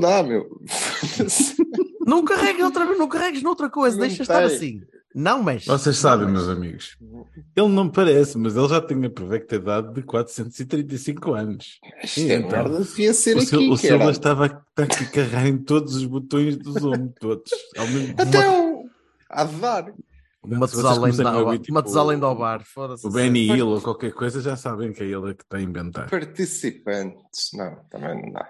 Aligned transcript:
Não 0.00 0.08
dá, 0.08 0.22
meu. 0.22 0.46
Não 2.06 2.24
carregues 2.24 2.64
outra 2.64 2.86
vez, 2.86 2.98
não 2.98 3.06
carregues 3.06 3.42
noutra 3.42 3.68
coisa, 3.68 3.94
Não 3.98 4.06
deixa 4.06 4.22
estar 4.22 4.38
tem. 4.46 4.56
assim. 4.56 4.80
Não 5.14 5.42
mexe. 5.42 5.66
Vocês 5.66 5.96
sabem, 5.98 6.26
meus 6.26 6.48
amigos, 6.48 6.96
ele 7.54 7.68
não 7.68 7.86
parece, 7.90 8.38
mas 8.38 8.56
ele 8.56 8.68
já 8.68 8.80
tem 8.80 9.04
a 9.04 9.10
provecta 9.10 9.56
idade 9.56 9.92
de 9.92 10.02
435 10.02 11.34
anos. 11.34 11.78
Esta 12.02 12.20
E 12.20 12.32
então, 12.32 12.50
merda 12.50 12.78
devia 12.80 13.12
ser 13.12 13.36
o, 13.36 13.40
aqui, 13.40 13.46
Sil- 13.52 13.70
o. 13.72 13.76
Silva 13.76 14.10
estava 14.10 14.46
a, 14.46 14.82
a 14.82 14.86
carregar 14.86 15.46
em 15.46 15.58
todos 15.58 15.96
os 15.96 16.04
botões 16.06 16.56
do 16.56 16.72
Zoom, 16.80 17.08
todos. 17.20 17.50
Ao 17.76 17.86
mesmo 17.86 18.14
Até 18.16 18.24
o... 18.24 18.32
De 18.34 18.40
dar. 18.40 18.88
A 19.30 19.44
da 21.34 21.38
ouvir, 21.44 21.58
tipo, 21.58 21.74
do 22.18 22.34
bar, 22.34 22.62
foda-se. 22.64 23.06
O 23.06 23.10
Benny 23.10 23.50
Hill 23.50 23.68
ou 23.68 23.80
qualquer 23.82 24.12
coisa, 24.12 24.40
já 24.40 24.56
sabem 24.56 24.92
que 24.92 25.02
é 25.02 25.06
ele 25.06 25.34
que 25.34 25.42
está 25.42 25.58
a 25.58 25.60
inventar. 25.62 26.08
Participantes. 26.08 27.50
Não, 27.52 27.76
também 27.90 28.22
não 28.22 28.32
dá. 28.32 28.48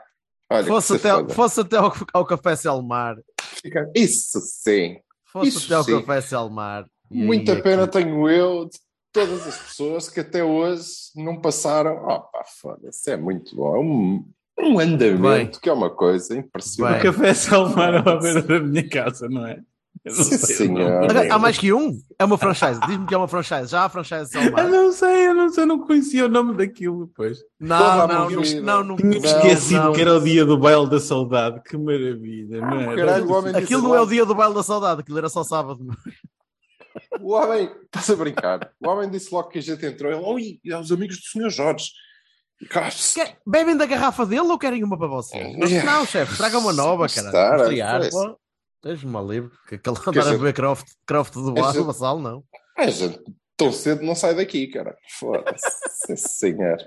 Olha, 0.50 0.64
Fosse 0.66 0.94
até, 0.96 1.10
foda. 1.10 1.34
fosse 1.34 1.60
até 1.60 1.77
ao, 1.77 1.94
ao 2.12 2.24
Café 2.27 2.56
Selmar. 2.56 3.16
Isso 3.94 4.41
sim. 4.41 4.96
Fosse 5.27 5.48
Isso 5.48 5.66
até 5.66 5.74
ao 5.74 5.84
sim. 5.84 6.00
Café 6.00 6.20
Selmar. 6.22 6.84
Aí 7.10 7.18
Muita 7.22 7.52
é 7.52 7.60
pena 7.62 7.86
tenho 7.86 8.28
eu 8.28 8.64
de 8.66 8.78
todas 9.12 9.46
as 9.46 9.56
pessoas 9.58 10.08
que 10.08 10.20
até 10.20 10.42
hoje 10.44 10.84
não 11.16 11.40
passaram. 11.40 11.96
Oh, 12.05 12.20
pá, 12.20 12.44
foda-se, 12.60 13.10
é 13.10 13.16
muito 13.16 13.55
bom. 13.56 13.77
É 13.77 13.78
um, 13.80 14.24
um 14.60 14.78
andamento 14.78 15.52
Bem. 15.52 15.60
que 15.62 15.68
é 15.68 15.72
uma 15.72 15.90
coisa 15.90 16.34
O 16.34 16.38
impressionante. 16.38 17.02
café 17.02 17.34
Salmar 17.34 18.06
à 18.08 18.16
beira 18.16 18.42
da 18.42 18.60
minha 18.60 18.88
casa, 18.88 19.28
não 19.28 19.46
é? 19.46 19.60
Eu 20.04 20.12
senhor. 20.14 21.04
Agora, 21.04 21.34
Há 21.34 21.38
mais 21.38 21.58
que 21.58 21.72
um? 21.72 21.98
É 22.18 22.24
uma 22.24 22.38
franchise. 22.38 22.80
Diz-me 22.86 23.06
que 23.06 23.14
é 23.14 23.18
uma 23.18 23.28
franchise. 23.28 23.66
Já 23.70 23.84
há 23.84 23.88
franchise 23.88 24.30
Eu 24.34 24.42
Selmar? 24.42 24.68
não 24.68 24.92
sei, 24.92 25.28
eu 25.28 25.34
não 25.34 25.48
sei, 25.48 25.62
eu 25.64 25.66
não 25.66 25.78
conhecia 25.80 26.27
o 26.27 26.28
nome 26.28 26.55
daquilo 26.56 27.06
depois. 27.06 27.38
Não, 27.60 27.78
Porra, 27.78 28.06
não, 28.06 28.30
não, 28.30 28.42
não, 28.62 28.84
não. 28.84 28.96
Tinha 28.96 29.18
esquecido 29.18 29.82
não. 29.84 29.92
que 29.92 30.00
era 30.00 30.14
o 30.16 30.20
dia 30.20 30.44
do 30.44 30.58
baile 30.58 30.88
da 30.88 31.00
saudade. 31.00 31.60
Que 31.62 31.77
maravilha, 31.77 32.60
não 32.60 32.80
é? 32.92 32.96
Caralho, 32.96 33.27
o 33.27 33.32
homem 33.32 33.55
Aquilo 33.56 33.82
não 33.82 33.94
é 33.94 34.00
o 34.00 34.06
dia 34.06 34.24
do 34.24 34.34
baile 34.34 34.55
da 34.55 34.62
saudade, 34.62 35.00
aquilo 35.00 35.18
era 35.18 35.28
só 35.28 35.42
sábado. 35.44 35.80
O 37.20 37.33
homem, 37.33 37.70
estás 37.84 38.10
a 38.10 38.16
brincar? 38.16 38.70
O 38.84 38.88
homem 38.88 39.08
disse 39.10 39.33
logo 39.33 39.48
que 39.48 39.58
a 39.58 39.62
gente 39.62 39.84
entrou. 39.86 40.10
Ele, 40.10 40.20
oi, 40.22 40.58
é 40.66 40.78
os 40.78 40.90
amigos 40.90 41.16
do 41.18 41.22
Sr. 41.22 41.50
Jorge. 41.50 41.90
Quer- 43.14 43.38
Bebem 43.46 43.77
da 43.77 43.86
garrafa 43.86 44.27
dele 44.27 44.40
ou 44.42 44.58
querem 44.58 44.83
uma 44.83 44.98
para 44.98 45.06
vocês? 45.06 45.55
Yeah. 45.70 45.92
Não, 45.92 46.05
chefe, 46.05 46.36
traga 46.36 46.58
uma 46.58 46.72
nova, 46.72 47.06
cara. 47.08 47.27
Estar, 47.28 48.08
Uma 49.05 49.20
livre. 49.22 49.50
Que 49.69 49.75
aquele 49.77 49.97
Que 49.97 50.08
andar 50.11 50.28
a 50.28 50.31
beber 50.33 50.53
croft, 50.55 50.86
croft 51.06 51.34
do 51.34 51.53
que 51.55 51.61
bar, 51.61 51.69
gente- 51.72 51.78
do 51.81 51.84
Vassal, 51.86 52.19
não. 52.19 52.44
a 52.77 52.86
gente 52.91 53.20
tão 53.56 53.72
cedo 53.72 54.03
não 54.03 54.14
sai 54.14 54.34
daqui, 54.34 54.67
cara. 54.69 54.97
Foda-se, 55.19 55.70
sim, 56.06 56.17
senhor. 56.17 56.78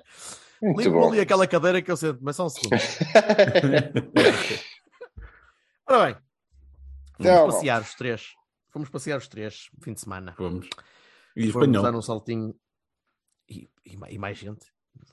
Muito 0.62 0.80
Ligo 0.82 1.00
bom. 1.00 1.10
ali 1.12 1.20
aquela 1.20 1.48
cadeira 1.48 1.82
que 1.82 1.92
eu 1.92 1.98
sento, 1.98 2.20
mas 2.22 2.36
só 2.36 2.46
um 2.46 2.50
segundo. 2.50 2.72
Ora 5.88 6.06
bem, 6.06 6.16
fomos 7.18 7.32
Não, 7.32 7.46
passear 7.48 7.82
os 7.82 7.94
três. 7.96 8.28
Fomos 8.72 8.90
passear 8.90 9.18
os 9.18 9.28
três, 9.28 9.70
fim 9.84 9.94
de 9.94 10.00
semana. 10.02 10.34
Vamos. 10.38 10.68
E 11.36 11.52
Fomos 11.52 11.68
espanhol. 11.68 11.84
dar 11.84 11.96
um 11.98 12.02
saltinho. 12.02 12.56
E, 13.50 13.68
e 13.86 13.98
e 14.12 14.18
mais 14.18 14.38
gente. 14.38 14.66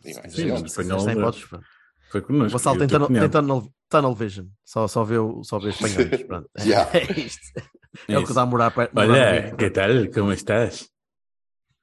E 0.05 0.15
mais 0.15 0.27
quiserem, 0.27 0.57
gente. 0.59 0.67
Espanhol, 0.69 1.05
pronto. 1.05 1.65
Foi 2.11 2.21
O 2.21 2.25
connosco. 2.25 2.53
Vassal 2.59 2.75
o 2.75 2.79
teu 2.79 2.87
tunnel, 2.89 3.07
cunhado. 3.09 3.75
Tunnel, 3.89 4.15
vision. 4.15 4.47
Só, 4.65 4.87
só, 4.89 5.03
vê, 5.05 5.19
o- 5.19 5.43
só 5.45 5.59
vê 5.59 5.71
espanhóis. 5.71 6.23
Pronto. 6.27 6.49
Yeah. 6.61 6.91
É 6.99 7.21
isto. 7.21 7.61
É 8.07 8.17
o 8.17 8.21
que 8.21 8.25
Isso. 8.27 8.35
dá 8.35 8.43
a 8.43 8.47
morar 8.47 8.73
no 8.77 9.01
Olha, 9.01 9.57
que 9.57 9.71
tal? 9.71 9.89
Como 10.15 10.31
estás? 10.33 10.91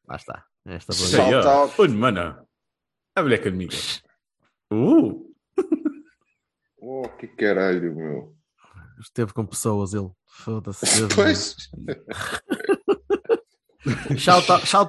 Lá 0.07 0.15
está. 0.15 0.45
Esta 0.65 0.93
boa- 0.93 1.43
Shout. 1.43 1.81
Un 1.81 1.95
mano. 1.97 2.47
Habla 3.15 3.37
conmigo. 3.39 3.73
Uh, 4.71 5.25
Oh, 6.87 7.09
que 7.17 7.27
caralho, 7.27 7.95
meu. 7.95 8.35
Esteve 9.01 9.33
com 9.33 9.45
pessoas, 9.45 9.93
ele. 9.95 10.09
Foda-se. 10.27 11.07
Pois, 11.15 11.55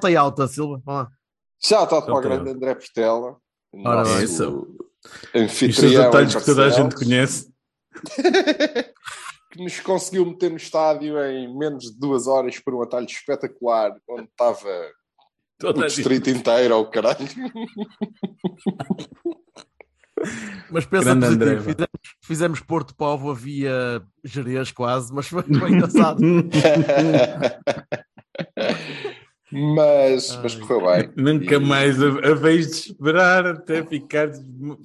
aí 0.07 0.15
alta, 0.15 0.47
Silva. 0.47 0.81
Vamos 0.85 1.03
lá. 1.03 1.11
já 1.59 1.83
está 1.83 2.01
para 2.01 2.13
o 2.13 2.21
grande 2.21 2.49
André 2.51 2.75
Portela. 2.75 3.37
Ora 3.73 4.03
nosso 4.03 4.61
bem. 4.61 4.86
Isso. 5.33 5.65
Estes 5.65 5.79
Anfitrião 5.79 6.03
detalhes 6.05 6.35
que 6.35 6.45
toda 6.45 6.65
a 6.65 6.69
gente 6.69 6.95
conhece. 6.95 7.51
que 9.51 9.63
nos 9.63 9.79
conseguiu 9.79 10.25
meter 10.25 10.51
no 10.51 10.57
estádio 10.57 11.17
em 11.23 11.57
menos 11.57 11.85
de 11.85 11.99
duas 11.99 12.27
horas 12.27 12.59
por 12.59 12.75
um 12.75 12.81
atalho 12.81 13.05
espetacular, 13.05 13.95
onde 14.09 14.27
estava 14.29 14.67
o 14.67 14.97
Toda 15.59 15.85
a 15.85 15.89
gente. 15.89 15.97
distrito 15.97 16.29
inteiro, 16.29 16.75
ao 16.75 16.89
caralho. 16.89 17.17
Mas 20.71 20.85
pensa 20.85 21.15
positivo. 21.15 21.61
Fizemos, 21.61 21.89
fizemos 22.21 22.59
Porto 22.59 22.95
Povo, 22.95 23.31
havia 23.31 24.01
Jerez 24.23 24.71
quase, 24.71 25.13
mas 25.13 25.27
foi, 25.27 25.43
foi 25.43 25.71
engraçado. 25.71 26.19
mas, 29.75 30.37
mas 30.41 30.55
correu 30.55 30.85
bem. 30.85 31.09
Nunca 31.17 31.55
E- 31.55 31.59
mais 31.59 32.01
a, 32.01 32.07
a 32.07 32.33
vez 32.35 32.67
de 32.67 32.75
esperar 32.91 33.45
até 33.47 33.83
ficar 33.83 34.29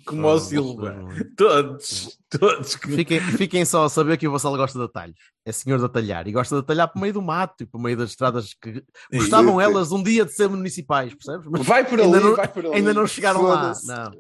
como 0.06 0.26
o 0.26 0.38
Silva. 0.38 0.96
Todos, 1.36 2.18
todos. 2.30 2.76
que- 2.76 2.92
Fiquem, 2.92 3.20
fiquem 3.20 3.64
só 3.64 3.84
a 3.84 3.88
saber 3.90 4.16
que 4.16 4.26
o 4.26 4.32
Vassal 4.32 4.56
gosta 4.56 4.78
de 4.78 4.84
atalhos. 4.84 5.16
É 5.44 5.52
senhor 5.52 5.78
de 5.78 5.84
atalhar. 5.84 6.26
E 6.28 6.32
gosta 6.32 6.54
de 6.54 6.60
atalhar 6.60 6.88
por 6.92 7.00
meio 7.00 7.12
do 7.12 7.22
mato 7.22 7.64
e 7.64 7.66
por 7.66 7.80
meio 7.80 7.96
das 7.96 8.10
estradas 8.10 8.54
que 8.54 8.82
gostavam 9.12 9.60
E- 9.60 9.64
elas 9.64 9.92
um 9.92 10.02
dia 10.02 10.24
de 10.24 10.32
ser 10.32 10.48
municipais, 10.48 11.12
percebes? 11.14 11.46
Mas 11.50 11.66
Vai 11.66 11.84
por 11.84 12.00
ali, 12.00 12.04
Ainda 12.14 12.20
não- 12.20 12.36
vai 12.36 12.48
por 12.48 12.64
ali. 12.66 12.74
ainda 12.76 12.94
não 12.94 13.06
chegaram 13.06 13.42
lá. 13.42 13.72
Não. 13.84 14.12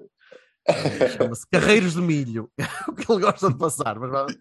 Chama-se 1.18 1.46
Carreiros 1.50 1.94
de 1.94 2.00
Milho. 2.00 2.48
o 2.88 2.92
que 2.92 3.10
ele 3.10 3.20
gosta 3.20 3.48
de 3.50 3.58
passar. 3.58 3.98
Mas 3.98 4.36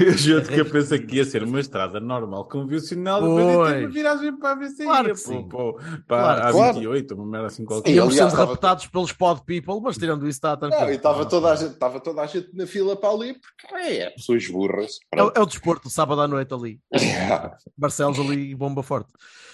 Eu 0.00 0.12
juro 0.18 0.44
que 0.44 0.60
eu 0.60 0.64
pensei 0.68 0.98
que 0.98 1.16
ia 1.16 1.24
ser 1.24 1.42
uma 1.44 1.60
estrada 1.60 2.00
normal, 2.00 2.48
convencional, 2.48 3.20
depois 3.20 3.44
Pois. 3.56 3.78
uma 3.84 3.88
viragem 3.90 4.36
para 4.38 4.50
a 4.50 4.54
VCI, 4.56 4.84
Claro 4.84 5.12
pô, 5.24 5.44
pô, 5.48 5.72
Claro 5.74 6.02
para 6.08 6.48
a 6.48 6.52
que 6.52 6.58
sim. 6.58 6.80
28, 6.80 7.14
uma 7.14 7.26
merda 7.26 7.46
assim 7.46 7.64
qualquer. 7.64 7.90
E, 7.90 7.94
Íamos 7.94 8.14
sendo 8.16 8.34
raptados 8.34 8.86
pelos 8.88 9.12
pod 9.12 9.42
people, 9.44 9.80
mas 9.80 9.96
tirando 9.96 10.22
isso 10.22 10.38
está 10.38 10.56
tranquilo. 10.56 10.84
Não, 10.84 10.90
e 10.92 10.96
estava 10.96 11.24
toda, 11.26 11.52
a 11.52 11.56
gente, 11.56 11.72
estava 11.72 12.00
toda 12.00 12.22
a 12.22 12.26
gente 12.26 12.48
na 12.54 12.66
fila 12.66 12.96
para 12.96 13.10
ali, 13.10 13.34
porque 13.34 13.74
é, 13.74 13.96
é 14.06 14.10
pessoas 14.10 14.46
burras. 14.48 14.98
É, 15.14 15.22
o- 15.22 15.32
é 15.36 15.40
o 15.40 15.46
desporto, 15.46 15.88
sábado 15.88 16.20
à 16.20 16.26
noite 16.28 16.52
ali. 16.52 16.80
Pronto. 16.90 17.56
Barcelos 17.76 18.18
ali, 18.18 18.54
bomba 18.54 18.82
forte. 18.82 19.12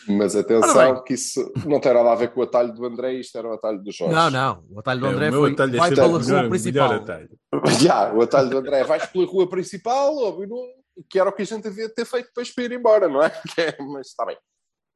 Mas 0.09 0.37
atenção 0.37 1.03
que 1.03 1.15
isso 1.15 1.53
não 1.66 1.81
tem 1.81 1.93
nada 1.93 2.12
a 2.12 2.15
ver 2.15 2.28
com 2.33 2.38
o 2.38 2.44
atalho 2.44 2.72
do 2.72 2.87
André, 2.87 3.15
isto 3.15 3.37
era 3.37 3.48
o 3.48 3.53
atalho 3.54 3.83
do 3.83 3.91
Jorge. 3.91 4.15
Não, 4.15 4.31
não. 4.31 4.62
O 4.71 4.78
atalho 4.78 5.00
do 5.00 5.06
É, 5.06 5.09
André 5.10 5.28
o 5.28 5.33
meu 5.33 5.41
foi 5.41 5.50
atalho 5.53 5.75
é 5.77 5.78
pela 6.06 6.19
o 6.19 6.25
melhor- 6.25 6.41
rua 6.41 6.50
principal. 6.50 6.93
atalho. 6.93 7.39
Já, 7.81 8.12
o 8.12 8.22
atalho 8.22 8.50
do 8.50 8.59
André, 8.59 8.84
vais 8.84 9.06
pela 9.06 9.27
rua 9.27 9.49
principal, 9.49 10.17
óbvio, 10.19 10.49
não- 10.49 10.67
que 11.11 11.19
era 11.21 11.28
o 11.28 11.33
que 11.33 11.43
a 11.43 11.47
gente 11.47 11.62
devia 11.65 11.89
ter 11.93 12.05
feito 12.06 12.27
depois 12.27 12.50
para 12.55 12.65
ir 12.65 12.72
embora, 12.72 13.09
não 13.09 13.22
é? 13.22 13.31
Que 13.55 13.61
é- 13.61 13.77
Mas 13.81 14.09
está 14.09 14.25
bem. 14.27 14.37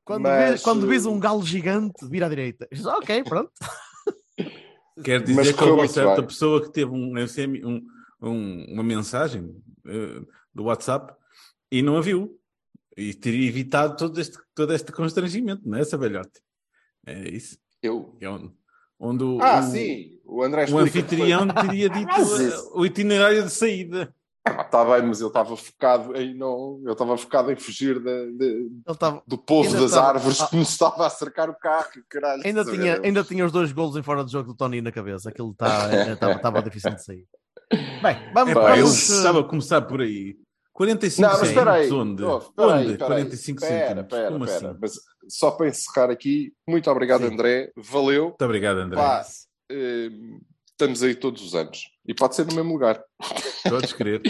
Quando, 0.04 0.22
Mas, 0.22 0.49
vês, 0.50 0.62
quando 0.62 0.87
vês 0.87 1.06
uh, 1.06 1.10
um 1.10 1.20
galo 1.20 1.43
gigante, 1.43 2.06
vira 2.08 2.26
à 2.26 2.29
direita. 2.29 2.67
Diz, 2.73 2.85
ok, 2.87 3.23
pronto. 3.25 3.52
Quer 5.05 5.23
dizer 5.23 5.35
Mas 5.35 5.52
que 5.52 5.64
houve 5.64 5.88
certa 5.88 6.17
bem. 6.17 6.26
pessoa 6.26 6.62
que 6.62 6.73
teve 6.73 6.90
um, 6.90 7.12
um- 7.14 7.87
um- 8.23 8.64
uma 8.75 8.82
mensagem 8.82 9.55
eh, 9.87 10.20
do 10.55 10.64
WhatsApp 10.64 11.14
e 11.70 11.81
não 11.82 11.96
a 11.96 12.00
viu. 12.02 12.37
E 12.96 13.14
teria 13.14 13.49
evitado 13.49 13.96
todo 13.96 14.20
este, 14.20 14.37
todo 14.55 14.75
este 14.75 14.90
constrangimento, 14.93 15.67
não 15.67 15.79
é, 15.79 15.81
essa 15.81 15.96
velhote? 15.96 16.40
É 17.06 17.29
isso. 17.31 17.56
Eu. 17.82 18.14
É 18.20 18.29
onde, 19.00 19.25
o, 19.25 19.38
Ah, 19.41 19.61
o- 19.61 19.62
sim, 19.70 20.20
o 20.25 20.43
André 20.43 20.67
o 20.70 20.79
anfitrião 20.79 21.49
teria 21.49 21.88
dito 21.91 22.11
eh, 22.11 22.62
o 22.75 22.85
itinerário 22.87 23.43
de 23.44 23.50
saída. 23.50 24.14
Está 24.49 24.85
bem, 24.85 25.06
mas 25.06 25.20
eu 25.20 25.29
estava 25.29 25.55
focado 25.56 26.17
em 26.17 26.35
não. 26.35 26.81
Eu 26.85 26.93
estava 26.93 27.17
focado 27.17 27.52
em 27.52 27.56
fugir 27.56 28.00
de- 28.00 28.11
Ele 28.38 28.70
estava. 28.88 29.23
do 29.26 29.37
povo 29.37 29.70
das 29.73 29.82
estava- 29.91 30.08
árvores 30.08 30.41
Ah. 30.41 30.47
que 30.49 30.56
nos 30.56 30.70
estava 30.70 31.06
a 31.06 31.11
cercar 31.11 31.50
o 31.50 31.55
carro, 31.55 31.88
caralho. 32.08 32.43
Ainda 32.44 32.64
tinha, 32.64 33.00
ainda 33.02 33.23
tinha 33.23 33.44
os 33.44 33.52
dois 33.52 33.70
golos 33.70 33.97
em 33.97 34.02
fora 34.02 34.25
de 34.25 34.32
jogo 34.32 34.49
do 34.49 34.56
Tony 34.56 34.81
na 34.81 34.91
cabeça. 34.91 35.29
Aquilo 35.29 35.55
tá- 35.55 35.91
estava 36.12 36.32
estava 36.35 36.62
difícil 36.62 36.94
de 36.94 37.05
sair. 37.05 37.26
Bem, 37.70 38.32
vamos, 38.35 38.55
eu 38.55 38.61
vamos, 38.62 39.11
eh, 39.11 39.14
estava 39.17 39.41
a 39.41 39.44
começar 39.44 39.82
por 39.82 40.00
aí. 40.00 40.37
45 40.81 41.21
Não, 41.21 41.38
mas 41.38 41.49
espera 41.49 41.73
aí. 41.73 41.82
centímetros 41.88 42.11
onde? 42.11 42.25
Oh, 42.25 42.38
espera 42.38 42.75
aí, 42.75 42.82
onde? 42.85 42.93
aí. 42.93 42.99
45 42.99 43.62
Espera, 43.62 43.81
centímetros. 43.81 44.19
espera, 44.19 44.32
Como 44.32 44.44
espera. 44.47 44.71
assim? 44.71 44.79
Mas 44.81 44.93
só 45.29 45.50
para 45.50 45.69
encerrar 45.69 46.11
aqui, 46.11 46.53
muito 46.67 46.91
obrigado, 46.91 47.27
Sim. 47.27 47.35
André. 47.35 47.71
Valeu. 47.77 48.25
Muito 48.29 48.44
obrigado, 48.47 48.79
André. 48.79 48.97
Pá, 48.97 49.23
eh, 49.71 50.09
estamos 50.71 51.03
aí 51.03 51.15
todos 51.15 51.43
os 51.43 51.55
anos. 51.55 51.82
E 52.06 52.15
pode 52.15 52.35
ser 52.35 52.47
no 52.47 52.55
mesmo 52.55 52.73
lugar. 52.73 52.99
Podes 53.69 53.93
crer. 53.93 54.23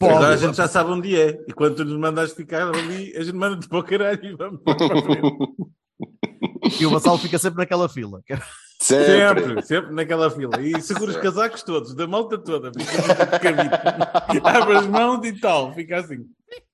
Pode. 0.00 0.14
Agora 0.16 0.34
a 0.34 0.36
gente 0.36 0.56
já 0.56 0.66
sabe 0.66 0.90
onde 0.90 1.14
é. 1.20 1.38
E 1.46 1.52
quando 1.52 1.76
tu 1.76 1.84
nos 1.84 1.96
mandas 1.96 2.32
ficar 2.32 2.66
ali, 2.68 3.16
a 3.16 3.22
gente 3.22 3.36
manda-te 3.36 3.68
para 3.68 3.78
o 3.78 3.84
caralho 3.84 4.24
e 4.24 4.34
vamos 4.34 4.60
para 4.64 4.74
a 4.74 5.02
frente. 5.02 6.80
E 6.80 6.86
o 6.86 6.90
Vassal 6.90 7.16
fica 7.18 7.38
sempre 7.38 7.58
naquela 7.58 7.88
fila. 7.88 8.20
Sempre. 8.82 9.44
Sempre, 9.44 9.62
sempre 9.62 9.94
naquela 9.94 10.28
fila. 10.28 10.60
E 10.60 10.80
segura 10.82 11.12
os 11.12 11.16
casacos 11.16 11.62
todos, 11.62 11.94
da 11.94 12.04
malta 12.04 12.36
toda. 12.36 12.72
Fica. 12.72 14.42
Abre 14.44 14.76
as 14.76 14.86
mãos 14.88 15.24
e 15.24 15.38
tal. 15.38 15.72
Fica 15.72 16.00
assim. 16.00 16.26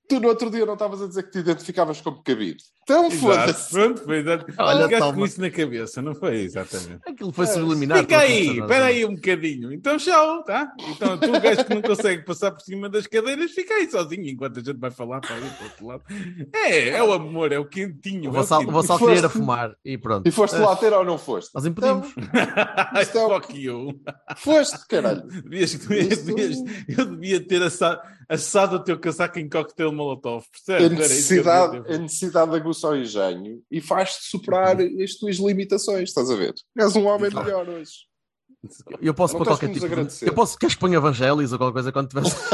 Tu 0.08 0.19
no 0.19 0.28
outro 0.28 0.50
dia 0.50 0.64
não 0.64 0.72
estavas 0.72 1.02
a 1.02 1.06
dizer 1.06 1.22
que 1.25 1.31
te 1.32 1.38
identificavas 1.40 2.00
como 2.00 2.22
cabido. 2.22 2.56
Então 2.82 3.10
foda-se. 3.10 3.70
Pronto, 3.70 4.02
foi 4.02 4.19
exato. 4.20 4.46
Olha, 4.58 5.12
com 5.12 5.26
isso 5.26 5.38
na 5.43 5.50
cabeça, 5.50 6.00
não 6.00 6.14
foi? 6.14 6.37
Exatamente. 6.40 7.00
Aquilo 7.06 7.31
foi 7.31 7.46
subliminar. 7.46 7.99
Fica 7.99 8.19
aí, 8.20 8.58
espera 8.58 8.84
aí 8.87 9.05
um 9.05 9.14
bocadinho. 9.14 9.70
Então, 9.70 9.99
tchau, 9.99 10.43
tá? 10.44 10.72
Então, 10.88 11.19
tu, 11.19 11.31
gajo 11.38 11.64
que 11.66 11.75
não 11.75 11.82
consegue 11.82 12.25
passar 12.25 12.50
por 12.52 12.62
cima 12.62 12.88
das 12.88 13.06
cadeiras, 13.06 13.50
fica 13.50 13.75
aí 13.75 13.90
sozinho 13.90 14.26
enquanto 14.26 14.60
a 14.60 14.62
gente 14.62 14.78
vai 14.78 14.90
falar 14.90 15.20
para 15.20 15.37
ali 15.37 15.50
para 15.50 15.60
o 15.60 15.64
outro 15.69 15.87
lado. 15.87 16.02
É, 16.55 16.88
é 16.88 17.02
o 17.02 17.12
amor, 17.12 17.52
é 17.52 17.58
o 17.58 17.66
quentinho. 17.66 18.31
O 18.31 18.34
é 18.34 18.37
Vassal, 18.38 18.58
o 18.58 18.60
quentinho. 18.62 18.76
Vassal 18.81 18.99
Foste- 18.99 19.12
queria 19.14 19.22
ir 19.22 19.26
a 19.26 19.28
fumar 19.28 19.75
e 19.84 19.99
pronto. 19.99 20.26
E 20.26 20.31
foste 20.31 20.56
lá 20.56 20.75
ter 20.75 20.93
ou 20.94 21.05
não 21.05 21.19
foste? 21.19 21.50
Nós 21.55 21.66
impedimos. 21.66 22.08
Isto 23.02 23.19
é 23.19 23.26
o- 23.26 23.28
Fuck 23.28 23.55
you. 23.60 24.00
Foste, 24.38 24.87
caralho. 24.88 25.26
Devias, 25.26 25.75
devias, 25.75 26.22
devias- 26.22 26.58
eu 26.88 27.05
devia 27.05 27.46
ter 27.46 27.62
assado, 27.62 28.00
assado 28.28 28.76
o 28.76 28.84
teu 28.84 28.98
casaco 28.98 29.38
em 29.38 29.48
cocktail 29.48 29.92
molotov. 29.92 30.44
A 30.44 30.50
Percebes? 30.50 30.69
Era 30.69 30.82
eu 30.82 30.88
devia 30.88 31.08
necessidade, 31.08 31.82
ter 31.82 31.94
a 31.94 31.98
necessidade 31.98 32.56
aguça 32.56 32.88
o 32.88 32.96
engenho 32.96 33.62
e 33.70 33.80
faz-te 33.80 34.25
superar 34.28 34.76
as 34.80 35.14
tuas 35.14 35.36
limitações, 35.36 36.10
estás 36.10 36.30
a 36.30 36.36
ver? 36.36 36.54
És 36.76 36.94
um 36.96 37.06
homem 37.06 37.30
melhor 37.32 37.69
hoje. 37.69 38.08
Eu 39.00 39.14
posso 39.14 39.36
pôr 39.36 39.46
qualquer 39.46 39.69
tipo 39.69 39.80
de... 39.80 39.86
agradecer. 39.86 40.28
Eu 40.28 40.34
posso... 40.34 40.58
Queres 40.58 40.75
que 40.75 40.80
ponha 40.80 40.96
Evangelis 40.96 41.52
ou 41.52 41.58
qualquer 41.58 41.75
coisa 41.75 41.92
quando 41.92 42.08
tivesse... 42.08 42.36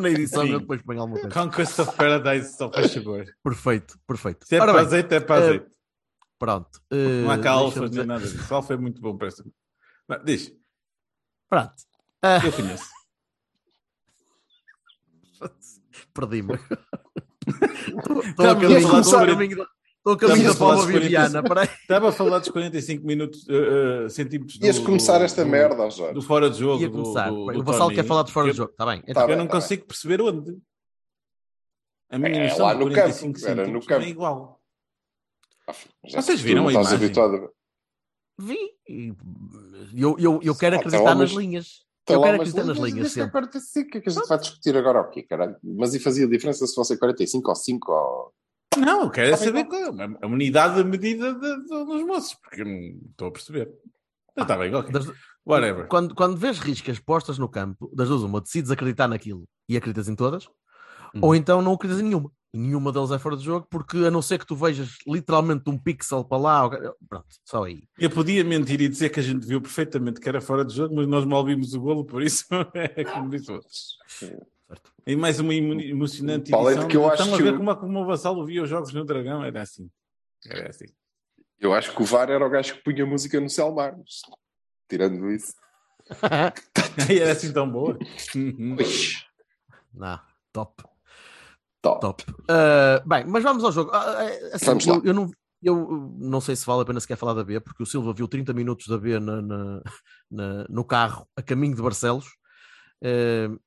Na 0.00 0.08
edição 0.08 0.44
Sim. 0.44 0.52
eu 0.52 0.60
depois 0.60 0.82
ponho 0.82 1.00
alguma 1.00 1.20
coisa. 1.20 1.34
Conquest 1.34 1.78
of 1.78 1.96
Paradise, 1.96 2.56
só 2.56 2.70
faz 2.70 2.92
favor. 2.92 3.24
Perfeito, 3.42 3.98
perfeito. 4.06 4.46
Se 4.46 4.56
é 4.56 4.58
para 4.58 4.80
azeite, 4.80 5.14
é 5.14 5.20
para 5.20 5.44
eh, 5.44 5.48
azeite. 5.48 5.66
Pronto. 6.38 6.80
Não 6.90 7.30
há 7.30 7.38
cá 7.38 7.50
alfas 7.52 7.80
nem 7.82 7.90
dizer- 7.90 8.06
nada 8.06 8.26
disso. 8.26 8.54
Alfa 8.54 8.74
é 8.74 8.76
muito 8.76 9.00
bom 9.00 9.16
para 9.16 9.28
essa. 9.28 9.44
Diz, 10.24 10.52
Pronto. 11.48 11.74
Ah, 12.22 12.40
eu 12.44 12.52
conheço. 12.52 12.84
Perdi-me. 16.14 16.54
Estou 17.88 18.22
Tá, 18.36 18.52
a 18.52 18.54
caminho, 18.56 19.56
da- 19.56 19.66
estou 19.98 20.12
a 20.12 20.16
caminho 20.18 20.48
da 20.48 20.54
falar 20.54 20.74
Palma 20.74 20.74
dos 20.76 20.84
40. 20.84 21.00
Viviana. 21.00 21.42
Peraí. 21.42 21.68
Estava 21.82 22.08
a 22.08 22.12
falar 22.12 22.38
dos 22.38 22.48
45 22.50 23.06
minutos, 23.06 23.46
eh, 23.48 24.08
centímetros 24.08 24.58
do, 24.58 24.66
Ias 24.66 24.78
começar 24.78 25.18
do- 25.18 25.24
esta 25.24 25.44
do- 25.44 25.50
merda, 25.50 25.88
Jorge. 25.90 26.14
do 26.14 26.22
fora 26.22 26.50
de 26.50 26.58
jogo. 26.58 26.82
Ia 26.82 26.90
começar. 26.90 27.30
do- 27.30 27.46
Bem, 27.46 27.56
do 27.56 27.60
o 27.62 27.64
Vassal 27.64 27.88
quer 27.90 28.04
falar 28.04 28.22
de 28.24 28.32
fora 28.32 28.48
eu, 28.48 28.52
do 28.52 28.56
jogo. 28.56 28.70
Está 28.72 28.86
bem. 28.86 29.02
Tá 29.02 29.22
Eu 29.22 29.26
bem, 29.26 29.36
não 29.36 29.46
tá 29.46 29.52
consigo 29.54 29.86
perceber 29.86 30.20
onde. 30.20 30.56
A 32.10 32.18
minha 32.18 32.30
É, 32.44 32.48
noção 32.48 32.66
lá 32.66 32.74
de 32.74 32.80
no 32.80 32.90
45 32.90 33.32
campo, 33.32 33.46
era 33.46 33.54
no 33.54 33.60
centímetros 33.62 33.86
campo. 33.86 34.04
é 34.04 34.08
igual. 34.08 34.60
Já 36.06 36.20
Vocês 36.20 36.40
viram 36.40 36.68
a 36.68 36.72
imagem? 36.72 36.94
habituado 36.94 37.50
Vi. 38.38 38.58
Eu, 39.94 40.16
eu, 40.18 40.40
eu 40.42 40.54
quero 40.54 40.76
acreditar 40.76 41.14
nas 41.14 41.30
linhas. 41.30 41.84
Tem 42.04 42.14
Eu 42.16 42.20
lá 42.20 42.26
quero 42.26 42.38
umas 42.38 42.48
acreditar 42.48 42.74
nas 42.74 42.90
linhas, 42.90 43.06
é 43.06 43.10
sempre. 43.10 43.30
45, 43.32 43.86
o 43.88 43.90
que 43.92 43.98
é 43.98 44.00
que 44.00 44.08
a 44.08 44.12
gente 44.12 44.28
vai 44.28 44.38
discutir 44.38 44.76
agora 44.76 45.00
o 45.02 45.10
quê, 45.10 45.22
caralho? 45.22 45.56
Mas 45.62 45.94
e 45.94 46.00
fazia 46.00 46.26
diferença 46.26 46.66
se 46.66 46.74
fosse 46.74 46.96
45 46.98 47.48
ou 47.48 47.54
5 47.54 47.92
ou... 47.92 48.32
Não, 48.78 49.02
eu 49.02 49.10
quero 49.10 49.30
é 49.32 49.36
saber 49.36 49.64
qual 49.66 49.80
é 49.80 50.16
a 50.22 50.26
unidade 50.26 50.76
de 50.76 50.84
medida 50.84 51.32
de- 51.34 51.56
de- 51.62 51.68
dos 51.84 52.02
moços, 52.04 52.34
porque 52.42 52.64
não 52.64 52.98
estou 53.10 53.28
a 53.28 53.30
perceber. 53.30 53.70
Não, 54.36 54.42
Está 54.42 54.56
bem, 54.56 54.74
ok. 54.74 54.90
Das- 54.92 55.12
Whatever. 55.44 55.86
Quando, 55.88 56.14
quando 56.14 56.36
vês 56.36 56.58
riscas 56.58 56.98
postas 56.98 57.36
no 57.38 57.48
campo, 57.48 57.90
das 57.94 58.08
duas, 58.08 58.22
uma, 58.22 58.40
decides 58.40 58.70
acreditar 58.70 59.06
naquilo 59.08 59.44
e 59.68 59.76
acreditas 59.76 60.08
em 60.08 60.14
todas, 60.16 60.46
Hum. 61.14 61.20
ou 61.20 61.34
então 61.34 61.60
não 61.60 61.74
acreditas 61.74 62.00
em 62.00 62.06
nenhuma. 62.08 62.30
Nenhuma 62.54 62.92
delas 62.92 63.10
é 63.10 63.18
fora 63.18 63.34
de 63.36 63.44
jogo, 63.44 63.66
porque 63.70 63.96
a 63.96 64.10
não 64.10 64.20
ser 64.20 64.38
que 64.38 64.46
tu 64.46 64.54
vejas 64.54 64.98
literalmente 65.06 65.62
um 65.70 65.78
pixel 65.78 66.22
para 66.22 66.36
lá, 66.36 66.68
pronto, 67.08 67.26
só 67.46 67.64
aí. 67.64 67.82
Eu 67.98 68.10
podia 68.10 68.44
mentir 68.44 68.78
e 68.80 68.88
dizer 68.90 69.08
que 69.08 69.20
a 69.20 69.22
gente 69.22 69.46
viu 69.46 69.58
perfeitamente 69.60 70.20
que 70.20 70.28
era 70.28 70.38
fora 70.40 70.62
de 70.62 70.74
jogo, 70.74 70.94
mas 70.94 71.06
nós 71.08 71.24
mal 71.24 71.42
vimos 71.46 71.72
o 71.72 71.80
golo, 71.80 72.04
por 72.04 72.22
isso 72.22 72.44
é 72.74 73.04
como 73.04 73.30
disse 73.30 73.50
o 73.50 73.54
outro. 73.54 73.70
Certo. 74.06 74.46
E 75.06 75.16
mais 75.16 75.40
uma 75.40 75.54
emo- 75.54 75.80
emocionante 75.80 76.54
além 76.54 76.64
de 76.66 76.70
edição. 76.72 76.88
que 76.88 76.96
eu 76.98 77.08
Estão 77.08 77.26
acho 77.26 77.34
a 77.34 77.38
ver 77.38 77.52
que- 77.52 77.56
como, 77.58 77.76
como 77.76 78.02
o 78.02 78.06
Vassalo 78.06 78.44
via 78.44 78.62
os 78.62 78.68
jogos 78.68 78.92
no 78.92 79.04
Dragão, 79.04 79.42
era 79.42 79.62
assim. 79.62 79.90
Era 80.46 80.68
assim. 80.68 80.86
Eu 81.58 81.72
acho 81.72 81.94
que 81.94 82.02
o 82.02 82.04
VAR 82.04 82.28
era 82.30 82.44
o 82.46 82.50
gajo 82.50 82.74
que 82.74 82.82
punha 82.82 83.06
música 83.06 83.40
no 83.40 83.48
Selmar. 83.48 83.96
mas, 83.96 84.20
Tirando 84.88 85.30
isso... 85.30 85.54
E 87.10 87.18
era 87.20 87.32
assim 87.32 87.50
tão 87.52 87.70
boa. 87.70 87.96
Não, 89.94 90.20
top. 90.52 90.84
Top. 91.82 92.00
Top. 92.00 92.24
Uh, 92.42 93.06
bem, 93.08 93.24
mas 93.26 93.42
vamos 93.42 93.62
ao 93.64 93.72
jogo. 93.72 93.90
Ah, 93.92 94.22
assim, 94.54 94.66
Vamos 94.66 94.86
eu, 94.86 94.94
lá. 94.94 95.00
eu 95.04 95.12
não, 95.14 95.30
eu 95.62 96.14
não 96.18 96.40
sei 96.40 96.54
se 96.56 96.64
vale 96.64 96.82
a 96.82 96.84
pena 96.84 97.00
sequer 97.00 97.16
falar 97.16 97.34
da 97.34 97.44
B, 97.44 97.60
porque 97.60 97.82
o 97.82 97.86
Silva 97.86 98.12
viu 98.14 98.26
30 98.28 98.52
minutos 98.52 98.86
da 98.86 98.96
B 98.98 99.18
na, 99.20 99.42
na- 99.42 99.82
na- 100.30 100.66
no 100.68 100.84
carro 100.84 101.26
a 101.36 101.42
caminho 101.42 101.74
de 101.76 101.82
Barcelos 101.82 102.26
uh, 103.02 103.60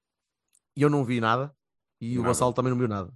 e 0.75 0.81
eu 0.81 0.89
não 0.89 1.03
vi 1.06 1.19
nada 1.21 1.53
e 2.01 2.13
o 2.17 2.21
Nada. 2.21 2.27
Vassalo 2.33 2.53
também 2.53 2.71
não 2.71 2.77
viu 2.77 2.88
nada. 2.88 3.12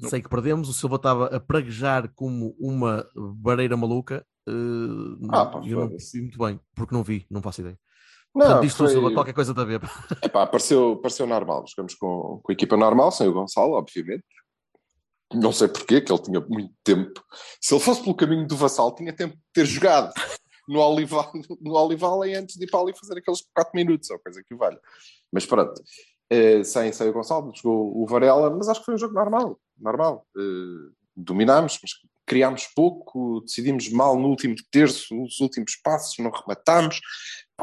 Não. 0.00 0.08
Sei 0.08 0.20
que 0.20 0.28
perdemos, 0.28 0.68
o 0.68 0.72
Silva 0.74 0.96
estava 0.96 1.26
a 1.26 1.38
praguejar 1.40 2.10
como 2.14 2.56
uma 2.58 3.06
bareira 3.40 3.76
maluca. 3.76 4.26
uh, 4.48 5.28
Ah, 5.32 5.60
e 5.64 5.70
eu 5.70 5.80
não 5.80 5.88
percebi 5.88 6.22
muito 6.24 6.38
bem, 6.38 6.58
porque 6.74 6.94
não 6.94 7.02
vi, 7.04 7.26
não 7.30 7.40
faço 7.40 7.60
ideia. 7.60 7.78
Não, 8.34 8.46
Portanto, 8.46 8.76
tu, 8.76 8.88
foi- 8.88 9.14
qualquer 9.14 9.32
coisa 9.32 9.54
da 9.54 9.64
B. 9.64 9.74
Epá, 10.22 10.42
apareceu, 10.42 10.94
apareceu 10.94 11.26
normal. 11.26 11.64
Jogamos 11.68 11.94
com, 11.94 12.40
com 12.42 12.50
a 12.50 12.52
equipa 12.52 12.76
normal, 12.76 13.12
sem 13.12 13.28
o 13.28 13.32
Gonçalo, 13.32 13.74
obviamente. 13.74 14.24
Não 15.32 15.52
sei 15.52 15.68
porquê, 15.68 16.00
que 16.00 16.12
ele 16.12 16.22
tinha 16.22 16.40
muito 16.40 16.74
tempo. 16.82 17.22
Se 17.60 17.74
ele 17.74 17.82
fosse 17.82 18.02
pelo 18.02 18.14
caminho 18.14 18.46
do 18.46 18.56
Vassal, 18.56 18.94
tinha 18.94 19.12
tempo 19.14 19.34
de 19.34 19.42
ter 19.52 19.64
jogado 19.64 20.12
no 20.68 20.80
Olival, 20.80 21.32
no 21.60 21.74
Olival 21.74 22.22
antes 22.22 22.56
de 22.56 22.64
ir 22.64 22.70
para 22.70 22.80
ali 22.80 22.96
fazer 22.96 23.18
aqueles 23.18 23.42
4 23.54 23.72
minutos, 23.74 24.10
ou 24.10 24.18
coisa 24.18 24.42
que 24.42 24.54
o 24.54 24.58
valha. 24.58 24.80
Mas 25.32 25.46
pronto, 25.46 25.80
eh, 26.30 26.64
sem, 26.64 26.92
sem 26.92 27.08
o 27.08 27.12
Gonçalo, 27.12 27.52
jogou 27.54 28.02
o 28.02 28.06
Varela, 28.06 28.50
mas 28.50 28.68
acho 28.68 28.80
que 28.80 28.86
foi 28.86 28.94
um 28.94 28.98
jogo 28.98 29.14
normal. 29.14 29.58
Normal. 29.78 30.26
Eh, 30.36 30.92
dominámos, 31.16 31.78
mas 31.82 31.92
criámos 32.26 32.66
pouco, 32.74 33.40
decidimos 33.42 33.88
mal 33.90 34.18
no 34.18 34.28
último 34.28 34.54
terço, 34.70 35.14
nos 35.14 35.40
últimos 35.40 35.76
passos, 35.76 36.16
não 36.18 36.30
rematámos. 36.30 37.00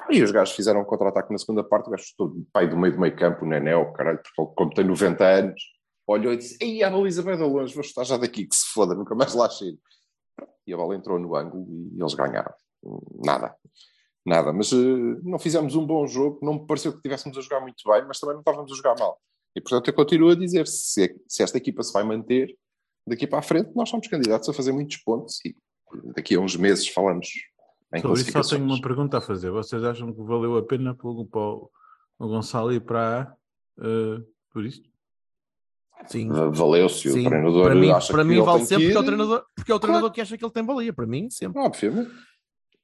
E 0.09 0.23
os 0.23 0.31
gajos 0.31 0.55
fizeram 0.55 0.81
um 0.81 0.85
contra-ataque 0.85 1.31
na 1.31 1.37
segunda 1.37 1.63
parte, 1.63 1.87
o 1.87 1.91
gajo 1.91 2.03
estou 2.03 2.33
pai 2.51 2.67
do 2.67 2.77
meio 2.77 2.93
do 2.93 2.99
meio 2.99 3.15
campo, 3.15 3.45
o 3.45 3.47
Nenel, 3.47 3.91
caralho, 3.93 4.19
porque 4.35 4.53
como 4.55 4.73
tem 4.73 4.85
90 4.85 5.25
anos, 5.25 5.61
olhou 6.07 6.33
e 6.33 6.37
disse: 6.37 6.57
Ei, 6.61 6.83
a 6.83 6.89
baliza 6.89 7.21
bem 7.23 7.35
de 7.35 7.43
longe, 7.43 7.73
vou 7.73 7.81
estar 7.81 8.03
já 8.03 8.17
daqui, 8.17 8.45
que 8.45 8.55
se 8.55 8.67
foda, 8.73 8.95
nunca 8.95 9.15
mais 9.15 9.33
lá 9.33 9.49
chego. 9.49 9.77
E 10.65 10.73
a 10.73 10.77
bola 10.77 10.95
entrou 10.95 11.19
no 11.19 11.35
ângulo 11.35 11.65
e 11.93 11.99
eles 11.99 12.13
ganharam. 12.13 12.53
Nada. 13.23 13.55
Nada. 14.25 14.53
Mas 14.53 14.71
eh, 14.71 14.75
não 15.23 15.39
fizemos 15.39 15.75
um 15.75 15.85
bom 15.85 16.05
jogo, 16.07 16.39
não 16.41 16.53
me 16.53 16.67
pareceu 16.67 16.91
que 16.91 16.97
estivéssemos 16.97 17.37
a 17.37 17.41
jogar 17.41 17.59
muito 17.59 17.81
bem, 17.85 18.05
mas 18.07 18.19
também 18.19 18.35
não 18.35 18.41
estávamos 18.41 18.71
a 18.71 18.75
jogar 18.75 18.95
mal. 18.97 19.19
E 19.55 19.61
portanto 19.61 19.87
eu 19.87 19.93
continuo 19.93 20.29
a 20.29 20.35
dizer: 20.35 20.67
se, 20.67 21.15
se 21.27 21.43
esta 21.43 21.57
equipa 21.57 21.83
se 21.83 21.91
vai 21.91 22.03
manter, 22.03 22.55
daqui 23.07 23.27
para 23.27 23.39
a 23.39 23.43
frente, 23.43 23.71
nós 23.75 23.89
somos 23.89 24.07
candidatos 24.07 24.47
a 24.47 24.53
fazer 24.53 24.71
muitos 24.71 24.97
pontos 24.97 25.39
e 25.45 25.55
daqui 26.15 26.35
a 26.35 26.39
uns 26.39 26.55
meses 26.55 26.87
falamos 26.87 27.27
em 27.93 28.01
Sobre 28.01 28.21
isso 28.21 28.31
só 28.31 28.55
tenho 28.55 28.65
uma 28.65 28.81
pergunta 28.81 29.17
a 29.17 29.21
fazer. 29.21 29.51
Vocês 29.51 29.83
acham 29.83 30.13
que 30.13 30.21
valeu 30.23 30.57
a 30.57 30.63
pena 30.63 30.95
para 30.95 31.07
o, 31.07 31.69
Gonçalo 32.19 32.71
ir 32.73 32.81
para 32.81 33.21
a 33.21 33.35
eh, 33.83 34.21
por 34.51 34.65
isto? 34.65 34.89
Sim. 36.07 36.29
Valeu-se 36.29 37.09
o 37.09 37.13
Sim, 37.13 37.25
treinador 37.25 37.65
para 37.65 37.75
mim, 37.75 37.91
acha 37.91 38.11
para 38.11 38.23
que 38.23 38.29
mim 38.29 38.35
ele 38.35 38.43
vale 38.43 38.57
tem 38.59 38.67
sempre 38.67 38.87
que 38.87 38.93
porque 38.93 38.97
é 38.97 39.01
o 39.01 39.05
treinador, 39.05 39.45
porque 39.55 39.71
é 39.71 39.75
o 39.75 39.79
treinador 39.79 40.11
que 40.11 40.21
acha 40.21 40.37
que 40.37 40.43
ele 40.43 40.51
tem 40.51 40.65
valia. 40.65 40.93
Para 40.93 41.05
mim, 41.05 41.29
sempre. 41.29 41.61
Obviamente. 41.61 42.09
Sempre 42.09 42.27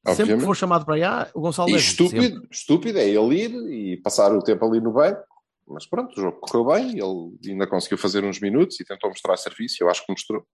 que 0.03 0.21
Obviamente. 0.21 0.45
for 0.45 0.55
chamado 0.55 0.85
para 0.85 0.95
aí, 0.95 1.31
o 1.33 1.41
Gonçalo 1.41 1.69
E 1.69 1.73
deve 1.73 1.83
ir, 1.83 1.89
sempre. 1.89 2.05
estúpido, 2.05 2.47
estúpido 2.51 2.99
é 2.99 3.09
ele 3.09 3.35
ir 3.35 3.51
e 3.71 3.97
passar 3.97 4.31
o 4.33 4.41
tempo 4.41 4.65
ali 4.65 4.79
no 4.79 4.93
banco. 4.93 5.23
Mas 5.67 5.85
pronto, 5.85 6.17
o 6.17 6.21
jogo 6.21 6.39
correu 6.39 6.65
bem, 6.65 6.91
ele 6.91 7.51
ainda 7.51 7.67
conseguiu 7.67 7.97
fazer 7.97 8.23
uns 8.23 8.39
minutos 8.39 8.79
e 8.79 8.85
tentou 8.85 9.09
mostrar 9.09 9.35
serviço, 9.35 9.83
eu 9.83 9.89
acho 9.89 10.05
que 10.05 10.11
mostrou. 10.11 10.45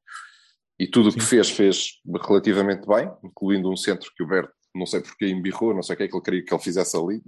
E 0.80 0.88
tudo 0.88 1.10
o 1.10 1.14
que 1.14 1.22
fez, 1.22 1.50
fez 1.50 2.00
relativamente 2.28 2.88
bem, 2.88 3.10
incluindo 3.24 3.72
um 3.72 3.76
centro 3.78 4.12
que 4.16 4.24
o 4.24 4.28
Berto, 4.28 4.52
não 4.76 4.88
sei 4.88 5.02
porque 5.02 5.28
embirrou, 5.28 5.72
não 5.74 5.84
sei 5.84 5.94
o 5.94 5.98
que 5.98 6.04
é 6.04 6.08
que 6.08 6.16
ele 6.16 6.24
queria 6.24 6.44
que 6.46 6.54
ele 6.54 6.64
fizesse 6.64 6.98
ali. 6.98 7.22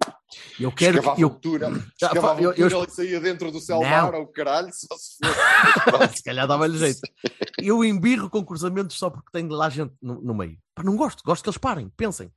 Eu 0.60 0.72
quero 0.72 0.98
Escavava 0.98 1.16
que 1.16 1.24
eu, 1.24 1.28
altura, 1.30 1.68
Ah, 2.02 2.42
eu- 2.42 2.54
eu- 2.54 2.82
ele 2.82 2.90
saía 2.92 3.20
dentro 3.22 3.52
do 3.52 3.60
Selmar, 3.60 4.14
ou 4.16 4.28
caralho, 4.28 4.70
só 4.74 4.96
se 4.98 5.18
se 6.18 6.24
calhar 6.24 6.48
dava-lhe 6.48 6.78
jeito. 6.78 7.00
Eu 7.62 7.84
embirro 7.86 8.30
com 8.30 8.44
cruzamentos 8.44 8.98
só 8.98 9.10
porque 9.10 9.30
tem 9.32 9.48
de 9.48 9.54
lá 9.54 9.70
gente 9.70 9.94
no, 10.02 10.22
no 10.22 10.36
meio. 10.36 10.58
Pá, 10.76 10.84
não 10.84 10.98
gosto, 10.98 11.24
gosto 11.24 11.42
que 11.44 11.50
eles 11.50 11.58
parem, 11.58 11.90
pensem. 11.96 12.30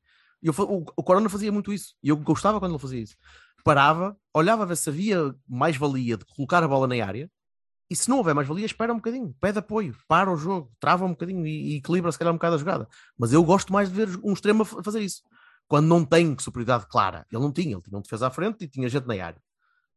Eu, 0.43 0.53
o, 0.57 0.85
o 0.97 1.03
Corona 1.03 1.29
fazia 1.29 1.50
muito 1.50 1.73
isso 1.73 1.95
e 2.03 2.09
eu 2.11 2.17
gostava 2.17 2.61
quando 2.61 2.73
ele 2.73 2.79
fazia 2.81 3.00
isso. 3.00 3.17
parava, 3.65 4.17
olhava 4.33 4.62
a 4.62 4.67
ver 4.67 4.77
se 4.77 4.88
havia 4.88 5.35
mais-valia 5.49 6.17
de 6.17 6.25
colocar 6.25 6.62
a 6.62 6.69
bola 6.69 6.87
na 6.87 7.05
área, 7.05 7.29
e 7.90 7.97
se 7.97 8.09
não 8.09 8.18
houver 8.18 8.35
mais-valia, 8.35 8.66
espera 8.66 8.92
um 8.92 8.97
bocadinho, 8.97 9.35
pede 9.40 9.59
apoio, 9.59 9.97
para 10.07 10.30
o 10.30 10.37
jogo, 10.37 10.71
trava 10.78 11.04
um 11.04 11.11
bocadinho 11.11 11.47
e, 11.47 11.75
e 11.75 11.76
equilibra 11.76 12.12
se 12.12 12.18
calhar 12.18 12.33
um 12.33 12.37
bocado 12.37 12.57
a 12.57 12.59
jogada. 12.59 12.88
Mas 13.18 13.33
eu 13.33 13.42
gosto 13.42 13.73
mais 13.73 13.88
de 13.88 13.95
ver 13.95 14.21
um 14.23 14.33
extremo 14.33 14.62
a 14.62 14.64
fa- 14.66 14.83
fazer 14.83 15.00
isso. 15.00 15.23
Quando 15.66 15.87
não 15.87 16.04
tem 16.04 16.37
superioridade 16.38 16.87
clara. 16.88 17.26
Ele 17.30 17.42
não 17.42 17.52
tinha, 17.52 17.75
ele 17.75 17.83
tinha 17.83 17.99
um 17.99 18.02
defesa 18.02 18.26
à 18.26 18.30
frente 18.30 18.64
e 18.64 18.68
tinha 18.68 18.88
gente 18.88 19.07
na 19.07 19.14
área. 19.14 19.40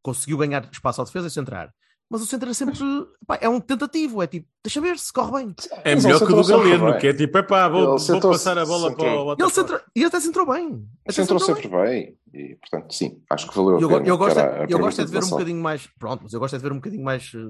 Conseguiu 0.02 0.38
ganhar 0.38 0.68
espaço 0.72 1.02
à 1.02 1.06
defesa 1.06 1.28
e 1.28 1.32
centrar. 1.32 1.74
Mas 2.12 2.22
o 2.22 2.26
centro 2.26 2.50
é 2.50 2.54
sempre, 2.54 2.78
pá, 3.26 3.38
é 3.40 3.48
um 3.48 3.58
tentativo, 3.62 4.22
é 4.22 4.28
tipo, 4.28 4.46
deixa 4.62 4.82
ver 4.82 5.00
se 5.00 5.14
corre 5.14 5.32
bem. 5.46 5.56
É 5.86 5.96
Mas 5.96 6.04
melhor 6.04 6.18
ele 6.18 6.26
que 6.28 6.34
o 6.34 6.42
do 6.42 6.48
Galeno, 6.50 6.92
bem. 6.92 7.00
que 7.00 7.08
é 7.08 7.14
tipo, 7.14 7.38
epá, 7.38 7.70
vou, 7.70 7.80
Ele 7.80 7.88
vou 7.88 8.00
centrou- 8.00 8.32
passar 8.34 8.58
a 8.58 8.66
bola 8.66 8.94
para 8.94 9.22
o 9.24 9.32
Ele 9.40 9.50
centra, 9.50 9.82
e 9.96 10.04
até 10.04 10.20
centrou 10.20 10.46
bem. 10.46 10.86
Até 11.06 11.14
Centrou 11.14 11.40
centrou 11.40 11.56
sempre 11.56 11.70
bem. 11.70 12.18
E, 12.34 12.56
portanto, 12.56 12.94
sim, 12.94 13.22
acho 13.30 13.48
que 13.50 13.56
valeu 13.56 13.78
a 13.78 13.82
Eu, 13.82 13.88
go- 13.88 13.96
pena. 13.96 14.10
eu 14.10 14.18
gosto, 14.18 14.38
é, 14.40 14.44
a 14.64 14.66
eu 14.70 14.78
gosto 14.80 15.02
é 15.02 15.06
de 15.06 15.12
ver 15.12 15.24
um 15.24 15.30
bocadinho 15.30 15.64
mais. 15.64 15.88
Pronto, 15.98 16.24
mas 16.24 16.34
eu 16.34 16.40
gosto 16.42 16.54
é 16.54 16.58
de 16.58 16.64
ver 16.64 16.72
um 16.74 16.76
bocadinho 16.76 17.04
mais. 17.04 17.32
eh, 17.34 17.50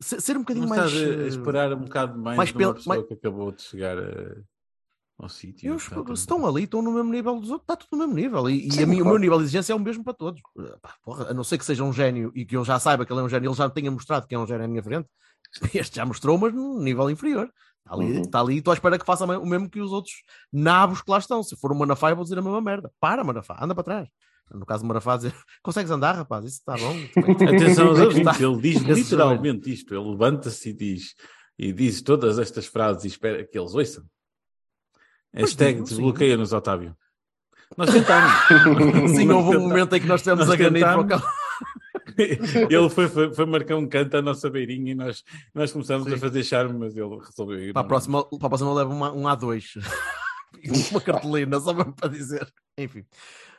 se- 0.00 0.20
ser 0.22 0.36
um 0.36 0.40
bocadinho 0.40 0.64
estás 0.64 0.92
mais. 0.94 1.02
a, 1.02 1.06
a 1.06 1.24
eh, 1.24 1.28
esperar 1.28 1.72
um 1.74 1.80
bocado 1.80 2.18
mais, 2.18 2.36
mais 2.38 2.48
de 2.48 2.54
uma 2.54 2.58
pelo- 2.58 2.74
pessoa 2.74 2.96
mais- 2.96 3.06
que 3.08 3.14
acabou 3.14 3.52
de 3.52 3.62
chegar 3.62 3.98
a- 3.98 4.36
ao 5.18 5.28
sítio. 5.28 5.76
Estão 6.12 6.46
ali, 6.46 6.64
estão 6.64 6.80
no 6.80 6.92
mesmo 6.92 7.10
nível 7.10 7.40
dos 7.40 7.50
outros, 7.50 7.64
está 7.64 7.76
tudo 7.76 7.98
no 7.98 7.98
mesmo 8.06 8.14
nível. 8.14 8.48
E, 8.50 8.70
Sim, 8.72 8.86
mim- 8.86 9.02
o 9.02 9.04
meu 9.04 9.18
nível 9.18 9.38
de 9.38 9.44
exigência 9.44 9.72
é 9.72 9.76
o 9.76 9.80
mesmo 9.80 10.04
para 10.04 10.14
todos. 10.14 10.40
Pá, 10.80 10.94
porra, 11.02 11.30
a 11.30 11.34
não 11.34 11.42
ser 11.44 11.58
que 11.58 11.64
seja 11.64 11.82
um 11.84 11.92
gênio 11.92 12.30
e 12.34 12.44
que 12.46 12.56
eu 12.56 12.64
já 12.64 12.78
saiba 12.78 13.04
que 13.04 13.12
ele 13.12 13.20
é 13.20 13.22
um 13.24 13.28
gênio, 13.28 13.48
ele 13.50 13.56
já 13.56 13.68
tenha 13.68 13.90
mostrado 13.90 14.26
que 14.26 14.34
é 14.34 14.38
um 14.38 14.46
gênio 14.46 14.64
à 14.64 14.68
minha 14.68 14.82
frente. 14.82 15.08
Este 15.74 15.96
já 15.96 16.04
mostrou, 16.06 16.38
mas 16.38 16.52
num 16.54 16.78
nível 16.80 17.10
inferior. 17.10 17.50
Está 17.84 17.94
ali, 17.96 18.12
Uhum. 18.12 18.20
está 18.22 18.40
ali 18.40 18.54
e 18.54 18.58
estou 18.58 18.70
à 18.70 18.74
espera 18.74 18.98
que 18.98 19.06
faça 19.06 19.24
o 19.24 19.46
mesmo 19.46 19.68
que 19.70 19.80
os 19.80 19.92
outros 19.92 20.14
nabos 20.52 21.00
que 21.02 21.10
lá 21.10 21.18
estão. 21.18 21.42
Se 21.42 21.56
for 21.56 21.72
um 21.72 21.76
Manafá, 21.78 22.10
eu 22.10 22.16
vou 22.16 22.22
dizer 22.24 22.38
a 22.38 22.42
mesma 22.42 22.60
merda. 22.60 22.90
Para, 23.00 23.24
Manafá, 23.24 23.58
anda 23.62 23.74
para 23.74 23.84
trás. 23.84 24.08
No 24.50 24.64
caso 24.66 24.82
do 24.82 24.88
Manafá, 24.88 25.16
dizer: 25.16 25.34
consegues 25.62 25.90
andar, 25.90 26.14
rapaz? 26.14 26.44
Isso 26.44 26.58
está 26.58 26.76
bom. 26.76 26.94
Atenção 27.56 27.88
aos 27.88 27.98
ouvintes, 27.98 28.40
ele 28.40 28.60
diz 28.60 28.82
literalmente 28.82 29.72
isto. 29.72 29.94
Ele 29.94 30.10
levanta-se 30.10 30.68
e 30.70 30.72
diz, 30.72 31.14
e 31.58 31.72
diz 31.72 32.00
todas 32.02 32.38
estas 32.38 32.66
frases 32.66 33.04
e 33.04 33.08
espera 33.08 33.44
que 33.46 33.58
eles 33.58 33.74
ouçam. 33.74 34.04
Hashtag 35.34 35.82
desbloqueia-nos, 35.82 36.52
Otávio. 36.52 36.96
Nós 37.76 37.90
tentamos. 37.90 38.32
Sim, 39.14 39.30
houve 39.30 39.56
um 39.56 39.68
momento 39.68 39.94
em 39.94 40.00
que 40.00 40.06
nós 40.06 40.22
temos 40.22 40.46
nós 40.46 40.54
a 40.54 40.56
ganir 40.56 40.80
para 40.80 41.00
o 41.00 41.04
tentámos. 41.04 41.24
campo. 41.24 41.38
ele 42.70 42.90
foi, 42.90 43.08
foi, 43.08 43.34
foi 43.34 43.46
marcar 43.46 43.76
um 43.76 43.86
canto 43.88 44.16
à 44.16 44.22
nossa 44.22 44.50
beirinha 44.50 44.92
e 44.92 44.94
nós, 44.94 45.22
nós 45.54 45.70
começamos 45.70 46.08
Sim. 46.08 46.14
a 46.14 46.18
fazer 46.18 46.42
charme, 46.42 46.78
mas 46.78 46.96
ele 46.96 47.16
resolveu 47.18 47.60
ir. 47.60 47.72
Para 47.72 47.82
a 47.82 47.84
próxima, 47.84 48.24
para 48.24 48.46
a 48.46 48.48
próxima 48.48 48.74
leva 48.74 48.90
uma, 48.92 49.12
um 49.12 49.22
A2 49.24 49.64
e 50.62 50.70
uma 50.90 51.00
cartolina, 51.00 51.60
só 51.60 51.72
mesmo 51.72 51.92
para 51.94 52.08
dizer. 52.08 52.50
Enfim, 52.76 53.04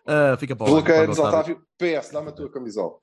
Ah, 0.05 0.35
fica 0.37 0.55
para 0.55 0.69
o 0.69 0.75
o 0.75 0.77
Otávio. 0.79 1.61
PS, 1.77 2.09
dá-me 2.11 2.29
a 2.29 2.31
tua 2.31 2.51
camisola. 2.51 2.95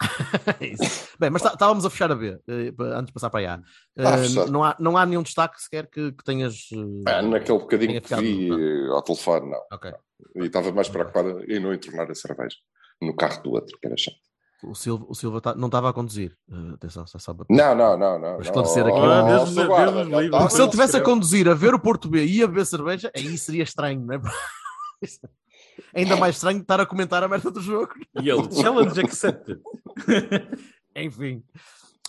É. 0.60 0.74
Bem, 1.18 1.30
mas 1.30 1.42
tá- 1.42 1.52
estávamos 1.54 1.84
a 1.86 1.90
fechar 1.90 2.12
a 2.12 2.14
B, 2.14 2.38
eh, 2.48 2.72
antes 2.94 3.06
de 3.06 3.12
passar 3.12 3.30
para 3.30 3.54
a 3.54 4.18
fechar. 4.18 4.46
não, 4.48 4.62
há, 4.64 4.76
não 4.78 4.96
há 4.96 5.06
nenhum 5.06 5.22
destaque 5.22 5.60
sequer 5.60 5.88
que, 5.88 6.12
que 6.12 6.24
tenhas. 6.24 6.68
eh, 6.72 7.10
Ah, 7.10 7.22
naquele 7.22 7.58
bocadinho 7.58 8.00
que 8.00 8.08
ficado- 8.08 8.20
vi 8.22 8.48
não. 8.48 8.94
ao 8.94 9.02
telefone, 9.02 9.50
não. 9.50 9.60
Ok. 9.72 9.92
E 10.36 10.44
estava 10.46 10.70
mais 10.72 10.88
preocupado 10.88 11.42
em 11.50 11.58
não 11.60 11.72
entornar 11.72 12.10
a 12.10 12.14
cerveja 12.14 12.56
no 13.00 13.14
carro 13.16 13.42
do 13.42 13.52
outro, 13.52 13.76
que 13.80 13.86
era 13.86 13.96
chato. 13.96 14.16
O 14.64 14.74
Silva, 14.74 15.04
o 15.08 15.14
Silva 15.14 15.40
tá- 15.40 15.54
não 15.54 15.66
estava 15.68 15.90
a 15.90 15.92
conduzir. 15.92 16.34
Atenção, 16.74 17.06
só 17.06 17.18
sabe. 17.18 17.44
Não, 17.50 17.74
não, 17.74 17.96
não, 17.98 18.18
não. 18.18 18.40
Esclarecer 18.40 18.84
não. 18.86 18.96
aqui. 18.96 19.06
Oh, 19.06 19.10
Ah, 19.10 19.22
Deus 19.22 19.54
guarda, 19.66 20.04
Deus 20.04 20.30
Porque 20.30 20.50
se 20.54 20.62
ele 20.62 20.70
tivesse 20.70 20.96
a 20.96 21.00
conduzir 21.02 21.48
a 21.48 21.54
ver 21.54 21.74
o 21.74 21.78
Porto 21.78 22.08
B 22.08 22.24
e 22.24 22.42
a 22.42 22.46
beber 22.46 22.64
cerveja, 22.66 23.10
aí 23.14 23.36
seria 23.38 23.62
estranho, 23.62 24.00
não 24.00 24.14
é? 24.14 24.20
Ainda 25.94 26.16
mais 26.16 26.36
estranho 26.36 26.60
estar 26.60 26.80
a 26.80 26.86
comentar 26.86 27.22
a 27.22 27.28
merda 27.28 27.50
do 27.50 27.60
jogo. 27.60 27.92
E 28.20 28.28
ele, 28.30 28.52
challenge 28.54 29.00
accepted. 29.00 29.60
Enfim. 30.94 31.42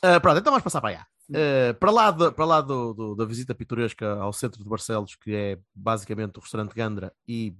Ah, 0.01 0.19
pronto, 0.19 0.39
então 0.39 0.51
vamos 0.51 0.63
passar 0.63 0.81
para 0.81 0.89
aí. 0.91 0.95
Ah, 1.33 1.73
para 1.79 1.91
lá, 1.91 2.11
da- 2.11 2.31
para 2.31 2.45
lá 2.45 2.61
do, 2.61 2.93
do- 2.93 3.15
da 3.15 3.25
visita 3.25 3.53
pitoresca 3.55 4.13
ao 4.19 4.31
centro 4.31 4.63
de 4.63 4.69
Barcelos, 4.69 5.15
que 5.15 5.33
é 5.35 5.59
basicamente 5.75 6.37
o 6.37 6.41
restaurante 6.41 6.73
Gandra, 6.73 7.13
e 7.27 7.53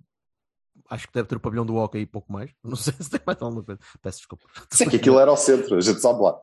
acho 0.89 1.07
que 1.07 1.13
deve 1.13 1.27
ter 1.27 1.35
o 1.35 1.39
pavilhão 1.39 1.65
do 1.65 1.75
Hockey 1.75 1.99
e 1.99 2.05
pouco 2.05 2.31
mais. 2.31 2.51
Não 2.63 2.75
sei 2.77 2.93
se 2.99 3.09
tem 3.09 3.19
mais 3.25 3.41
alguma 3.41 3.63
coisa. 3.63 3.79
Peço 4.01 4.19
desculpa. 4.19 4.45
Sei 4.69 4.87
que 4.87 4.95
aquilo 4.97 5.19
era 5.19 5.31
ao 5.31 5.37
centro, 5.37 5.75
a 5.75 5.81
gente 5.81 5.99
sabe 5.99 6.21
lá. 6.21 6.37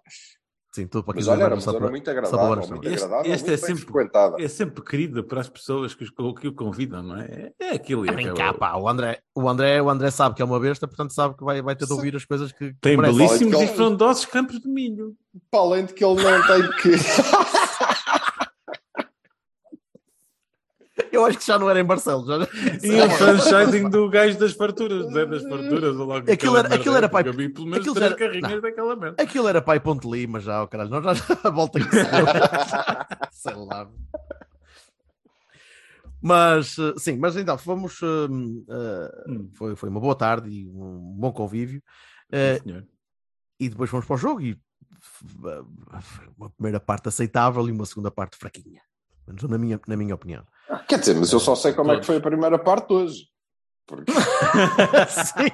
Sim, 0.74 0.88
tudo 0.88 1.04
para 1.04 1.12
aqui 1.12 1.20
Mas 1.20 1.28
olha, 1.28 1.44
era 1.44 1.54
uma 1.54 1.60
zona 1.60 1.88
muito 1.88 2.10
agradável, 2.10 2.66
muito 2.66 2.88
Este- 2.88 3.04
agradável, 3.04 3.32
este 3.32 3.44
muito 3.48 3.54
é 3.54 3.66
sempre- 3.66 3.82
frequentada. 3.84 4.42
É 4.42 4.48
sempre 4.48 4.82
querida 4.84 5.22
para 5.22 5.40
as 5.40 5.48
pessoas 5.48 5.94
que, 5.94 6.02
os- 6.02 6.10
que 6.10 6.48
o 6.48 6.52
convidam, 6.52 7.00
não 7.00 7.16
é? 7.16 7.52
É 7.60 7.70
aquilo. 7.76 8.02
A 8.02 8.08
é 8.08 8.12
brincar, 8.12 8.32
aquela- 8.32 8.54
pá. 8.54 8.74
O 8.76 8.88
André, 8.88 9.20
o, 9.36 9.48
André, 9.48 9.80
o 9.80 9.88
André 9.88 10.10
sabe 10.10 10.34
que 10.34 10.42
é 10.42 10.44
uma 10.44 10.58
besta, 10.58 10.88
portanto 10.88 11.12
sabe 11.14 11.36
que 11.36 11.44
vai, 11.44 11.62
vai 11.62 11.76
ter 11.76 11.86
de 11.86 11.92
ouvir 11.92 12.16
as 12.16 12.24
coisas 12.24 12.50
que. 12.50 12.72
que 12.72 12.76
Tem 12.80 12.96
merece. 12.96 13.16
belíssimos 13.16 13.60
e 13.60 13.68
frondosos 13.68 14.24
campos 14.24 14.58
de 14.58 14.68
milho. 14.68 15.14
Para 15.48 15.60
além 15.60 15.84
de 15.84 15.94
que 15.94 16.04
ele 16.04 16.20
não 16.20 16.44
tem 16.44 16.68
que. 16.82 16.90
Eu 21.14 21.24
acho 21.26 21.38
que 21.38 21.46
já 21.46 21.58
não 21.58 21.68
era 21.70 21.80
em 21.80 21.84
Barcelos. 21.84 22.26
Já... 22.26 22.36
E 22.82 23.00
o 23.02 23.10
franchising 23.10 23.88
do 23.88 24.08
gajo 24.10 24.38
das 24.38 24.52
farturas, 24.52 25.06
Zé 25.12 25.26
das 25.26 25.42
farturas. 25.42 25.96
ou 25.96 26.04
logo 26.06 26.30
Aquilo 26.30 26.56
era- 26.56 26.74
aquilo 26.74 26.96
era 26.96 27.08
pai- 27.08 27.22
Eu 27.26 27.32
vi 27.32 27.48
pelo 27.48 27.66
menos 27.66 27.80
aquilo 27.80 27.94
três 27.94 28.10
era- 28.12 28.18
carrinhas 28.18 28.50
não. 28.52 28.60
daquela 28.60 28.96
merda. 28.96 29.22
Aquilo 29.22 29.48
era 29.48 29.62
pai 29.62 29.78
Ponte 29.80 30.08
Lima 30.10 30.40
já, 30.40 30.62
o 30.62 30.68
caralho. 30.68 30.90
Nós 30.90 31.04
já 31.04 31.12
a 31.44 31.50
volta 31.50 31.78
que. 31.80 31.86
Sei 33.32 33.54
lá. 33.54 33.88
Mas, 36.20 36.78
eh, 36.78 36.94
sim, 36.96 37.18
mas 37.18 37.36
então, 37.36 37.58
fomos. 37.58 38.00
eh, 38.02 38.28
Hum. 39.28 39.50
foi, 39.54 39.76
foi 39.76 39.88
uma 39.88 40.00
boa 40.00 40.14
tarde 40.14 40.48
e 40.50 40.66
um 40.66 41.14
bom 41.18 41.32
convívio. 41.32 41.82
Senhor. 42.62 42.84
e 43.60 43.68
depois 43.68 43.88
fomos 43.88 44.06
para 44.06 44.14
o 44.14 44.18
jogo 44.18 44.40
e 44.40 44.58
uma 46.36 46.50
primeira 46.50 46.80
parte 46.80 47.08
aceitável 47.08 47.68
e 47.68 47.72
uma 47.72 47.84
segunda 47.86 48.10
parte 48.10 48.36
fraquinha. 48.36 48.80
Menos 49.26 49.42
na 49.44 49.56
minha, 49.58 49.80
na 49.86 49.96
minha 49.96 50.14
opinião. 50.14 50.44
Quer 50.88 50.98
dizer, 50.98 51.14
mas 51.14 51.32
eu 51.32 51.40
só 51.40 51.54
sei 51.54 51.72
como 51.72 51.92
é 51.92 52.00
que 52.00 52.06
foi 52.06 52.16
a 52.16 52.20
primeira 52.20 52.58
parte 52.58 52.92
hoje. 52.92 53.26
Porque... 53.86 54.12
sim, 55.08 55.50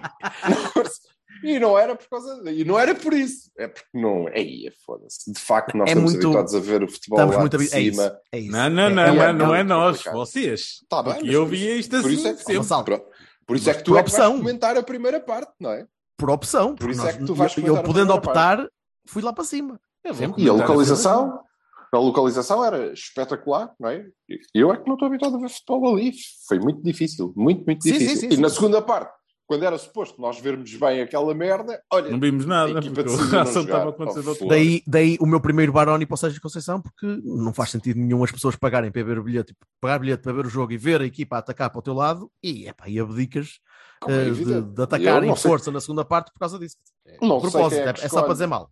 E 1.43 1.59
não 1.59 1.79
era 1.79 1.97
por 1.97 2.07
causa 2.07 2.43
e 2.51 2.65
não 2.65 2.79
era 2.79 2.95
por 2.95 3.15
isso. 3.15 3.51
É 3.57 3.67
porque 3.67 3.89
não. 3.95 4.27
Aí, 4.29 4.71
foda-se. 4.85 5.33
De 5.33 5.41
facto, 5.41 5.75
nós 5.75 5.89
É 5.89 5.93
estamos 5.93 6.13
muito- 6.13 6.27
habituados 6.27 6.55
a 6.55 6.61
ver 6.61 6.83
o 6.83 6.89
futebol 6.89 7.19
estamos 7.19 7.35
lá 7.35 7.41
muito 7.41 7.57
de 7.59 7.65
habi- 7.65 7.75
é 7.75 7.81
isso, 7.81 8.03
cima. 8.03 8.19
é 8.31 8.39
isso. 8.39 8.53
Não, 8.53 8.69
não, 8.71 8.83
É- 8.83 8.91
não, 8.91 9.03
é- 9.03 9.07
não, 9.15 9.23
é 9.25 9.33
não 9.33 9.55
é 9.55 9.63
nós, 9.63 9.97
complicado. 9.97 10.15
vocês. 10.17 10.69
Tá 10.87 11.03
bem, 11.03 11.27
eu 11.33 11.45
por 11.45 11.51
via 11.51 11.77
isto 11.77 11.91
por 11.93 11.99
assim 12.01 12.13
isso 12.15 12.29
é 12.29 12.35
que, 12.35 12.43
sempre. 12.45 13.03
Por 13.47 13.57
isso 13.57 13.71
é 13.71 13.75
que 13.75 13.83
tu 13.83 13.93
por 13.93 13.99
é 13.99 14.03
que 14.03 14.11
vais 14.11 14.23
opção. 14.23 14.39
comentar 14.39 14.77
a 14.77 14.83
primeira 14.83 15.19
parte, 15.19 15.51
não 15.59 15.71
é? 15.73 15.87
Por 16.19 16.29
opção. 16.31 16.75
Por 16.77 16.91
isso 16.91 17.01
porque 17.01 17.15
é 17.17 17.19
que 17.19 17.25
tu 17.25 17.35
vais 17.35 17.57
eu, 17.57 17.67
eu 17.77 17.83
podendo 17.83 18.13
optar, 18.13 18.69
fui 19.07 19.23
lá 19.23 19.33
para 19.33 19.45
cima. 19.45 19.81
E 20.37 20.47
a 20.47 20.53
localização, 20.53 21.41
a 21.93 21.99
localização 21.99 22.65
era 22.65 22.93
espetacular, 22.93 23.73
não 23.79 23.89
é? 23.89 24.05
Eu 24.55 24.73
é 24.73 24.77
que 24.77 24.87
não 24.87 24.95
estou 24.95 25.07
habituado 25.09 25.37
a 25.37 25.41
ver 25.41 25.49
futebol 25.49 25.95
ali. 25.97 26.13
Foi 26.47 26.59
muito 26.59 26.83
difícil, 26.83 27.33
muito, 27.37 27.65
muito 27.67 27.83
Sim, 27.83 27.93
sim, 27.93 27.99
difícil. 27.99 28.21
sim, 28.21 28.29
e 28.29 28.37
sim. 28.37 28.41
na 28.41 28.49
segunda 28.49 28.81
parte, 28.81 29.13
quando 29.47 29.65
era 29.65 29.77
suposto 29.77 30.21
nós 30.21 30.39
vermos 30.39 30.73
bem 30.77 31.01
aquela 31.01 31.35
merda, 31.35 31.83
olha, 31.93 32.09
Não 32.09 32.21
vimos 32.21 32.47
nada, 32.47 32.81
porque 32.81 33.01
a 33.37 33.43
ação 33.43 33.63
jogar. 33.63 33.89
estava 33.89 33.91
acontecendo 33.91 34.37
Oh. 34.41 34.47
Daí, 34.47 34.81
daí 34.87 35.17
o 35.21 35.27
meu 35.27 35.41
primeiro 35.41 35.73
Baroni 35.73 36.07
para 36.07 36.15
o 36.15 36.17
Sérgio 36.17 36.41
Conceição, 36.41 36.81
porque 36.81 37.05
não 37.25 37.53
faz 37.53 37.71
sentido 37.71 37.99
nenhum 37.99 38.23
as 38.23 38.31
pessoas 38.31 38.55
pagarem 38.55 38.93
para 38.93 39.03
ver 39.03 39.19
o 39.19 39.25
bilhete, 39.25 39.53
pagar 39.81 39.99
bilhete 39.99 40.23
para 40.23 40.33
ver 40.33 40.47
o 40.47 40.49
jogo 40.49 40.73
e 40.73 40.79
ver 40.79 41.01
a 41.01 41.05
equipa 41.05 41.35
a 41.35 41.39
atacar 41.41 41.69
para 41.69 41.81
o 41.81 41.83
teu 41.83 41.95
lado 41.95 42.31
e, 42.41 42.69
epá, 42.69 42.89
e 42.89 43.01
abdicas 43.01 43.59
é 44.09 44.29
eh, 44.29 44.31
de, 44.31 44.63
de 44.63 44.83
atacar 44.83 45.25
em 45.25 45.35
força 45.35 45.73
na 45.73 45.81
segunda 45.81 46.05
parte 46.05 46.31
por 46.33 46.39
causa 46.39 46.57
disso. 46.57 46.77
É, 47.05 47.19
Não 47.21 47.41
propósito, 47.41 47.81
é 47.81 47.89
é, 47.89 48.05
é 48.05 48.09
só 48.09 48.23
para 48.23 48.33
dizer 48.35 48.47
mal. 48.47 48.71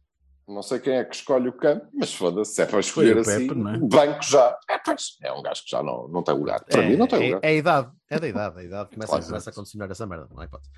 Não 0.48 0.62
sei 0.62 0.78
quem 0.78 0.94
é 0.94 1.04
que 1.04 1.14
escolhe 1.14 1.48
o 1.48 1.52
campo, 1.52 1.86
mas 1.92 2.14
foda-se, 2.14 2.54
se 2.54 2.62
é 2.62 2.66
para 2.66 2.80
escolher 2.80 3.16
o 3.16 3.20
assim, 3.20 3.46
Pepe, 3.46 3.54
não 3.54 3.74
é? 3.74 3.78
banco 3.78 4.22
já. 4.22 4.58
É, 4.70 4.78
pois, 4.78 5.18
é 5.22 5.30
um 5.30 5.42
gajo 5.42 5.62
que 5.62 5.70
já 5.70 5.82
não, 5.82 6.08
não 6.08 6.22
tem 6.22 6.34
lugar. 6.34 6.64
Para 6.64 6.82
é, 6.82 6.88
mim 6.88 6.96
não 6.96 7.06
tem 7.06 7.22
é, 7.22 7.26
lugar. 7.26 7.40
é 7.42 7.48
a 7.48 7.52
idade, 7.52 7.92
é 8.08 8.18
da 8.18 8.28
idade, 8.28 8.58
a 8.58 8.64
idade 8.64 8.90
começa, 8.90 9.10
Claro, 9.12 9.26
começa 9.26 9.50
a 9.50 9.52
condicionar 9.52 9.90
essa 9.90 10.06
merda, 10.06 10.26
não 10.34 10.42
é 10.42 10.46
hipótese. 10.46 10.70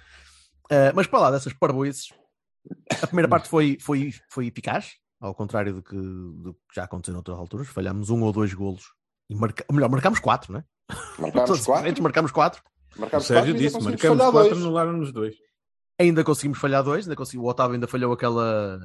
Eh, 0.70 0.92
mas 0.92 1.06
para 1.06 1.20
lá 1.20 1.30
dessas 1.30 1.52
parboices, 1.52 2.12
a 3.02 3.06
primeira 3.06 3.28
parte 3.30 3.48
foi, 3.48 3.78
foi, 3.80 4.12
foi 4.28 4.48
eficaz, 4.48 4.94
ao 5.20 5.34
contrário 5.34 5.74
do 5.74 5.82
que, 5.82 5.96
do 5.96 6.54
que 6.68 6.74
já 6.74 6.84
aconteceu 6.84 7.14
noutras 7.14 7.38
alturas. 7.38 7.68
Falhámos 7.68 8.10
um 8.10 8.22
ou 8.22 8.32
dois 8.32 8.52
golos, 8.52 8.84
e 9.28 9.36
marca, 9.36 9.64
ou 9.68 9.74
melhor, 9.74 9.88
marcámos 9.88 10.18
quatro, 10.18 10.52
né? 10.52 10.64
Marcámos 11.16 11.46
Todos 11.50 11.64
quatro, 11.64 12.02
marcámos 12.02 12.32
quatro. 12.32 12.62
O 12.96 13.00
marcámos 13.02 13.26
Sérgio 13.26 13.54
quatro 13.54 13.62
e 13.62 13.68
disse, 13.68 13.80
falhar 14.08 14.32
quatro, 14.32 14.50
dois. 14.50 14.64
anularam-nos 14.64 15.12
dois. 15.12 15.36
Ainda 16.00 16.24
conseguimos 16.24 16.58
falhar 16.58 16.82
dois, 16.82 17.04
ainda 17.04 17.14
consegui, 17.14 17.38
o 17.38 17.46
Otávio 17.46 17.74
ainda 17.74 17.86
falhou 17.86 18.12
aquela. 18.12 18.80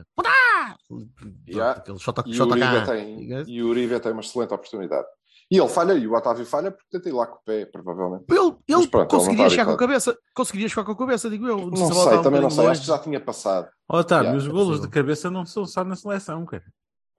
Yeah. 1.48 1.80
Aquele 1.80 1.98
shot, 1.98 2.22
E 2.26 2.40
o, 2.40 2.46
Uribe 2.46 2.86
tem, 2.86 3.46
e 3.48 3.64
o 3.64 3.68
Uribe 3.70 4.00
tem 4.02 4.12
uma 4.12 4.22
excelente 4.22 4.54
oportunidade. 4.54 5.08
E 5.50 5.58
ele 5.58 5.70
falha, 5.70 5.94
e 5.94 6.08
o 6.08 6.14
Otávio 6.14 6.46
falha 6.46 6.72
porque 6.72 6.88
tenta 6.92 7.08
ir 7.08 7.12
lá 7.14 7.26
com 7.26 7.38
o 7.38 7.44
pé, 7.46 7.66
provavelmente. 7.66 8.26
Ele, 8.30 8.56
ele 8.68 8.88
pronto, 8.88 9.10
conseguiria 9.10 9.46
está 9.46 9.50
chegar 9.52 9.66
com 9.66 9.72
a 9.72 9.78
cabeça, 9.78 10.18
conseguiria 10.36 10.68
chegar 10.68 10.84
com 10.84 10.92
a 10.92 10.98
cabeça, 10.98 11.30
digo 11.30 11.48
eu. 11.48 11.70
Não 11.70 11.76
Se 11.78 11.94
sei, 11.94 12.18
um 12.18 12.22
também 12.22 12.42
não 12.42 12.50
sei. 12.50 12.60
Acho 12.60 12.68
longe. 12.68 12.82
que 12.82 12.88
já 12.88 13.00
tinha 13.00 13.20
passado. 13.20 13.70
Ó, 13.88 14.00
Otávio, 14.00 14.26
Yeah, 14.32 14.44
os 14.44 14.50
é 14.50 14.52
golos 14.52 14.82
de 14.82 14.90
cabeça 14.90 15.32
não 15.32 15.46
são 15.46 15.66
só 15.66 15.84
na 15.84 15.96
seleção, 15.96 16.46
cara. 16.46 16.64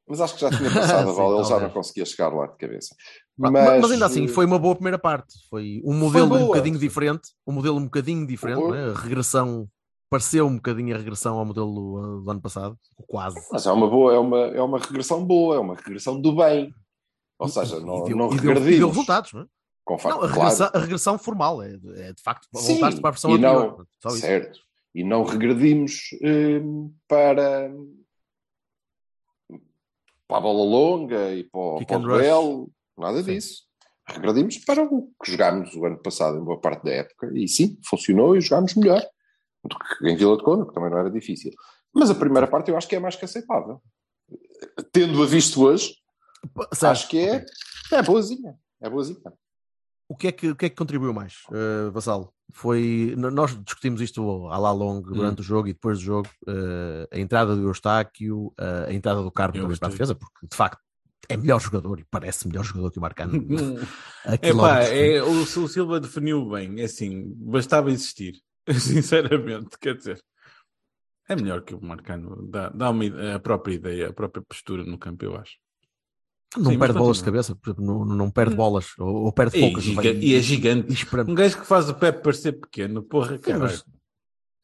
Mas 0.09 0.21
acho 0.21 0.35
que 0.35 0.41
já 0.41 0.51
tinha 0.51 0.71
passado 0.73 1.11
a 1.11 1.13
bola, 1.15 1.41
ele 1.41 1.49
já 1.49 1.61
não 1.61 1.71
conseguia 1.71 2.05
chegar 2.05 2.29
lá 2.29 2.47
de 2.47 2.57
cabeça. 2.57 2.95
Mas, 3.37 3.53
Mas, 3.53 3.81
mas 3.81 3.91
ainda 3.91 4.07
assim, 4.07 4.25
eh, 4.25 4.29
foi 4.29 4.45
uma 4.45 4.59
boa 4.59 4.75
primeira 4.75 4.99
parte. 4.99 5.35
Foi 5.49 5.81
um 5.85 5.95
modelo 5.95 6.27
um 6.27 6.29
boa. 6.31 6.47
bocadinho 6.47 6.79
diferente, 6.79 7.31
um 7.47 7.53
modelo 7.53 7.77
um 7.77 7.85
bocadinho 7.85 8.27
diferente, 8.27 8.75
é? 8.75 8.91
a 8.91 8.93
regressão 8.93 9.69
pareceu 10.09 10.47
um 10.47 10.57
bocadinho 10.57 10.95
a 10.95 10.99
regressão 10.99 11.39
ao 11.39 11.45
modelo 11.45 12.19
uh, 12.19 12.23
do 12.23 12.31
ano 12.31 12.41
passado, 12.41 12.79
quase. 13.07 13.37
Mas 13.51 13.67
é 13.67 13.73
uma 13.73 13.89
boa, 13.89 14.15
é 14.15 14.19
uma, 14.19 14.39
é 14.39 14.63
uma 14.63 14.79
regressão 14.79 15.25
boa, 15.25 15.57
é 15.57 15.59
uma 15.59 15.75
regressão 15.75 16.21
do 16.21 16.35
bem. 16.35 16.73
Ou 17.39 17.49
seja, 17.49 17.81
não, 17.81 18.05
deu, 18.05 18.17
não 18.17 18.27
e 18.33 18.39
deu, 18.39 18.55
regredimos. 18.55 18.79
deu 18.79 18.89
resultados, 18.89 19.33
não 19.33 19.43
é? 19.43 19.47
Não, 19.89 19.95
a 19.97 19.97
claro. 19.97 20.27
regressão, 20.33 20.71
a 20.73 20.79
regressão 20.79 21.19
formal 21.19 21.63
é, 21.63 21.77
de- 21.77 22.01
é 22.03 22.13
de 22.13 22.23
facto 22.23 22.49
Sim, 22.57 22.73
voltaste 22.73 23.01
para 23.01 23.09
a 23.09 23.13
versão 23.13 23.31
e 23.33 23.39
não- 23.39 23.59
anterior. 23.59 23.87
Isso. 24.07 24.19
Certo. 24.19 24.61
E 24.95 25.05
não 25.05 25.23
regredimos 25.23 26.09
hum, 26.23 26.93
para, 27.07 27.71
para 30.27 30.39
a 30.39 30.41
bola 30.41 30.65
longa 30.65 31.33
e 31.35 31.45
para, 31.45 31.61
o- 31.61 31.87
para 31.87 31.97
o 31.99 32.03
duelo, 32.03 32.71
nada 32.99 33.23
Sim. 33.23 33.35
disso. 33.35 33.65
Regredimos 34.09 34.59
para 34.59 34.83
o 34.85 35.11
que 35.23 35.31
jogámos 35.33 35.75
o 35.75 35.85
ano 35.85 35.99
passado, 35.99 36.39
em 36.39 36.45
boa 36.45 36.61
parte 36.61 36.85
da 36.85 36.93
época, 36.93 37.31
e 37.35 37.47
sim, 37.49 37.79
funcionou 37.85 38.37
e 38.37 38.41
jogámos 38.41 38.75
melhor 38.75 39.03
do 39.67 39.77
que 39.79 40.09
em 40.09 40.17
Vila 40.17 40.37
de 40.37 40.43
Conde, 40.43 40.67
que 40.67 40.75
também 40.75 40.91
não 40.91 40.99
era 40.99 41.11
difícil. 41.11 41.53
Mas 41.95 42.11
a 42.11 42.15
primeira 42.15 42.47
parte 42.47 42.71
eu 42.71 42.77
acho 42.77 42.89
que 42.89 42.97
é 42.97 43.01
mais 43.01 43.17
que 43.17 43.25
aceitável. 43.25 43.81
Tendo-a 44.93 45.27
visto 45.27 45.63
hoje, 45.63 45.95
acho 46.83 47.09
que 47.09 47.19
é, 47.19 47.45
é 47.93 48.03
boazinha. 48.03 48.57
É 48.81 48.91
boazinha. 48.91 49.33
O 50.09 50.17
que 50.17 50.29
é 50.29 50.33
que, 50.33 50.51
o 50.51 50.57
que, 50.57 50.67
é 50.67 50.69
que 50.69 50.77
contribuiu 50.77 51.13
mais, 51.13 51.35
uh, 51.51 51.91
Vassalo? 51.91 52.33
Foi, 52.53 53.15
nós 53.17 53.61
discutimos 53.65 54.01
isto 54.01 54.49
à 54.49 54.57
la 54.57 54.71
longa 54.71 55.11
durante 55.11 55.41
o 55.41 55.45
jogo 55.45 55.67
e 55.67 55.73
depois 55.73 55.99
do 55.99 56.05
jogo, 56.05 56.29
uh, 56.47 57.09
a 57.11 57.19
entrada 57.19 57.57
do 57.57 57.67
Eustáquio, 57.67 58.47
uh, 58.59 58.87
a 58.89 58.93
entrada 58.93 59.21
do 59.21 59.33
Carmo 59.33 59.61
também 59.61 59.77
para 59.77 59.89
a 59.89 59.91
defesa, 59.91 60.15
porque 60.15 60.47
de 60.49 60.57
facto 60.57 60.81
é 61.29 61.37
melhor 61.37 61.61
jogador 61.61 61.99
e 61.99 62.05
parece 62.05 62.47
melhor 62.47 62.65
jogador 62.65 62.93
que 62.93 62.99
o 62.99 63.03
Marcano. 63.03 63.33
a 64.25 64.35
É 64.35 65.17
é, 65.17 65.23
o, 65.23 65.43
o 65.43 65.69
Silva 65.69 65.99
definiu 65.99 66.49
bem, 66.51 66.81
é 66.81 66.85
assim, 66.85 67.33
bastava 67.37 67.91
existir, 67.91 68.35
sinceramente, 68.81 69.79
quer 69.81 69.97
dizer, 69.97 70.21
é 71.29 71.37
melhor 71.37 71.63
que 71.63 71.75
o 71.75 71.81
Marcano, 71.83 72.49
dá, 72.49 72.69
dá 72.71 72.91
uma, 72.91 73.35
a 73.35 73.39
própria 73.39 73.75
ideia, 73.75 74.09
a 74.09 74.13
própria 74.13 74.43
postura 74.43 74.85
no 74.85 74.99
campo, 74.99 75.25
eu 75.25 75.37
acho. 75.37 75.57
Não 76.57 76.73
Sim, 76.73 76.79
perde 76.79 76.95
bolas 76.95 77.19
de 77.19 77.25
cabeça, 77.25 77.59
não, 77.79 78.05
não 78.05 78.31
perde 78.31 78.55
bolas, 78.55 78.97
ou, 78.99 79.25
ou 79.25 79.33
perde 79.33 79.57
E, 79.59 79.61
poucas. 79.61 79.85
giga- 79.85 80.03
vai- 80.03 80.17
e 80.17 80.35
é 80.35 80.41
gigante. 80.41 80.93
esperando. 80.93 81.31
Um 81.31 81.35
gajo 81.35 81.59
que 81.61 81.67
faz 81.67 81.89
o 81.91 81.95
Pepe 81.95 82.23
parecer 82.23 82.53
pequeno, 82.53 83.03
porra, 83.03 83.39
caralho. 83.39 83.63
mas 83.65 83.85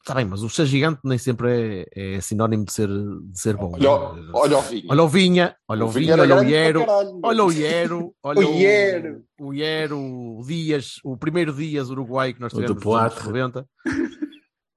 está 0.02 0.14
bem, 0.14 0.24
mas 0.24 0.42
o 0.42 0.48
ser 0.50 0.66
gigante 0.66 1.00
nem 1.04 1.16
sempre 1.16 1.86
é, 1.94 2.16
é 2.16 2.20
sinónimo 2.20 2.64
de 2.64 2.72
ser, 2.72 2.88
de 2.88 3.40
ser 3.40 3.56
bom. 3.56 3.72
Olha, 3.74 3.90
o- 3.90 4.36
olha 4.36 4.58
o 4.58 4.62
Vinha. 4.62 4.86
Olha 4.88 5.02
o 5.04 5.08
Vinha, 5.08 5.56
olha 5.68 5.84
o 5.84 5.88
Vinha, 5.88 6.16
olha 6.16 6.36
o 6.36 6.42
Iero, 6.44 6.84
olha 7.22 7.44
o 7.44 7.52
Iero, 7.52 8.14
olha 8.22 8.46
O 8.48 8.54
Iero. 8.54 9.24
o 9.40 9.54
Iero, 9.54 9.98
o 9.98 10.42
Dias, 10.46 10.96
o 11.04 11.16
primeiro 11.16 11.52
Dias 11.54 11.88
Uruguai 11.88 12.32
que 12.34 12.40
nós 12.40 12.52
tivemos 12.52 12.84
nos 12.84 12.94
anos 12.94 13.14
Poitre. 13.14 13.28
90. 13.28 13.68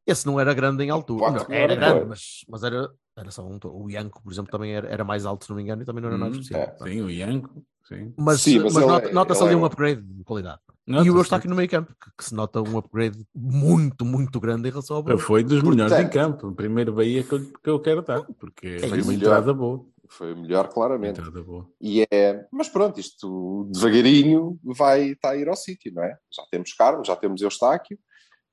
Esse 0.07 0.25
não 0.27 0.39
era 0.39 0.53
grande 0.53 0.83
em 0.83 0.89
altura. 0.91 1.31
Não, 1.31 1.45
era 1.49 1.75
grande, 1.75 2.05
mas, 2.05 2.45
mas 2.47 2.63
era, 2.63 2.89
era 3.17 3.31
só 3.31 3.43
um. 3.43 3.57
O 3.63 3.89
Ianco, 3.89 4.21
por 4.21 4.31
exemplo, 4.31 4.51
também 4.51 4.73
era, 4.75 4.87
era 4.87 5.03
mais 5.03 5.25
alto, 5.25 5.45
se 5.45 5.49
não 5.49 5.57
me 5.57 5.63
engano, 5.63 5.81
e 5.81 5.85
também 5.85 6.01
não 6.01 6.09
era 6.09 6.17
nada 6.19 6.29
Hum, 6.35 6.39
especial. 6.39 6.75
Sim, 6.83 7.01
o 7.01 7.09
Ianco, 7.09 7.63
sim. 7.87 8.13
Mas, 8.17 8.41
Sim, 8.41 8.59
mas 8.59 8.73
mas 8.73 8.85
nota- 8.85 9.07
é- 9.09 9.13
nota-se 9.13 9.39
ele 9.41 9.47
ali 9.49 9.53
é 9.55 9.57
um 9.57 9.61
um- 9.61 9.65
upgrade 9.65 10.01
de 10.01 10.23
qualidade. 10.23 10.59
e 10.87 11.09
o 11.09 11.17
Eustáquio 11.17 11.49
no 11.49 11.55
meio 11.55 11.69
campo, 11.69 11.93
que, 11.99 12.11
que 12.17 12.23
se 12.25 12.35
nota 12.35 12.61
um 12.61 12.77
upgrade 12.77 13.25
muito, 13.35 14.03
muito 14.05 14.39
grande 14.39 14.67
em 14.67 14.71
relação 14.71 14.97
ao 14.97 15.03
Bruno. 15.03 15.19
Foi 15.19 15.43
dos 15.43 15.61
melhores 15.63 15.93
em 15.93 16.03
Portanto- 16.03 16.13
campo. 16.13 16.47
O 16.49 16.55
primeiro 16.55 16.93
Bahia 16.93 17.23
que 17.23 17.33
eu, 17.33 17.39
que 17.63 17.69
eu 17.69 17.79
quero 17.79 18.01
dar, 18.03 18.21
porque 18.39 18.67
É 18.81 18.87
foi 18.87 19.01
uma 19.01 19.13
entrada 19.13 19.53
boa. 19.53 19.85
Foi 20.07 20.33
o 20.33 20.37
melhor, 20.37 20.69
claramente. 20.69 21.19
entrada 21.19 21.41
boa. 21.41 21.67
E 21.81 22.05
é, 22.11 22.45
mas 22.51 22.69
pronto, 22.69 22.99
isto 22.99 23.67
devagarinho 23.73 24.59
vai 24.63 25.09
estar 25.13 25.31
a 25.31 25.35
ir 25.37 25.49
ao 25.49 25.55
sítio, 25.55 25.91
não 25.93 26.03
é? 26.03 26.15
Já 26.31 26.43
temos 26.51 26.71
Carlos, 26.73 27.07
já 27.07 27.15
temos 27.15 27.41
Eustáquio. 27.41 27.97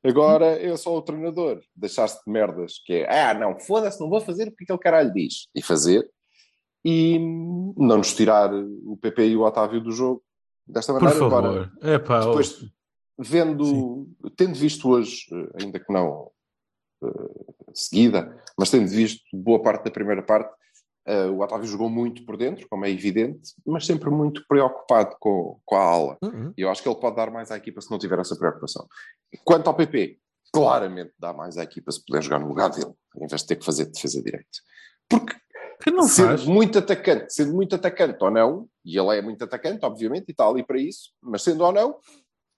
Agora 0.04 0.46
é 0.46 0.74
só 0.76 0.96
o 0.96 1.02
treinador 1.02 1.60
deixar-se 1.76 2.24
de 2.24 2.32
merdas, 2.32 2.74
que 2.84 2.92
é 2.94 3.30
ah, 3.30 3.34
não, 3.34 3.60
foda-se, 3.60 4.00
não 4.00 4.08
vou 4.08 4.20
fazer 4.20 4.46
porque 4.50 4.64
aquele 4.64 4.78
caralho 4.78 5.12
diz. 5.12 5.46
E 5.54 5.62
fazer. 5.62 6.08
E 6.84 7.18
não 7.76 7.98
nos 7.98 8.14
tirar 8.14 8.52
o 8.52 8.96
PP 8.96 9.28
e 9.28 9.36
o 9.36 9.42
Otávio 9.42 9.80
do 9.80 9.92
jogo 9.92 10.22
desta 10.66 10.92
Por 10.92 11.02
maneira. 11.02 11.20
favor. 11.20 11.44
Agora, 11.44 11.72
É 11.80 11.98
pá, 11.98 12.20
depois, 12.20 12.64
vendo, 13.18 14.08
tendo 14.36 14.54
visto 14.54 14.88
hoje, 14.88 15.26
eh, 15.32 15.62
ainda 15.62 15.78
que 15.78 15.92
não 15.92 16.30
eh, 17.04 17.44
seguida, 17.74 18.36
mas 18.58 18.70
tendo 18.70 18.88
visto 18.88 19.22
boa 19.32 19.62
parte 19.62 19.84
da 19.84 19.90
primeira 19.90 20.22
parte, 20.22 20.52
eh, 21.06 21.26
o 21.26 21.40
Otávio 21.40 21.66
jogou 21.66 21.88
muito 21.88 22.24
por 22.24 22.36
dentro, 22.36 22.66
como 22.68 22.84
é 22.84 22.90
evidente, 22.90 23.52
mas 23.66 23.86
sempre 23.86 24.10
muito 24.10 24.44
preocupado 24.48 25.16
com, 25.20 25.60
com 25.64 25.76
a 25.76 25.82
ala. 25.82 26.18
Uhum. 26.22 26.52
E 26.56 26.62
eu 26.62 26.70
acho 26.70 26.82
que 26.82 26.88
ele 26.88 27.00
pode 27.00 27.16
dar 27.16 27.30
mais 27.30 27.50
à 27.50 27.56
equipa 27.56 27.80
se 27.80 27.90
não 27.90 27.98
tiver 27.98 28.18
essa 28.18 28.36
preocupação. 28.36 28.86
Quanto 29.44 29.68
ao 29.68 29.74
PP, 29.74 30.18
claramente 30.52 31.12
dá 31.18 31.32
mais 31.32 31.56
à 31.58 31.62
equipa 31.62 31.90
se 31.90 32.04
puder 32.04 32.22
jogar 32.22 32.38
no 32.38 32.48
lugar 32.48 32.70
dele, 32.70 32.92
em 33.16 33.26
vez 33.26 33.40
de 33.40 33.48
ter 33.48 33.56
que 33.56 33.64
fazer 33.64 33.86
defesa 33.86 34.22
direita. 34.22 34.58
Porque 35.08 35.34
que 35.82 35.90
não 35.90 36.04
sendo 36.08 36.28
faz. 36.28 36.44
muito 36.44 36.78
atacante, 36.78 37.32
sendo 37.34 37.52
muito 37.54 37.74
atacante 37.74 38.18
ou 38.22 38.30
não, 38.30 38.68
e 38.84 38.98
ele 38.98 39.18
é 39.18 39.22
muito 39.22 39.42
atacante, 39.44 39.84
obviamente, 39.84 40.28
e 40.28 40.30
está 40.32 40.46
ali 40.46 40.64
para 40.64 40.78
isso, 40.78 41.10
mas 41.20 41.42
sendo 41.42 41.64
ou 41.64 41.72
não, 41.72 41.98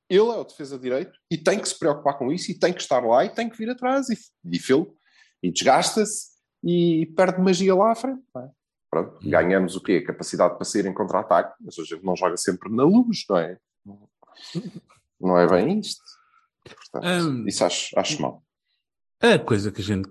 ele 0.08 0.20
é 0.28 0.34
o 0.36 0.44
defesa 0.44 0.78
direito 0.78 1.12
e 1.30 1.38
tem 1.38 1.58
que 1.58 1.68
se 1.68 1.78
preocupar 1.78 2.18
com 2.18 2.30
isso 2.32 2.50
e 2.50 2.58
tem 2.58 2.72
que 2.72 2.80
estar 2.80 3.00
lá 3.04 3.24
e 3.24 3.30
tem 3.30 3.48
que 3.48 3.56
vir 3.56 3.70
atrás 3.70 4.08
e, 4.10 4.18
e 4.52 4.58
filo, 4.58 4.94
e 5.42 5.50
desgasta-se 5.50 6.34
e 6.62 7.06
perde 7.16 7.40
magia 7.40 7.74
lá 7.74 7.92
à 7.92 7.94
frente. 7.94 8.22
é? 8.36 8.48
Pronto, 8.90 9.16
Hum. 9.24 9.30
ganhamos 9.30 9.74
o 9.76 9.80
quê? 9.80 10.00
Capacidade 10.02 10.54
para 10.56 10.64
sair 10.64 10.86
em 10.86 10.94
contra-ataque, 10.94 11.54
mas 11.60 11.78
a 11.78 11.82
gente 11.82 12.04
não 12.04 12.14
joga 12.14 12.36
sempre 12.36 12.70
na 12.70 12.84
luz, 12.84 13.24
não 13.28 13.36
é? 13.38 13.58
Não 15.20 15.38
é 15.38 15.46
bem 15.48 15.78
isto. 15.80 16.02
Portanto, 16.64 17.06
Hum. 17.28 17.44
isso 17.46 17.64
acho, 17.64 17.98
acho 17.98 18.20
mal. 18.22 18.42
É 19.20 19.32
a 19.34 19.38
coisa 19.38 19.72
que 19.72 19.80
a 19.80 19.84
gente 19.84 20.08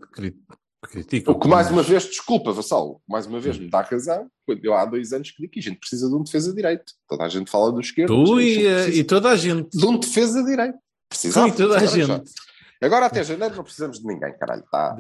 O 1.28 1.40
que 1.40 1.48
mais 1.48 1.72
uma 1.72 1.82
vez, 1.82 2.04
desculpa, 2.06 2.52
Vassal, 2.52 3.02
mais 3.08 3.26
uma 3.26 3.40
vez 3.40 3.58
me 3.58 3.70
dá 3.70 3.82
razão, 3.82 4.30
quando 4.46 4.64
eu 4.64 4.74
há 4.74 4.86
dois 4.86 5.14
anos 5.14 5.32
que 5.32 5.42
digo 5.42 5.54
que 5.54 5.60
a 5.60 5.64
gente 5.64 5.80
precisa 5.80 6.08
de 6.10 6.16
um 6.16 6.24
defesa 6.24 6.54
direito. 6.54 6.94
Toda 7.08 7.24
a 7.24 7.30
gente 7.30 7.50
fala 7.50 7.72
do 7.72 7.80
esquerdo. 7.80 8.10
Tu 8.14 8.40
gente 8.42 8.60
e, 8.62 8.68
eh, 8.68 8.90
e 8.90 9.04
toda 9.04 9.30
a 9.30 9.36
gente. 9.36 9.70
de 9.78 9.86
um 9.86 9.98
defesa 9.98 10.44
direito. 10.44 10.78
Precisava. 11.10 11.48
Tu 11.50 11.54
e 11.54 11.58
toda 11.58 11.76
a 11.76 11.78
Agora 11.78 11.98
já- 11.98 12.06
gente. 12.18 12.32
Agora 12.82 13.06
até 13.06 13.24
janeiro 13.24 13.56
não 13.56 13.64
precisamos 13.64 14.00
de 14.00 14.06
ninguém, 14.06 14.38
caralho. 14.38 14.64
Tá. 14.72 14.98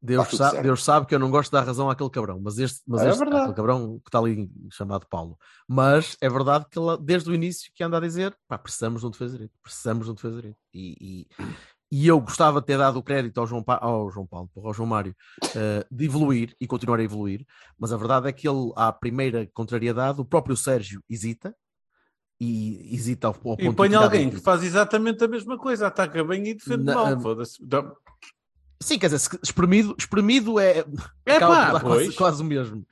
Deus, 0.00 0.28
Tá 0.32 0.36
sabe. 0.36 0.62
Deus 0.62 0.84
sabe 0.84 1.06
que 1.06 1.14
eu 1.14 1.18
não 1.18 1.30
gosto 1.30 1.48
de 1.50 1.52
dar 1.52 1.64
razão 1.64 1.88
àquele 1.88 2.10
cabrão, 2.10 2.38
mas 2.38 2.58
este, 2.58 2.82
mas 2.86 3.00
É 3.00 3.08
este 3.08 3.18
verdade. 3.20 3.40
aquele 3.40 3.56
cabrão 3.56 3.98
que 4.00 4.08
está 4.10 4.18
ali 4.18 4.50
chamado 4.70 5.06
Paulo. 5.08 5.38
Mas 5.66 6.14
é 6.20 6.28
verdade 6.28 6.66
que 6.70 6.78
ele, 6.78 6.98
desde 7.00 7.30
o 7.30 7.34
início, 7.34 7.72
que 7.74 7.82
anda 7.82 7.96
a 7.96 8.00
dizer: 8.00 8.36
pá, 8.46 8.58
precisamos 8.58 9.00
de 9.00 9.06
um 9.06 9.10
defesa 9.10 9.32
direito, 9.32 9.54
precisamos 9.62 10.04
de 10.04 10.10
um 10.10 10.14
defesa 10.14 10.36
direito. 10.36 10.58
E, 10.74 10.96
e, 11.00 11.26
e 11.96 12.06
eu 12.08 12.20
gostava 12.20 12.60
de 12.60 12.66
ter 12.66 12.76
dado 12.78 12.98
o 12.98 13.02
crédito 13.02 13.38
ao 13.38 13.46
João, 13.46 13.62
Pa- 13.62 13.78
ao 13.80 14.10
João 14.10 14.26
Paulo, 14.26 14.50
ao 14.56 14.74
João 14.74 14.88
Mário, 14.88 15.14
eh, 15.54 15.86
de 15.90 16.04
evoluir 16.06 16.54
e 16.60 16.66
continuar 16.66 16.98
a 16.98 17.02
evoluir, 17.04 17.46
mas 17.78 17.92
a 17.92 17.96
verdade 17.96 18.28
é 18.28 18.32
que 18.32 18.48
ele, 18.48 18.72
à 18.74 18.90
primeira 18.92 19.48
contrariedade, 19.54 20.20
o 20.20 20.24
próprio 20.24 20.56
Sérgio 20.56 21.00
hesita. 21.08 21.54
E 22.40 22.92
hesita 22.92 23.28
ao, 23.28 23.32
ao 23.32 23.38
ponto 23.40 23.62
E 23.62 23.72
põe 23.72 23.94
alguém 23.94 24.28
que 24.28 24.40
faz 24.40 24.64
exatamente 24.64 25.22
a 25.22 25.28
mesma 25.28 25.56
coisa, 25.56 25.86
ataca 25.86 26.22
bem 26.24 26.48
e 26.48 26.54
defende 26.54 26.82
Na- 26.82 26.94
mal. 26.94 27.20
Foda-se. 27.20 27.64
Dá- 27.64 27.92
Sim, 28.82 28.98
quer 28.98 29.08
dizer, 29.08 29.38
espremido, 29.42 29.94
espremido 29.96 30.58
é, 30.58 30.84
É 31.24 31.36
acaba 31.36 31.70
pá, 31.72 31.80
quase, 31.80 32.12
quase 32.12 32.42
o 32.42 32.44
mesmo. 32.44 32.84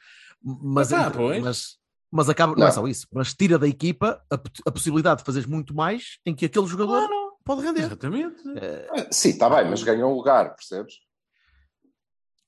Mas, 0.42 0.92
É 0.92 0.96
pá, 0.96 1.06
entre- 1.08 1.18
pois. 1.18 1.42
mas, 1.42 1.76
mas 2.10 2.28
acaba, 2.28 2.54
não. 2.54 2.62
é 2.62 2.66
Não. 2.66 2.72
só 2.72 2.86
isso, 2.86 3.06
mas 3.12 3.34
tira 3.34 3.58
da 3.58 3.66
equipa 3.66 4.22
a, 4.30 4.36
a 4.36 4.70
possibilidade 4.72 5.18
de 5.18 5.24
fazeres 5.26 5.46
muito 5.48 5.74
mais 5.74 6.18
em 6.24 6.34
que 6.36 6.46
aquele 6.46 6.66
jogador 6.66 7.06
Claro. 7.08 7.21
Pode 7.44 7.62
render. 7.62 7.82
Exatamente. 7.84 8.42
Ah, 8.90 9.06
Sim, 9.10 9.30
está 9.30 9.48
bem, 9.50 9.68
mas 9.70 9.82
ganhou 9.82 10.10
um 10.12 10.14
lugar, 10.16 10.54
percebes? 10.54 10.94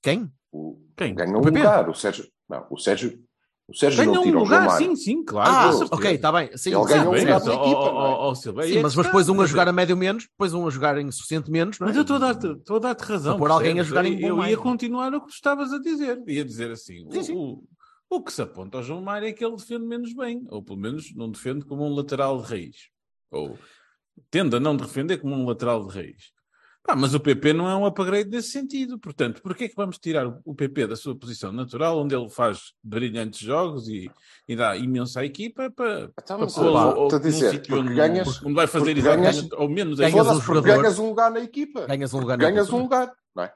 quem? 0.01 0.31
O, 0.51 0.79
Quem? 0.95 1.13
Ganhou 1.15 1.37
O 1.37 1.39
um 1.39 1.43
PP? 1.43 1.57
lugar. 1.57 1.89
O 1.89 1.93
Sérgio. 1.93 2.25
Não, 2.47 2.65
o 2.69 2.77
Sérgio. 2.77 3.19
O 3.67 3.75
Sérgio 3.75 3.97
Ganha 4.05 4.13
não 4.13 4.21
um 4.21 4.23
tira 4.25 4.37
o 4.37 4.45
João 4.45 4.61
lugar, 4.61 4.77
sim, 4.77 4.95
sim, 4.95 5.23
claro. 5.25 5.49
ah, 5.51 5.71
certeza. 5.71 5.95
ok, 5.95 6.11
está 6.11 6.31
bem. 6.31 6.55
Sim, 6.55 6.69
Ele 6.75 6.85
ganhou 6.85 7.13
um 7.13 7.17
lugar 7.17 7.43
na 7.43 7.53
equipa, 7.55 8.61
é? 8.61 8.67
Sim, 8.67 8.77
é 8.77 8.81
mas 8.83 8.91
que 8.93 8.97
depois 9.01 9.07
pões 9.11 9.29
um 9.29 9.41
a 9.41 9.45
jogar 9.47 9.67
a 9.67 9.71
médio 9.73 9.97
menos, 9.97 10.27
depois 10.27 10.53
um 10.53 10.67
a 10.67 10.69
jogar 10.69 10.97
em 10.99 11.11
suficiente 11.11 11.49
menos, 11.49 11.79
não 11.79 11.87
é? 11.87 11.89
Mas 11.89 11.95
eu 11.97 12.03
estou 12.03 12.17
a 12.17 12.19
dar-te 12.19 12.45
a 12.47 12.79
dar-te 12.79 13.01
razão. 13.01 13.33
Para 13.33 13.39
pôr 13.39 13.51
alguém 13.51 13.79
a 13.79 13.83
jogar 13.83 14.05
em 14.05 14.21
bom 14.21 14.27
Eu 14.27 14.37
mais. 14.37 14.51
ia 14.51 14.57
continuar 14.57 15.11
o 15.15 15.19
que 15.21 15.27
tu 15.29 15.33
estavas 15.33 15.73
a 15.73 15.79
dizer. 15.79 16.21
Ia 16.27 16.45
dizer 16.45 16.69
assim: 16.71 17.07
Sim, 17.11 17.23
sim. 17.23 17.33
O, 17.33 17.39
o, 18.11 18.17
o 18.17 18.23
que 18.23 18.31
se 18.31 18.43
aponta 18.43 18.77
ao 18.77 18.83
João 18.83 19.01
Mário 19.01 19.27
é 19.27 19.33
que 19.33 19.43
ele 19.43 19.55
defende 19.55 19.83
menos 19.87 20.13
bem, 20.13 20.45
ou 20.51 20.61
pelo 20.61 20.77
menos 20.77 21.11
não 21.15 21.31
defende 21.31 21.65
como 21.65 21.83
um 21.85 21.95
lateral 21.95 22.39
de 22.43 22.47
raiz. 22.47 22.75
Ou 23.31 23.57
tende 24.31 24.55
a 24.55 24.59
não 24.59 24.75
defender 24.75 25.17
como 25.17 25.35
um 25.35 25.45
lateral 25.47 25.85
de 25.87 25.93
raiz. 25.93 26.33
Pá, 26.83 26.95
mas 26.95 27.15
o 27.15 27.19
PP 27.19 27.51
não 27.53 27.67
é 27.67 27.75
um 27.75 27.83
upgrade 27.83 28.29
nesse 28.29 28.49
sentido. 28.51 28.99
Portanto, 28.99 29.41
porquê 29.41 29.63
é 29.63 29.67
que 29.67 29.75
vamos 29.75 29.97
tirar 29.97 30.27
o 30.45 30.53
PP 30.53 30.85
da 30.85 30.95
sua 30.95 31.15
posição 31.15 31.51
natural, 31.51 31.97
onde 31.99 32.13
ele 32.15 32.29
faz 32.29 32.73
brilhantes 32.83 33.39
jogos 33.39 33.87
e, 33.87 34.07
e 34.47 34.55
dá 34.55 34.77
imenso 34.77 35.17
à 35.17 35.25
equipa 35.25 35.71
para, 35.75 36.11
Então, 36.21 36.45
para 36.47 36.93
num 36.95 37.19
dizer, 37.19 37.49
sítio 37.51 37.79
onde, 37.79 37.95
ganhas- 37.95 38.39
onde 38.43 38.53
vai 38.53 38.67
fazer 38.67 38.95
exatamente 38.95 39.35
ganhas- 39.47 39.51
ou 39.53 39.67
menos 39.67 39.97
ganhas 39.97 40.27
um 40.27 40.39
jogador- 40.41 40.81
ganhas 40.81 40.99
um 40.99 41.09
lugar 41.09 41.31
na 41.31 41.39
equipa. 41.39 41.87
Ganhas 41.87 42.13
um 42.13 42.19
lugar 42.19 42.37
na 42.37 42.43
Ganhas 42.43 42.67
equipa. 42.67 42.77
um 42.77 42.83
lugar, 42.83 43.11
não 43.35 43.43
é? 43.43 43.53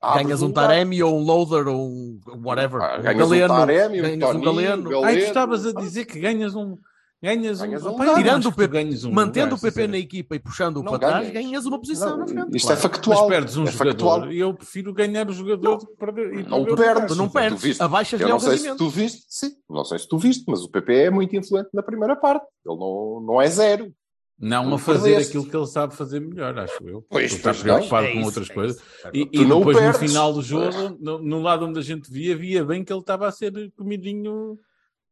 Abres 0.00 0.22
Ganhas 0.26 0.42
um 0.42 0.46
lugar. 0.46 0.68
Taremi 0.68 1.02
ou 1.02 1.18
um 1.20 1.22
Loader 1.24 1.68
ou 1.68 1.86
um 1.86 2.20
whatever. 2.44 2.80
Ah, 2.80 2.96
um 2.98 3.02
ganhas 3.02 3.26
um 3.26 3.28
Galeno. 3.28 3.48
Taremi, 3.54 3.98
um 3.98 4.02
ganhas 4.02 4.16
um 4.36 4.40
Toninho, 4.40 4.44
Galeno. 4.54 4.82
Galeno. 4.90 5.04
Ai, 5.06 5.16
tu 5.18 5.24
estavas 5.24 5.66
a 5.66 5.72
dizer 5.72 6.04
que 6.06 6.18
ganhas 6.18 6.54
um. 6.54 6.78
Ganhas, 7.20 7.60
Ganhas 7.60 7.84
um, 7.84 7.88
um 7.90 7.94
Opa, 7.94 8.14
Tirando 8.14 8.46
o 8.46 8.50
tu 8.52 8.56
PP, 8.56 8.72
ganhas 8.72 9.04
um 9.04 9.10
Mantendo 9.12 9.56
lugar, 9.56 9.58
o 9.58 9.60
PP 9.72 9.86
na 9.88 9.98
equipa 9.98 10.36
e 10.36 10.38
puxando-o 10.38 10.82
Não 10.84 10.92
para 10.92 11.08
trás, 11.08 11.30
ganhas. 11.30 11.46
ganhas 11.46 11.66
uma 11.66 11.78
posição 11.80 12.10
Não, 12.10 12.18
na 12.18 12.26
frente. 12.28 12.56
Isto 12.56 12.66
claro. 12.66 12.78
é 12.78 12.82
factual. 12.82 13.18
Mas 13.20 13.28
perdes 13.36 13.56
um 13.56 13.62
é 13.64 13.70
jogador 13.72 13.90
factual. 13.90 14.32
e 14.32 14.38
eu 14.38 14.54
prefiro 14.54 14.92
ganhar 14.94 15.28
o 15.28 15.32
jogador 15.32 15.78
do 15.78 15.86
que 15.88 15.96
perder. 15.96 16.46
Não 16.48 16.64
perder 16.64 16.72
o 16.72 16.76
perdes. 16.76 17.06
Tu 17.08 17.14
não 17.16 17.28
Tu 17.28 17.32
perdes, 17.32 17.62
viste. 17.62 17.82
abaixas-lhe 17.82 18.24
Eu 18.24 18.28
não 18.28 18.38
sei 18.38 18.58
se 18.58 18.76
tu 18.76 18.88
viste, 18.88 19.24
sim, 19.28 19.50
não 19.68 19.84
sei 19.84 19.98
se 19.98 20.08
tu 20.08 20.16
viste, 20.16 20.44
mas 20.46 20.62
o 20.62 20.70
PP 20.70 20.94
é 20.94 21.10
muito 21.10 21.34
influente 21.34 21.70
na 21.74 21.82
primeira 21.82 22.14
parte. 22.14 22.46
Ele 22.64 22.78
não, 22.78 23.20
não 23.26 23.42
é 23.42 23.48
zero. 23.48 23.92
Não 24.40 24.68
Tu 24.68 24.74
a 24.76 24.78
fazer 24.78 25.08
perdeste. 25.10 25.36
aquilo 25.36 25.50
que 25.50 25.56
ele 25.56 25.66
sabe 25.66 25.96
fazer 25.96 26.20
melhor, 26.20 26.56
acho 26.56 26.88
eu. 26.88 27.04
Pois, 27.10 27.36
tu 27.36 27.44
não. 27.48 27.54
preocupado 27.54 28.06
É 28.06 28.12
com 28.12 28.18
isso, 28.18 28.26
outras 28.28 28.50
é 28.50 28.54
coisas. 28.54 28.76
isso. 28.76 28.86
E, 29.12 29.26
Tu 29.26 29.42
e 29.42 29.44
não 29.44 29.58
depois 29.58 29.76
perdes. 29.76 30.00
no 30.00 30.06
final 30.08 30.32
do 30.32 30.42
jogo, 30.42 30.96
no, 31.00 31.18
no 31.18 31.42
lado 31.42 31.66
onde 31.66 31.80
a 31.80 31.82
gente 31.82 32.08
via, 32.08 32.36
via 32.36 32.64
bem 32.64 32.84
que 32.84 32.92
ele 32.92 33.00
estava 33.00 33.26
a 33.26 33.32
ser 33.32 33.72
comidinho 33.76 34.56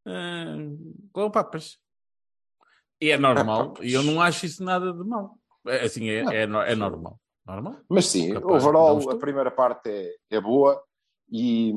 ah, 0.07 0.57
com 1.13 1.29
papas. 1.33 1.79
E 3.01 3.11
é 3.11 3.19
normal, 3.19 3.69
papas. 3.71 3.87
e 3.87 3.93
eu 3.93 4.03
não 4.03 4.21
acho 4.21 4.47
isso 4.47 4.65
nada 4.65 4.93
de 4.93 5.05
mal. 5.05 5.37
É, 5.67 5.85
assim, 5.85 6.09
é, 6.09 6.25
é, 6.35 6.43
é 6.43 6.47
normal. 6.75 7.19
Normal. 7.47 7.77
Mas 7.89 8.07
sim, 8.07 8.33
Capaz, 8.33 8.65
overall, 8.65 9.11
a 9.11 9.17
primeira 9.17 9.51
parte 9.51 9.89
é, 9.89 10.15
é 10.31 10.41
boa 10.41 10.83
e 11.31 11.73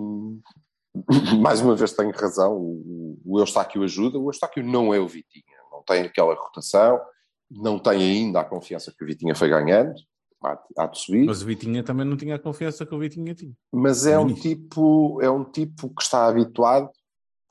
mais 1.39 1.62
uma 1.62 1.75
vez 1.75 1.93
tenho 1.93 2.12
razão. 2.12 2.55
O, 2.58 3.19
o 3.25 3.39
Eustáquio 3.39 3.84
ajuda. 3.84 4.17
O 4.17 4.29
Eustáquio 4.29 4.63
não 4.63 4.93
é 4.93 4.99
o 4.99 5.08
Vitinha, 5.08 5.43
não 5.71 5.84
tem 5.84 6.03
aquela 6.03 6.34
rotação, 6.34 6.99
não 7.49 7.77
tem 7.77 8.01
ainda 8.01 8.41
a 8.41 8.45
confiança 8.45 8.93
que 8.97 9.03
o 9.03 9.08
Vitinha 9.08 9.36
foi 9.36 9.49
ganhando. 9.49 9.93
Há, 10.41 10.58
há 10.77 10.88
de 10.88 10.97
subir, 10.97 11.25
Mas 11.25 11.41
o 11.41 11.45
Vitinha 11.45 11.84
também 11.84 12.05
não 12.05 12.15
tinha 12.15 12.36
a 12.36 12.39
confiança 12.39 12.86
que 12.86 12.95
o 12.95 12.99
Vitinha 12.99 13.36
tinha. 13.36 13.51
mas 13.73 14.05
é 14.05 14.17
um 14.17 14.34
tipo 14.34 15.21
é 15.21 15.29
um 15.29 15.43
tipo 15.43 15.93
que 15.93 16.01
está 16.01 16.27
habituado 16.27 16.89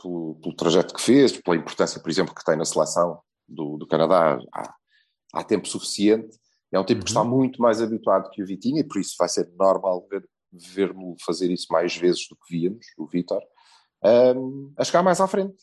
pelo, 0.03 0.37
pelo 0.37 0.57
trajeto 0.57 0.95
que 0.95 1.03
fez, 1.03 1.33
pela 1.33 1.57
importância, 1.59 2.01
por 2.01 2.09
exemplo, 2.09 2.35
que 2.35 2.43
tem 2.43 2.57
na 2.57 2.65
seleção 2.65 3.21
do, 3.49 3.77
do 3.77 3.87
Canadá 3.87 4.39
há, 4.53 4.75
há 5.35 5.45
tempo 5.45 5.67
suficiente. 5.67 6.39
É 6.71 6.79
um 6.79 6.85
tipo 6.85 7.03
que 7.03 7.11
está 7.11 7.25
muito 7.25 7.63
mais 7.63 7.81
habituado 7.81 8.31
que 8.31 8.43
o 8.43 8.47
Vitinha 8.47 8.81
e 8.81 8.85
por 8.85 9.01
isso 9.01 9.15
vai 9.19 9.29
ser 9.29 9.51
normal 9.59 10.07
ver, 10.11 10.29
ver-me 10.53 11.17
fazer 11.25 11.51
isso 11.51 11.67
mais 11.71 11.97
vezes 11.97 12.29
do 12.29 12.37
que 12.37 12.51
víamos, 12.51 12.87
o 12.99 13.07
Vítor, 13.07 13.43
hum, 14.37 14.73
a 14.77 14.85
chegar 14.85 15.03
mais 15.03 15.21
à 15.21 15.27
frente, 15.27 15.57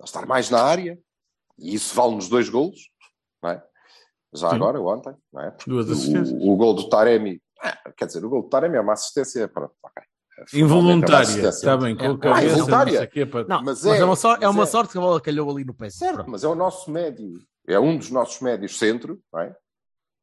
a 0.00 0.04
estar 0.04 0.26
mais 0.26 0.50
na 0.50 0.62
área 0.62 0.98
e 1.58 1.74
isso 1.74 1.94
vale 1.94 2.14
nos 2.14 2.28
dois 2.28 2.48
golos, 2.48 2.90
não 3.42 3.50
é? 3.50 3.64
Já 4.34 4.50
Sim. 4.50 4.56
agora, 4.56 4.80
ontem, 4.80 5.14
não 5.32 5.42
é? 5.42 5.56
O, 6.36 6.52
o 6.52 6.56
gol 6.56 6.74
do 6.74 6.88
Taremi, 6.90 7.42
ah, 7.62 7.92
quer 7.96 8.06
dizer, 8.06 8.22
o 8.24 8.28
gol 8.28 8.42
do 8.42 8.48
Taremi 8.48 8.76
é 8.76 8.80
uma 8.80 8.92
assistência, 8.92 9.48
pronto, 9.48 9.74
ok. 9.82 10.04
É 10.52 10.58
Involuntária, 10.58 11.18
assistência. 11.20 11.48
está 11.48 11.76
bem, 11.76 11.96
com 11.96 12.04
É. 12.04 12.06
a 12.08 12.10
Ah, 12.12 12.18
cabeça, 12.18 12.46
involuntária? 12.54 13.00
não 13.00 13.06
quê, 13.08 13.26
para- 13.26 13.44
Não, 13.48 13.62
Mas 13.62 13.82
mas, 13.84 13.96
é, 13.96 13.98
é, 14.00 14.04
uma, 14.04 14.16
sor- 14.16 14.36
é 14.40 14.46
mas 14.46 14.54
uma 14.54 14.62
é. 14.62 14.66
sorte 14.66 14.92
que 14.92 14.98
a 14.98 15.00
bola 15.00 15.20
calhou 15.20 15.50
ali 15.50 15.64
no 15.64 15.74
pé. 15.74 15.90
Certo, 15.90 16.24
mas 16.28 16.44
é 16.44 16.48
o 16.48 16.54
nosso 16.54 16.90
médio, 16.90 17.32
é 17.66 17.78
um 17.78 17.96
dos 17.98 18.10
nossos 18.10 18.40
médios 18.40 18.78
centro, 18.78 19.20
não 19.32 19.40
é? 19.40 19.54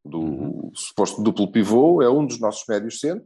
do 0.08 0.20
Uhum. 0.20 0.72
suposto 0.76 1.22
duplo 1.24 1.52
pivô, 1.52 2.00
é 2.02 2.08
um 2.10 2.26
dos 2.28 2.40
nossos 2.40 2.64
médios 2.70 3.00
centro, 3.00 3.26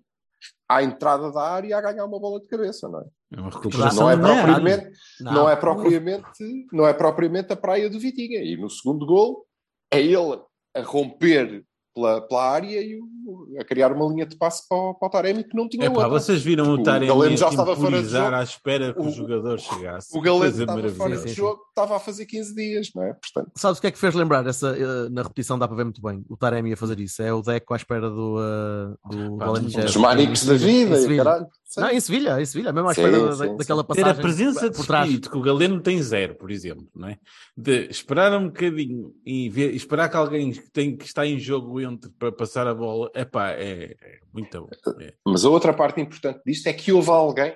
à 0.67 0.81
entrada 0.81 1.29
da 1.31 1.41
área 1.41 1.77
a 1.77 1.81
ganhar 1.81 2.05
uma 2.05 2.17
bola 2.19 2.39
de 2.39 2.47
cabeça, 2.47 2.87
não 2.87 3.01
é? 3.01 3.05
É 3.33 3.39
uma 3.41 3.49
Isto 3.49 3.57
recuperação 3.59 4.03
não 4.05 4.09
é 4.09 4.15
propriamente, 4.17 4.91
Não. 5.19 5.33
não 5.33 5.49
é 5.49 5.55
propriamente, 5.57 6.67
não 6.71 6.87
é 6.87 6.93
propriamente 6.93 7.51
a 7.51 7.55
praia 7.57 7.89
do 7.89 7.99
Vitinha. 7.99 8.39
E 8.41 8.55
no 8.55 8.69
segundo 8.69 9.05
gol 9.05 9.45
é 9.91 9.99
ele 10.01 10.41
a 10.73 10.81
romper 10.81 11.63
pela, 11.93 12.21
pela 12.21 12.43
área 12.51 12.81
e 12.81 12.95
o- 12.99 13.59
a 13.59 13.63
criar 13.63 13.91
uma 13.91 14.05
linha 14.11 14.25
de 14.25 14.35
passe 14.35 14.67
para, 14.67 14.77
o- 14.77 14.93
para 14.95 15.07
o 15.07 15.11
Taremi 15.11 15.43
que 15.43 15.55
não 15.55 15.67
tinha 15.67 15.85
Epá, 15.85 15.93
outra. 15.93 16.09
vocês 16.09 16.41
viram 16.41 16.65
O 16.65 16.73
o 16.79 16.83
Taremi 16.83 17.07
Galeno 17.07 17.37
já 17.37 17.47
a 17.47 17.49
estava 17.49 17.75
fora 17.75 18.01
de 18.01 18.09
jogo. 18.09 18.35
à 18.35 18.43
espera 18.43 18.93
que 18.93 18.99
o, 18.99 19.05
O- 19.07 19.11
jogador 19.11 19.59
chegasse. 19.59 20.17
O 20.17 20.21
Galeno 20.21 20.45
estava 20.45 20.89
fora 20.89 21.17
de 21.17 21.33
jogo, 21.33 21.61
estava 21.79 21.95
a 21.97 21.99
fazer 21.99 22.25
15 22.25 22.53
dias, 22.55 22.89
não 22.93 23.03
é? 23.03 23.13
Portanto, 23.13 23.51
Sabes 23.55 23.77
o 23.77 23.81
que 23.81 23.87
é 23.87 23.91
que 23.91 23.97
fez 23.97 24.13
lembrar? 24.13 24.45
Essa, 24.45 24.75
eh, 24.77 25.09
na 25.09 25.23
repetição 25.23 25.57
dá 25.57 25.67
para 25.67 25.77
ver 25.77 25.83
muito 25.85 26.01
bem. 26.01 26.23
O 26.29 26.35
Taremi 26.37 26.73
a 26.73 26.77
fazer 26.77 26.99
isso. 26.99 27.21
É 27.21 27.33
o 27.33 27.41
Deco 27.41 27.73
à 27.73 27.77
espera 27.77 28.09
do, 28.09 28.37
eh, 28.39 29.15
do 29.15 29.37
Pá, 29.37 29.45
Valencia. 29.45 29.81
dos 29.83 29.91
os 29.91 29.97
maniques 30.01 30.45
da 30.45 30.53
vida, 30.55 30.97
Em 30.99 31.11
e 31.13 31.17
caralho. 31.17 31.47
Sim. 31.65 31.81
Não, 31.81 31.89
em 31.91 31.99
Sevilha, 31.99 32.41
em 32.41 32.45
Sevilha, 32.45 32.73
mesmo 32.73 32.89
à 32.89 32.93
Sim, 32.95 33.01
espera 33.03 33.25
da- 33.27 33.35
sim, 33.35 33.57
daquela 33.57 33.81
sim. 33.83 33.87
Ter 33.93 34.01
passagem 34.01 34.11
a 34.11 34.21
presença 34.23 34.69
de 34.71 34.79
espírito 34.79 35.29
que 35.29 35.37
o 35.37 35.41
Galeno 35.41 35.79
tem 35.81 36.01
zero, 36.01 36.35
por 36.35 36.49
exemplo, 36.49 36.87
não 36.95 37.07
é? 37.09 37.17
De 37.55 37.87
esperar 37.91 38.33
um 38.37 38.47
bocadinho 38.47 39.13
e 39.23 39.49
ver, 39.49 39.75
esperar 39.75 40.09
que 40.09 40.17
alguém 40.17 40.51
que, 40.51 40.71
tem, 40.71 40.97
que 40.97 41.05
está 41.05 41.27
em 41.27 41.37
jogo 41.39 41.79
entre 41.79 42.09
para 42.17 42.31
passar 42.31 42.65
a 42.65 42.73
bola, 42.73 43.11
epá, 43.13 43.51
é, 43.51 43.95
é 44.01 44.19
muito 44.33 44.59
bom. 44.61 44.69
É. 44.99 45.13
Mas 45.25 45.45
a 45.45 45.49
outra 45.49 45.71
parte 45.71 46.01
importante 46.01 46.41
disto 46.43 46.65
é 46.67 46.73
que 46.73 46.91
houve 46.91 47.11
alguém 47.11 47.55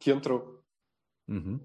que 0.00 0.10
entrou. 0.10 0.60
Uhum. 1.28 1.60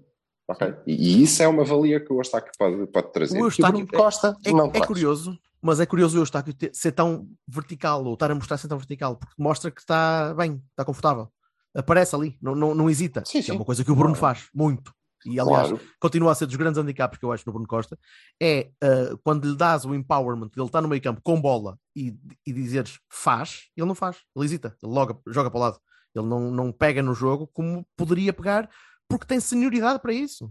Ok? 0.48 0.74
E, 0.86 0.92
e 1.20 1.22
isso 1.22 1.42
é 1.42 1.48
uma 1.48 1.64
valia 1.64 2.00
que 2.00 2.12
o 2.12 2.18
Eustáquio 2.18 2.50
pode, 2.58 2.86
pode 2.88 3.12
trazer. 3.12 3.34
O 3.34 3.36
Que 3.36 3.42
o 3.42 3.46
Eustáquio 3.46 3.86
Bruno 3.86 4.02
Costa 4.04 4.36
É, 4.44 4.50
não 4.52 4.66
é 4.66 4.70
traz. 4.70 4.86
curioso, 4.86 5.38
mas 5.62 5.78
é 5.80 5.86
curioso 5.86 6.16
o 6.18 6.22
Eustáquio 6.22 6.54
ter- 6.54 6.70
ser 6.74 6.92
tão 6.92 7.28
vertical, 7.46 8.04
ou 8.04 8.14
estar 8.14 8.30
a 8.30 8.34
mostrar 8.34 8.56
ser 8.58 8.68
tão 8.68 8.78
vertical, 8.78 9.16
porque 9.16 9.34
mostra 9.38 9.70
que 9.70 9.80
está 9.80 10.34
bem, 10.34 10.62
está 10.70 10.84
confortável. 10.84 11.28
Aparece 11.74 12.14
ali, 12.16 12.36
não, 12.40 12.54
não, 12.54 12.74
não 12.74 12.88
hesita. 12.90 13.22
Sim, 13.26 13.38
que 13.38 13.44
sim. 13.44 13.52
É 13.52 13.54
uma 13.54 13.64
coisa 13.64 13.84
que 13.84 13.90
o 13.92 13.94
Bruno 13.94 14.16
Claro. 14.16 14.36
faz, 14.36 14.48
muito. 14.54 14.92
E 15.26 15.38
aliás, 15.38 15.68
Claro. 15.68 15.84
continua 16.00 16.30
a 16.32 16.34
ser 16.34 16.46
dos 16.46 16.54
grandes 16.56 16.78
handicaps 16.80 17.18
que 17.18 17.24
eu 17.24 17.32
acho 17.32 17.42
no 17.46 17.52
Bruno 17.52 17.66
Costa, 17.68 17.98
é 18.40 18.70
uh, 18.82 19.18
quando 19.24 19.48
lhe 19.50 19.56
dás 19.56 19.84
o 19.84 19.92
empowerment, 19.94 20.50
ele 20.56 20.64
está 20.66 20.80
no 20.80 20.88
meio 20.88 21.02
campo 21.02 21.20
com 21.22 21.40
bola 21.40 21.76
e, 21.94 22.16
e 22.46 22.52
dizeres 22.52 22.98
faz, 23.10 23.64
ele 23.76 23.86
não 23.86 23.96
faz, 23.96 24.18
ele 24.34 24.44
hesita, 24.44 24.76
ele 24.82 24.92
logo, 24.92 25.20
joga 25.26 25.50
para 25.50 25.58
o 25.58 25.60
lado. 25.60 25.80
Ele 26.14 26.24
não, 26.26 26.50
não 26.50 26.72
pega 26.72 27.02
no 27.02 27.14
jogo 27.14 27.48
como 27.48 27.84
poderia 27.96 28.32
pegar, 28.32 28.70
porque 29.08 29.26
tem 29.26 29.40
senioridade 29.40 30.00
para 30.00 30.12
isso. 30.12 30.44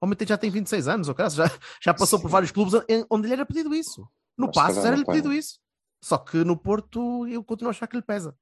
O 0.00 0.06
homem 0.06 0.16
tem- 0.16 0.28
já 0.28 0.36
tem 0.36 0.50
26 0.50 0.86
anos, 0.88 1.08
ou 1.08 1.14
já, 1.30 1.50
já 1.82 1.94
passou 1.94 2.18
por 2.20 2.28
Sim. 2.28 2.32
vários 2.32 2.50
clubes 2.50 2.74
onde 3.10 3.26
lhe 3.26 3.32
era 3.32 3.44
pedido 3.46 3.74
isso. 3.74 4.06
No 4.36 4.46
Mas 4.46 4.54
Passos 4.54 4.84
era-lhe 4.84 5.02
não 5.04 5.06
pedido 5.06 5.30
tem. 5.30 5.38
isso. 5.38 5.58
Só 6.02 6.18
que 6.18 6.38
no 6.44 6.56
Porto 6.56 7.26
eu 7.26 7.42
continuo 7.42 7.68
a 7.68 7.70
achar 7.70 7.86
que 7.86 7.96
lhe 7.96 8.02
pesa. 8.02 8.34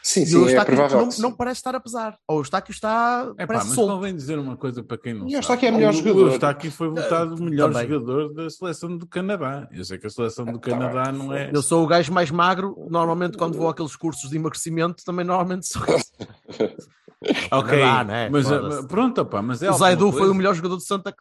Sim, 0.00 0.20
e 0.20 0.36
o 0.36 0.48
sim, 0.48 0.54
é 0.54 0.64
provável. 0.64 1.00
não, 1.06 1.08
não 1.18 1.32
parece 1.32 1.58
estar 1.58 1.74
a 1.74 1.80
pesar. 1.80 2.16
Ou 2.28 2.36
o 2.36 2.40
Eustáquio 2.40 2.70
está. 2.70 3.22
Epá, 3.36 3.46
parece 3.48 3.66
mas 3.66 3.74
solto. 3.74 3.92
convém 3.94 4.14
dizer 4.14 4.38
uma 4.38 4.56
coisa 4.56 4.80
para 4.80 4.96
quem 4.96 5.12
não 5.12 5.22
E 5.22 5.24
o 5.24 5.30
sabe. 5.30 5.34
Eustáquio 5.38 5.66
é 5.66 5.70
melhor 5.72 5.90
O- 5.90 5.96
jogador. 5.96 6.24
O 6.24 6.30
Eustáquio 6.30 6.70
foi 6.70 6.88
votado 6.88 7.34
o 7.34 7.42
melhor 7.42 7.72
também. 7.72 7.88
jogador 7.88 8.32
da 8.32 8.48
seleção 8.48 8.96
do 8.96 9.08
Canadá. 9.08 9.68
Eu 9.72 9.84
sei 9.84 9.98
que 9.98 10.06
a 10.06 10.10
seleção 10.10 10.44
do 10.44 10.60
Tá 10.60 10.70
Canadá 10.70 11.10
não 11.10 11.32
é... 11.32 11.50
Eu 11.52 11.60
sou 11.62 11.82
o 11.82 11.86
gajo 11.88 12.12
mais 12.12 12.30
magro. 12.30 12.76
Normalmente, 12.88 13.36
quando 13.36 13.58
vou 13.58 13.68
àqueles 13.68 13.96
cursos 13.96 14.30
de 14.30 14.36
emagrecimento, 14.36 15.02
também 15.04 15.24
normalmente 15.26 15.66
sou. 15.66 15.82
Ok, 17.50 17.78
Canadá, 17.78 18.04
não 18.04 18.14
é? 18.14 18.30
mas 18.30 18.50
uh, 18.50 18.86
pronto, 18.86 19.20
opá, 19.20 19.42
mas 19.42 19.62
é 19.62 19.70
o 19.70 19.74
Zaidu 19.74 20.10
foi 20.12 20.28
o 20.28 20.34
melhor 20.34 20.54
jogador 20.54 20.76
de 20.76 20.84
Santa. 20.84 21.14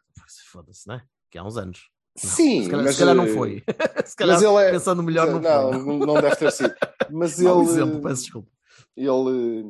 Foda-se, 0.52 0.88
né? 0.88 1.02
Que 1.30 1.38
há 1.38 1.44
uns 1.44 1.58
anos. 1.58 1.90
Sim, 2.18 2.64
Se 2.64 2.70
calhar, 2.70 2.86
mas, 2.86 2.96
se 2.96 3.00
calhar 3.00 3.16
não 3.16 3.24
eh, 3.24 3.34
foi. 3.34 3.64
se 4.06 4.16
calhar, 4.16 4.36
mas 4.36 4.44
ele 4.44 4.68
é- 4.68 4.72
pensando 4.72 5.02
melhor, 5.02 5.28
não, 5.28 5.40
não, 5.40 5.72
foi. 5.72 5.98
não, 5.98 6.08
não 6.08 6.14
deve 6.16 6.36
ter 6.36 6.52
sido. 6.52 6.74
Mas 7.10 7.40
ele, 7.40 7.62
exemplo, 7.62 8.02
peço 8.02 8.24
desculpa. 8.24 8.50
ele, 8.98 9.64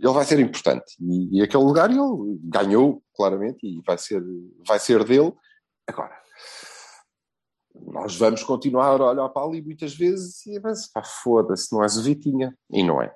ele 0.00 0.12
vai 0.12 0.24
ser 0.24 0.40
importante. 0.40 0.96
E, 1.00 1.38
e 1.38 1.42
aquele 1.42 1.62
lugar 1.62 1.90
ele 1.90 2.00
ganhou, 2.42 3.02
claramente, 3.14 3.66
e 3.66 3.80
vai 3.86 3.96
ser, 3.96 4.22
vai 4.66 4.80
ser 4.80 5.04
dele. 5.04 5.32
Agora, 5.86 6.16
nós 7.86 8.16
vamos 8.16 8.42
continuar 8.42 9.00
a 9.00 9.10
olhar 9.10 9.28
para 9.28 9.46
ali 9.46 9.62
muitas 9.62 9.94
vezes 9.94 10.44
e 10.46 10.60
pá, 10.60 11.02
foda-se, 11.04 11.72
não 11.72 11.82
és 11.82 11.96
o 11.96 12.02
Vitinha. 12.02 12.56
E 12.70 12.82
não 12.82 13.00
é. 13.00 13.14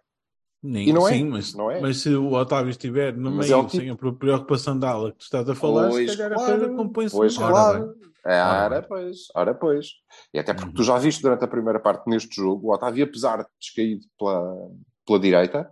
Nem, 0.62 0.88
E 0.88 0.92
não 0.92 1.09
é, 1.09 1.12
sim, 1.12 1.25
mas, 1.25 1.55
não 1.55 1.70
é. 1.70 1.81
mas 1.81 1.96
se 1.98 2.14
o 2.14 2.33
Otávio 2.35 2.70
estiver 2.70 3.16
no 3.16 3.33
Mas 3.33 3.48
meio 3.48 3.59
é 3.61 3.64
tipo- 3.64 3.77
sem 3.77 3.90
a 3.90 3.96
preocupação 3.96 4.79
da 4.79 4.90
ala 4.90 5.11
que 5.11 5.18
tu 5.18 5.22
estás 5.22 5.48
a 5.48 5.55
falar, 5.57 5.88
Pois, 5.88 6.11
se 6.11 6.16
calhar 6.16 6.35
claro. 6.38 6.53
a 6.55 6.59
coisa 6.59 6.75
compõe-se 6.77 7.16
Pois, 7.16 7.37
melhor. 7.37 7.51
claro. 7.51 7.94
É, 8.25 8.40
Ora 8.40 8.64
ora, 8.66 8.81
bem. 8.81 8.88
pois, 8.88 9.16
ora, 9.35 9.55
pois. 9.55 9.87
E 10.33 10.38
até 10.38 10.55
porque 10.55 10.68
Uhum. 10.68 10.75
tu 10.75 10.85
já 10.85 10.96
viste 10.98 11.20
durante 11.20 11.44
a 11.44 11.48
primeira 11.48 11.81
parte 11.81 12.09
neste 12.09 12.37
jogo, 12.37 12.68
o 12.68 12.72
Otávio, 12.72 13.03
apesar 13.05 13.38
de 13.38 13.48
descaído 13.61 14.05
pela, 14.16 14.68
pela 15.05 15.18
direita, 15.18 15.68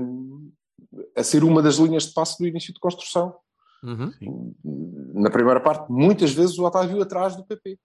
hum, 0.00 0.50
a 1.16 1.22
ser 1.22 1.44
uma 1.44 1.62
das 1.62 1.76
linhas 1.76 2.06
de 2.06 2.12
passe 2.12 2.36
do 2.42 2.48
início 2.48 2.74
de 2.74 2.80
construção. 2.80 3.36
Uhum. 3.84 4.52
Na 5.14 5.30
primeira 5.30 5.60
parte, 5.60 5.90
muitas 5.90 6.32
vezes 6.32 6.58
o 6.58 6.64
Otávio 6.64 7.00
atrás 7.00 7.36
do 7.36 7.44
PP. 7.44 7.78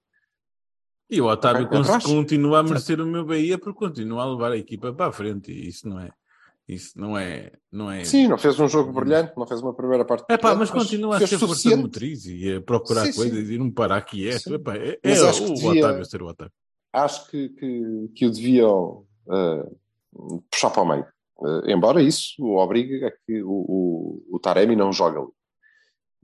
E 1.10 1.22
o 1.22 1.26
Otávio 1.28 1.66
atrás. 1.68 2.04
continua 2.04 2.60
a 2.60 2.64
merecer 2.64 3.00
o 3.00 3.06
meu 3.06 3.26
Bahia 3.26 3.58
porque 3.58 3.80
continua 3.80 4.24
a 4.24 4.30
levar 4.30 4.52
a 4.52 4.58
equipa 4.58 4.92
para 4.94 5.08
a 5.08 5.12
frente. 5.12 5.52
E 5.52 5.68
isso 5.68 5.88
não 5.88 6.00
é. 6.00 6.10
Isso 6.68 7.00
não 7.00 7.18
é. 7.18 7.52
Não 7.72 7.90
é... 7.90 8.04
Sim, 8.04 8.28
não 8.28 8.38
fez 8.38 8.60
um 8.60 8.68
jogo 8.68 8.92
brilhante, 8.92 9.32
não 9.38 9.48
fez 9.48 9.62
uma 9.62 9.74
primeira 9.74 10.04
parte 10.04 10.26
É 10.28 10.38
pá, 10.38 10.54
mas 10.54 10.70
continua 10.70 11.16
a 11.16 11.20
ser 11.20 11.38
força 11.38 11.48
suficiente. 11.56 11.82
motriz 11.82 12.26
e 12.26 12.56
a 12.56 12.62
procurar 12.62 13.06
Sim, 13.06 13.12
sim. 13.14 13.18
coisas 13.20 13.50
e 13.50 13.58
não 13.58 13.72
parar 13.72 14.02
quieto. 14.02 14.42
Sim. 14.42 14.54
Epá, 14.56 14.76
é 14.76 15.00
Mas 15.02 15.22
é 15.22 15.30
acho 15.30 15.46
que 15.46 15.52
o 15.52 15.54
devia- 15.54 15.86
Otávio 15.86 16.06
ser 16.06 16.22
o 16.22 16.28
Otávio. 16.28 16.54
Acho 16.92 17.28
que, 17.32 17.50
que, 17.50 18.10
que 18.16 18.26
o 18.26 18.32
deviam 18.32 19.06
uh, 19.28 20.42
puxar 20.52 20.70
para 20.72 20.82
o 20.82 20.86
meio. 20.86 21.06
Uh, 21.38 21.70
embora 21.70 22.02
isso 22.02 22.34
o 22.40 22.58
obrigue 22.58 23.06
a 23.06 23.12
que 23.12 23.42
o, 23.44 23.50
o, 23.50 24.24
o 24.36 24.40
Taremi 24.40 24.76
não 24.76 24.92
jogue 24.92 25.20
ali. 25.20 25.28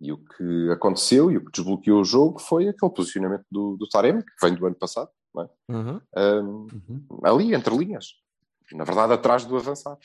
E 0.04 0.12
o 0.12 0.18
que 0.18 0.70
aconteceu 0.70 1.32
e 1.32 1.38
o 1.38 1.46
que 1.46 1.52
desbloqueou 1.52 2.02
o 2.02 2.04
jogo 2.04 2.38
foi 2.38 2.68
aquele 2.68 2.92
posicionamento 2.92 3.46
do, 3.50 3.78
do 3.78 3.88
Taremi, 3.88 4.22
que 4.22 4.32
vem 4.46 4.54
do 4.54 4.66
ano 4.66 4.76
passado, 4.76 5.10
não 5.34 5.44
é? 5.44 5.50
Uhum. 5.70 6.02
Um, 6.18 6.68
Uhum. 6.74 7.20
ali 7.24 7.54
entre 7.56 7.74
linhas. 7.74 8.08
Na 8.74 8.84
verdade, 8.84 9.14
atrás 9.14 9.46
do 9.46 9.56
avançado. 9.56 10.00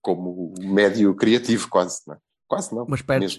Como 0.00 0.54
médio 0.60 1.12
criativo, 1.16 1.68
quase, 1.68 2.02
não 2.06 2.14
é? 2.14 2.18
Quase 2.54 2.74
não. 2.74 2.86
Mas 2.88 3.02
perdes, 3.02 3.38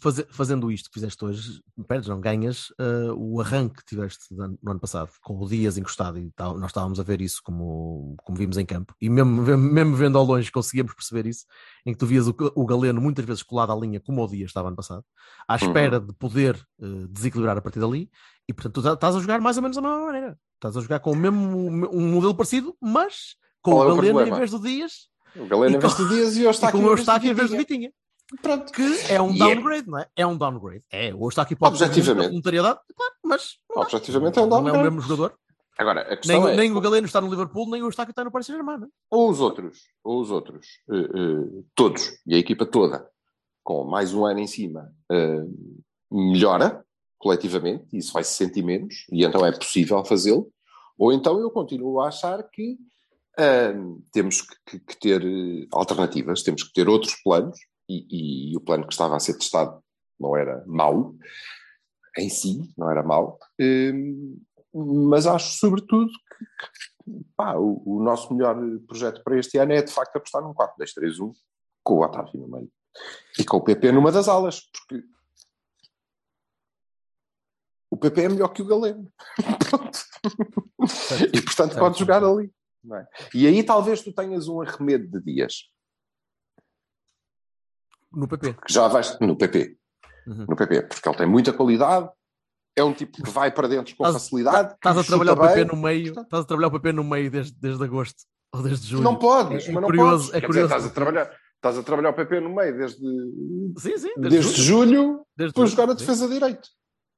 faze- 0.00 0.26
fazendo 0.30 0.70
isto 0.70 0.88
que 0.90 0.94
fizeste 0.94 1.24
hoje, 1.24 1.62
perdes, 1.86 2.08
não 2.08 2.20
ganhas 2.20 2.72
eh, 2.78 3.12
o 3.16 3.40
arranque 3.40 3.76
que 3.76 3.84
tiveste 3.84 4.24
no 4.34 4.70
ano 4.70 4.80
passado, 4.80 5.10
com 5.22 5.38
o 5.38 5.48
Dias 5.48 5.76
encostado 5.78 6.18
e 6.18 6.30
tal. 6.32 6.58
Nós 6.58 6.70
estávamos 6.70 6.98
a 6.98 7.02
ver 7.02 7.20
isso 7.20 7.40
como, 7.42 8.14
como 8.24 8.36
vimos 8.38 8.56
em 8.58 8.66
campo. 8.66 8.94
E 9.00 9.08
mesmo, 9.10 9.30
mesmo 9.56 9.94
vendo 9.96 10.18
ao 10.18 10.24
longe 10.24 10.50
conseguíamos 10.52 10.94
perceber 10.94 11.26
isso, 11.26 11.44
em 11.86 11.92
que 11.92 11.98
tu 11.98 12.06
vias 12.06 12.26
o, 12.26 12.34
o 12.54 12.66
Galeno 12.66 13.00
muitas 13.00 13.24
vezes 13.24 13.42
colado 13.42 13.72
à 13.72 13.76
linha 13.76 14.00
como 14.00 14.22
o 14.22 14.28
Dias 14.28 14.50
estava 14.50 14.68
ano 14.68 14.76
passado, 14.76 15.04
à 15.48 15.54
Uhum. 15.54 15.58
espera 15.68 16.00
de 16.00 16.12
poder 16.14 16.56
eh, 16.82 17.06
desequilibrar 17.10 17.56
a 17.56 17.62
partir 17.62 17.80
dali. 17.80 18.10
E 18.48 18.52
portanto 18.52 18.74
tu 18.74 18.82
tá- 18.82 18.92
estás 18.94 19.16
a 19.16 19.20
jogar 19.20 19.40
mais 19.40 19.56
ou 19.56 19.62
menos 19.62 19.76
da 19.76 19.82
mesma 19.82 20.04
maneira. 20.06 20.38
Estás 20.56 20.76
a 20.76 20.80
jogar 20.80 21.00
com 21.00 21.12
o 21.12 21.16
mesmo 21.16 21.38
um 21.92 22.12
modelo 22.12 22.34
parecido, 22.34 22.76
mas 22.80 23.36
com 23.62 23.72
Qual 23.72 23.88
é 23.88 23.92
o 23.92 23.92
o 23.92 23.96
Galeno 23.96 24.10
em 24.10 24.14
problema? 24.14 24.36
vez 24.38 24.50
do 24.50 24.58
Dias 24.60 24.92
O 25.36 25.46
Galeno 25.46 25.76
em 25.76 25.78
vez 25.78 25.96
de 25.96 26.08
Dias 26.08 26.36
e 26.36 26.42
o 26.42 26.44
Eustáquio 26.48 26.78
com 26.80 26.86
o 26.86 26.90
em 26.92 26.94
vez 26.94 26.96
de 26.96 27.00
Eustáquio 27.10 27.30
em 27.30 27.34
vez 27.34 27.50
de 27.50 27.56
Vitinha. 27.56 27.92
Pronto. 28.42 28.72
Que 28.72 28.82
é 29.12 29.20
um 29.20 29.34
é- 29.34 29.38
downgrade, 29.38 29.88
não 29.88 29.98
é? 29.98 30.06
É 30.16 30.26
um 30.26 30.36
downgrade. 30.36 30.84
É, 30.90 31.14
o 31.14 31.26
Eustáquio 31.26 31.56
pode 31.56 31.78
ter 31.78 31.84
Objetivamente. 31.84 32.42
claro, 32.42 32.78
mas 33.24 33.58
Objetivamente 33.70 34.38
é 34.38 34.42
um 34.42 34.46
não 34.46 34.56
é 34.56 34.60
o 34.60 34.64
downgrade. 34.64 34.84
mesmo 34.94 35.00
jogador. 35.08 35.38
Agora, 35.76 36.02
a 36.02 36.08
Nem, 36.10 36.16
questão 36.18 36.48
é, 36.48 36.56
nem 36.56 36.72
o 36.72 36.80
Galeno 36.80 37.06
está 37.06 37.20
no 37.20 37.28
Liverpool, 37.28 37.68
nem 37.70 37.82
o 37.82 37.86
Eustáquio 37.86 38.10
está 38.12 38.22
no 38.24 38.30
Paris 38.30 38.46
Saint-Germain. 38.46 38.84
é? 38.84 38.86
ou 39.10 39.28
os 39.28 39.40
outros, 39.40 39.80
ou 40.04 40.20
os 40.20 40.30
outros, 40.30 40.66
eh, 40.88 40.96
eh, 40.96 41.62
todos, 41.74 42.12
e 42.26 42.34
a 42.34 42.38
equipa 42.38 42.64
toda, 42.64 43.08
com 43.62 43.84
mais 43.84 44.14
um 44.14 44.24
ano 44.24 44.38
em 44.38 44.46
cima, 44.46 44.92
eh, 45.10 45.42
melhora 46.10 46.84
coletivamente, 47.18 47.86
e 47.92 47.98
isso 47.98 48.12
vai 48.12 48.22
se 48.22 48.34
sentir 48.34 48.62
menos, 48.62 49.04
e 49.10 49.24
então 49.24 49.44
é 49.44 49.50
possível 49.50 50.04
fazê-lo, 50.04 50.48
ou 50.96 51.12
então 51.12 51.40
eu 51.40 51.50
continuo 51.50 52.00
a 52.00 52.08
achar 52.08 52.40
que 52.50 52.78
temos 54.12 54.42
que, 54.42 54.54
que- 54.64 54.78
que 54.78 54.96
ter 55.00 55.66
alternativas, 55.72 56.42
temos 56.44 56.62
que 56.62 56.72
ter 56.72 56.88
outros 56.88 57.14
planos, 57.24 57.58
e, 57.88 58.52
e 58.52 58.56
o 58.56 58.60
plano 58.60 58.86
que 58.86 58.92
estava 58.92 59.16
a 59.16 59.20
ser 59.20 59.34
testado 59.34 59.82
não 60.18 60.36
era 60.36 60.64
mau, 60.66 61.14
em 62.16 62.28
si, 62.28 62.72
não 62.78 62.90
era 62.90 63.02
mau, 63.02 63.38
eh, 63.60 63.92
mas 64.72 65.26
acho 65.26 65.58
sobretudo 65.58 66.10
que, 66.10 66.44
que, 66.44 67.24
pá, 67.36 67.54
o, 67.56 67.82
o 67.84 68.02
nosso 68.02 68.32
melhor 68.32 68.56
projeto 68.86 69.22
para 69.22 69.38
este 69.38 69.58
ano 69.58 69.72
é 69.72 69.82
de 69.82 69.92
facto 69.92 70.16
apostar 70.16 70.42
num 70.42 70.54
4-2-3-1 70.54 71.32
com 71.82 71.94
o 71.94 72.04
Otávio 72.04 72.40
no 72.40 72.48
meio 72.48 72.70
e 73.38 73.44
com 73.44 73.56
o 73.56 73.64
PP 73.64 73.92
numa 73.92 74.12
das 74.12 74.28
alas, 74.28 74.62
porque 74.72 75.04
o 77.90 77.96
PP 77.96 78.22
é 78.22 78.28
melhor 78.28 78.48
que 78.48 78.62
o 78.62 78.66
Galeno. 78.66 79.12
E 81.32 81.40
portanto 81.40 81.78
pode 81.78 81.98
jogar 81.98 82.22
ali. 82.22 82.52
é? 82.92 83.06
E 83.34 83.46
aí 83.46 83.62
talvez 83.62 84.02
tu 84.02 84.12
tenhas 84.12 84.48
um 84.48 84.60
arremedo 84.60 85.08
de 85.08 85.24
dias, 85.24 85.70
No 88.16 88.28
PP. 88.28 88.56
já 88.68 88.88
vais 88.88 89.18
no 89.20 89.36
PP. 89.36 89.76
Uhum. 90.26 90.46
No 90.48 90.56
PP, 90.56 90.82
porque 90.82 91.08
ele 91.08 91.16
tem 91.18 91.26
muita 91.26 91.52
qualidade, 91.52 92.08
é 92.76 92.82
um 92.82 92.92
tipo 92.94 93.22
que 93.22 93.30
vai 93.30 93.50
para 93.50 93.68
dentro 93.68 93.94
com 93.96 94.04
facilidade. 94.04 94.74
Estás 94.74 94.96
a 94.98 95.04
trabalhar 95.04 95.32
o 95.34 95.36
PP 95.40 95.54
bem. 95.54 95.64
no 95.66 95.76
meio, 95.76 96.06
estás 96.20 96.42
a 96.42 96.44
trabalhar 96.44 96.68
o 96.68 96.72
PP 96.72 96.92
no 96.92 97.04
meio 97.04 97.30
desde, 97.30 97.52
desde 97.60 97.84
agosto 97.84 98.24
ou 98.52 98.62
desde 98.62 98.86
julho. 98.88 99.02
Não 99.04 99.16
podes, 99.16 99.66
É- 99.66 99.70
é 99.70 99.72
mas 99.72 99.82
não 99.82 99.88
curioso, 99.88 100.26
podes. 100.30 100.42
é 100.42 100.46
curioso. 100.46 100.68
dizer, 100.68 100.76
estás 100.78 100.86
a 100.86 100.94
trabalhar, 100.94 101.30
estás 101.56 101.78
a 101.78 101.82
trabalhar 101.82 102.10
o 102.10 102.14
PP 102.14 102.40
no 102.40 102.54
meio 102.54 102.76
desde, 102.76 102.98
Sim, 103.78 103.98
sim, 103.98 104.12
desde, 104.16 104.28
desde 104.30 104.62
julho. 104.62 104.88
julho 104.96 105.26
Desde 105.36 105.54
para 105.54 105.66
jogar 105.66 105.90
a 105.90 105.94
defesa 105.94 106.26
de 106.26 106.34
direito. 106.34 106.68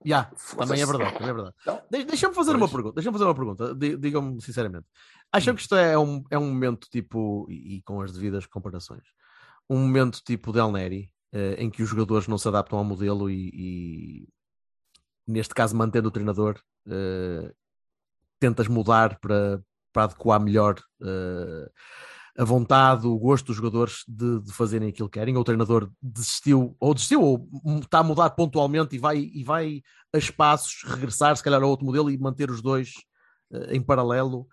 Já, 0.04 0.24
também 0.58 0.80
é 0.82 0.86
verdade, 0.86 1.12
também 1.14 1.30
é 1.30 1.32
verdade. 1.32 1.54
De- 1.90 2.04
Deixa-me 2.04 2.34
fazer 2.34 2.54
uma 2.54 2.68
pergunta. 2.68 2.94
Deixa-me 2.94 3.14
fazer 3.14 3.24
uma 3.24 3.34
pergunta. 3.34 3.74
Di- 3.74 3.96
Digam-me 3.96 4.40
sinceramente. 4.42 4.86
Acham 5.32 5.52
Hum. 5.52 5.56
que 5.56 5.62
isto 5.62 5.74
é 5.74 5.98
um, 5.98 6.22
é 6.30 6.38
um 6.38 6.46
momento 6.46 6.86
tipo, 6.90 7.46
e, 7.48 7.76
e 7.78 7.82
com 7.82 8.00
as 8.02 8.12
devidas 8.12 8.46
comparações, 8.46 9.02
um 9.68 9.78
momento 9.78 10.22
tipo 10.24 10.52
Del 10.52 10.70
Neri, 10.70 11.10
eh, 11.32 11.56
em 11.58 11.70
que 11.70 11.82
os 11.82 11.88
jogadores 11.88 12.28
não 12.28 12.38
se 12.38 12.48
adaptam 12.48 12.78
ao 12.78 12.84
modelo 12.84 13.28
e, 13.28 13.50
e, 13.52 14.28
neste 15.26 15.54
caso 15.54 15.76
mantendo 15.76 16.08
o 16.08 16.10
treinador, 16.10 16.60
eh, 16.88 17.52
tentas 18.38 18.68
mudar 18.68 19.18
para, 19.18 19.62
para 19.92 20.04
adequar 20.04 20.40
melhor 20.40 20.76
eh, 21.02 21.70
a 22.38 22.44
vontade, 22.44 23.06
o 23.06 23.18
gosto 23.18 23.46
dos 23.46 23.56
jogadores 23.56 24.04
de, 24.06 24.40
de 24.40 24.52
fazerem 24.52 24.88
aquilo 24.88 25.08
que 25.08 25.18
querem, 25.18 25.34
ou 25.34 25.40
o 25.40 25.44
treinador 25.44 25.90
desistiu, 26.00 26.76
ou 26.78 26.94
desistiu, 26.94 27.22
ou 27.22 27.48
está 27.80 28.00
a 28.00 28.04
mudar 28.04 28.30
pontualmente 28.30 28.94
e 28.94 28.98
vai, 28.98 29.18
e 29.18 29.42
vai 29.42 29.82
a 30.12 30.18
espaços 30.18 30.84
regressar, 30.84 31.36
se 31.36 31.42
calhar, 31.42 31.62
a 31.62 31.66
outro 31.66 31.86
modelo 31.86 32.10
e 32.10 32.18
manter 32.18 32.50
os 32.50 32.62
dois 32.62 32.92
em 33.70 33.80
paralelo. 33.80 34.46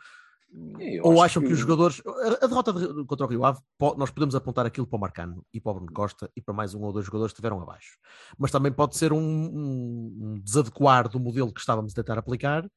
Eu 0.79 1.05
ou 1.05 1.21
acham 1.21 1.41
que... 1.41 1.51
os 1.51 1.57
jogadores. 1.59 2.01
A, 2.41 2.45
derrota 2.47 2.71
de- 2.73 3.05
contra 3.05 3.25
o 3.25 3.29
Rio 3.29 3.43
Ave, 3.43 3.59
nós 3.97 4.11
podemos 4.11 4.35
apontar 4.35 4.65
aquilo 4.65 4.85
para 4.85 4.97
o 4.97 4.99
Marcano 4.99 5.43
e 5.53 5.59
para 5.59 5.71
o 5.71 5.75
Bruno 5.75 5.91
Costa 5.91 6.29
e 6.35 6.41
para 6.41 6.53
mais 6.53 6.73
um 6.75 6.81
ou 6.83 6.93
dois 6.93 7.05
jogadores 7.05 7.31
que 7.33 7.37
estiveram 7.37 7.59
abaixo. 7.61 7.97
Mas 8.37 8.51
também 8.51 8.71
pode 8.71 8.95
ser 8.95 9.11
um, 9.11 9.17
um- 9.19 10.39
desadequar 10.43 11.09
do 11.09 11.19
modelo 11.19 11.51
que 11.51 11.59
estávamos 11.59 11.91
a 11.91 11.95
tentar 11.95 12.17
aplicar 12.19 12.69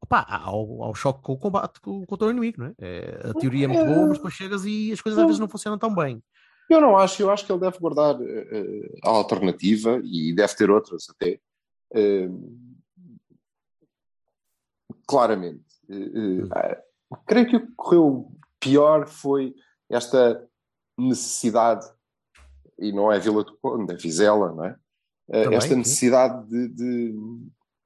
opá, 0.00 0.26
ao, 0.28 0.82
ao 0.82 0.94
choque 0.94 1.22
com 1.22 1.32
o 1.32 1.38
combate 1.38 1.80
com, 1.80 2.04
contra 2.04 2.26
o 2.26 2.30
inimigo, 2.30 2.60
não 2.60 2.66
é? 2.66 2.74
É, 2.80 3.30
A 3.30 3.34
teoria 3.34 3.64
é 3.64 3.68
muito 3.68 3.84
boa, 3.84 4.06
mas 4.08 4.18
depois 4.18 4.34
chegas 4.34 4.64
e 4.64 4.92
as 4.92 5.00
coisas 5.00 5.18
às 5.18 5.26
vezes 5.26 5.38
não 5.38 5.48
funcionam 5.48 5.78
tão 5.78 5.94
bem. 5.94 6.22
Eu 6.68 6.80
não 6.80 6.96
acho, 6.98 7.22
eu 7.22 7.30
acho 7.30 7.46
que 7.46 7.52
ele 7.52 7.60
deve 7.60 7.78
guardar 7.78 8.16
eh, 8.20 8.98
a 9.04 9.08
alternativa 9.10 10.00
e 10.04 10.34
deve 10.34 10.54
ter 10.56 10.70
outras 10.70 11.06
até. 11.10 11.38
eh, 11.94 12.28
claramente. 15.06 15.64
Eh, 15.88 16.82
creio 17.26 17.48
que 17.48 17.56
o 17.56 17.66
que 17.66 17.72
correu 17.76 18.32
pior 18.60 19.06
foi 19.08 19.54
esta 19.90 20.46
necessidade, 20.98 21.86
e 22.78 22.92
não 22.92 23.10
é 23.10 23.18
Vila 23.18 23.44
do 23.44 23.56
Conde, 23.58 23.92
é 23.92 23.96
Vizela, 23.96 24.52
não 24.52 24.64
é? 24.64 24.76
Eh, 25.30 25.44
Também, 25.44 25.58
esta 25.58 25.70
sim. 25.70 25.76
necessidade 25.76 26.48
de, 26.48 26.68
de 26.68 27.14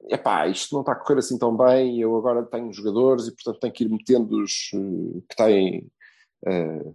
epá, 0.09 0.47
isto 0.47 0.75
não 0.75 0.81
está 0.81 0.93
a 0.93 0.97
correr 0.97 1.19
assim 1.19 1.39
tão 1.39 1.57
bem, 1.57 2.01
eu 2.01 2.17
agora 2.17 2.45
tenho 2.45 2.73
jogadores 2.73 3.27
e 3.27 3.33
portanto 3.33 3.61
tenho 3.61 3.73
que 3.73 3.85
ir 3.85 3.89
metendo 3.89 4.43
os 4.43 4.71
eh, 4.75 5.21
que 5.29 5.37
têm 5.37 5.91
eh, 6.47 6.93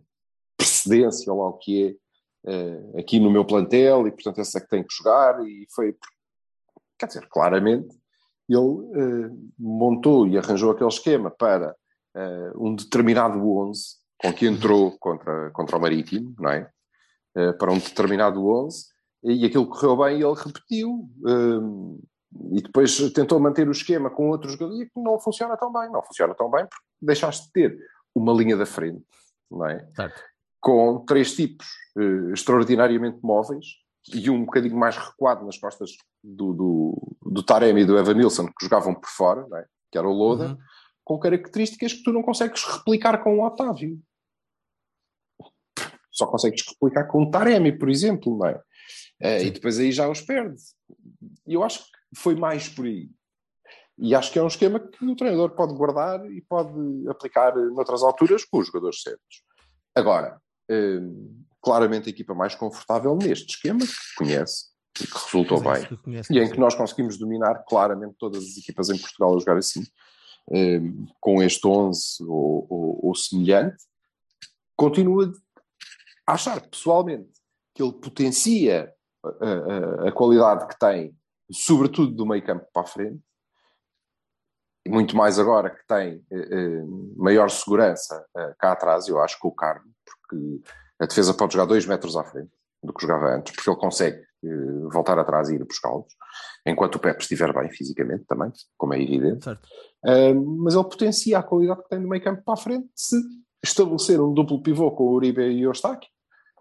precedência, 0.58 1.32
ou 1.32 1.42
lá 1.42 1.50
o 1.50 1.58
que 1.58 1.98
é, 2.46 2.52
eh, 2.52 3.00
aqui 3.00 3.20
no 3.20 3.32
meu 3.32 3.46
plantel, 3.46 4.08
e 4.08 4.12
portanto 4.12 4.40
esse 4.40 4.58
é 4.58 4.62
que 4.62 4.70
tem 4.70 4.84
que 4.84 4.94
jogar, 4.94 5.46
e 5.46 5.68
foi, 5.74 5.96
quer 6.98 7.08
dizer, 7.08 7.28
claramente, 7.30 8.00
ele 8.48 8.60
eh, 8.96 9.32
montou 9.58 10.28
e 10.28 10.38
arranjou 10.38 10.72
aquele 10.72 10.90
esquema 10.90 11.32
para 11.32 11.76
eh, 12.16 12.52
um 12.56 12.76
determinado 12.76 13.40
11, 13.40 13.82
com 14.18 14.34
que 14.34 14.46
entrou 14.46 14.98
contra, 15.00 15.50
contra 15.52 15.78
o 15.78 15.82
Marítimo, 15.82 16.36
não 16.40 16.50
é? 16.52 16.70
Eh, 17.36 17.54
para 17.54 17.72
um 17.72 17.78
determinado 17.78 18.46
11, 18.46 18.86
e 19.24 19.46
aquilo 19.46 19.68
correu 19.68 19.98
bem 19.98 20.20
e 20.20 20.24
ele 20.24 20.36
repetiu, 20.36 21.10
eh, 21.28 22.02
e 22.54 22.62
depois 22.62 22.98
tentou 23.14 23.40
manter 23.40 23.68
o 23.68 23.72
esquema 23.72 24.10
com 24.10 24.30
outros 24.30 24.54
jogadores, 24.54 24.88
e 24.96 25.00
não 25.00 25.20
funciona 25.20 25.56
tão 25.58 25.72
bem, 25.72 25.92
não 25.92 26.04
funciona 26.04 26.34
tão 26.34 26.50
bem 26.50 26.66
porque 26.66 26.86
deixaste 27.02 27.48
de 27.48 27.52
ter 27.52 27.78
uma 28.16 28.34
linha 28.34 28.58
da 28.58 28.66
frente, 28.66 29.06
não 29.50 29.66
é? 29.66 29.88
Certo. 29.96 30.22
com 30.60 31.04
três 31.06 31.36
tipos 31.36 31.68
eh, 31.98 32.32
extraordinariamente 32.34 33.20
móveis 33.24 33.66
e 34.14 34.30
um 34.30 34.46
bocadinho 34.46 34.76
mais 34.78 34.98
recuado 34.98 35.46
nas 35.46 35.58
costas 35.58 35.92
do, 36.24 36.54
do, 36.54 37.18
do 37.32 37.44
Taremi 37.44 37.82
e 37.82 37.86
do 37.86 37.98
Evan 37.98 38.16
Nilsson, 38.16 38.48
que 38.48 38.64
jogavam 38.66 38.94
por 38.94 39.10
fora, 39.10 39.46
não 39.50 39.58
é? 39.58 39.66
que 39.92 39.98
era 39.98 40.08
o 40.08 40.14
Loda, 40.14 40.48
Uhum. 40.50 40.58
Com 41.04 41.20
características 41.20 41.94
que 41.94 42.04
tu 42.04 42.12
não 42.12 42.22
consegues 42.22 42.64
replicar 42.64 43.24
com 43.24 43.38
o 43.38 43.46
Otávio. 43.46 44.00
Só 46.12 46.28
consegues 46.28 46.64
replicar 46.68 47.06
com 47.06 47.24
o 47.24 47.32
Taremi, 47.32 47.78
por 47.78 47.90
exemplo, 47.90 48.38
não 48.38 48.48
é? 48.48 48.62
Eh, 49.20 49.46
e 49.46 49.52
depois 49.52 49.80
aí 49.80 49.92
já 49.92 50.10
os 50.10 50.22
perde. 50.22 50.62
Eu 51.48 51.64
acho 51.64 51.80
que 51.80 51.92
foi 52.16 52.36
mais 52.36 52.68
por 52.68 52.86
aí. 52.86 53.10
E 53.98 54.16
acho 54.16 54.32
que 54.32 54.40
é 54.40 54.44
um 54.44 54.48
esquema 54.48 54.80
que 54.80 55.06
o 55.06 55.16
treinador 55.16 55.52
pode 55.52 55.74
guardar 55.74 56.26
e 56.32 56.42
pode 56.42 57.08
aplicar 57.08 57.56
noutras 57.56 58.04
alturas 58.04 58.44
com 58.44 58.58
os 58.58 58.68
jogadores 58.68 59.02
certos. 59.02 59.44
Agora, 59.96 60.42
hum, 60.70 61.44
claramente 61.62 62.08
a 62.08 62.10
equipa 62.10 62.34
mais 62.34 62.56
confortável 62.56 63.16
neste 63.16 63.56
esquema, 63.56 63.80
que 63.80 64.16
conhece 64.18 64.72
e 65.00 65.06
que 65.06 65.14
resultou 65.14 65.60
é 65.60 65.80
bem, 65.80 66.24
que 66.24 66.34
e 66.34 66.40
em 66.40 66.50
que 66.50 66.60
nós 66.60 66.76
conseguimos 66.76 67.18
dominar 67.18 67.64
claramente 67.68 68.16
todas 68.18 68.44
as 68.44 68.58
equipas 68.58 68.90
em 68.90 68.98
Portugal 68.98 69.36
a 69.36 69.40
jogar 69.40 69.58
assim, 69.58 69.84
com 71.20 71.42
este 71.42 71.66
11 71.68 72.24
ou, 72.24 72.66
ou- 72.70 73.06
ou 73.08 73.16
semelhante, 73.16 73.84
continua 74.76 75.32
a 76.28 76.34
achar 76.34 76.62
pessoalmente 76.68 77.32
que 77.74 77.82
ele 77.84 77.94
potencia 77.94 78.94
a, 79.24 79.28
a- 79.30 80.10
a 80.10 80.12
qualidade 80.12 80.68
que 80.68 80.78
tem, 80.80 81.16
sobretudo 81.52 82.12
do 82.14 82.26
meio 82.26 82.44
campo 82.44 82.66
para 82.74 82.82
a 82.82 82.86
frente, 82.86 83.22
e 84.86 84.90
muito 84.90 85.16
mais 85.16 85.38
agora 85.38 85.70
que 85.70 85.86
tem 85.86 86.26
eh, 86.32 86.48
eh, 86.52 86.84
maior 87.16 87.50
segurança 87.52 88.26
eh, 88.36 88.56
cá 88.58 88.72
atrás, 88.72 89.08
eu 89.08 89.22
acho, 89.22 89.38
com 89.40 89.50
o 89.50 89.52
Carmo, 89.56 89.92
porque 90.04 90.60
a 91.00 91.06
defesa 91.06 91.34
pode 91.36 91.54
jogar 91.54 91.66
dois 91.66 91.86
metros 91.86 92.18
à 92.18 92.24
frente 92.24 92.52
do 92.84 92.92
que 92.92 93.02
jogava 93.04 93.36
antes, 93.36 93.54
porque 93.56 93.70
ele 93.70 93.78
consegue 93.80 94.26
voltar 94.92 95.18
atrás 95.20 95.50
e 95.50 95.56
ir 95.56 95.64
buscá-los, 95.64 96.08
enquanto 96.66 96.96
o 96.96 97.00
Pepe 97.00 97.22
estiver 97.22 97.54
bem 97.54 97.70
fisicamente 97.70 98.26
também, 98.26 98.52
como 98.78 98.94
é 98.94 99.02
evidente. 99.02 99.44
Certo. 99.44 99.68
Uh, 100.04 100.64
mas 100.64 100.74
ele 100.74 100.84
potencia 100.84 101.40
a 101.40 101.44
qualidade 101.44 101.84
que 101.84 101.90
tem 101.90 102.00
no 102.00 102.10
meio 102.10 102.24
campo 102.24 102.42
para 102.44 102.54
a 102.56 102.58
frente 102.58 102.90
se 102.96 103.16
estabelecer 103.64 104.20
um 104.20 104.34
duplo 104.34 104.64
pivô 104.64 104.92
com 104.92 105.04
o 105.04 105.14
Uribe 105.14 105.44
e 105.44 105.66
o 105.66 105.70
Eustáquio 105.70 106.10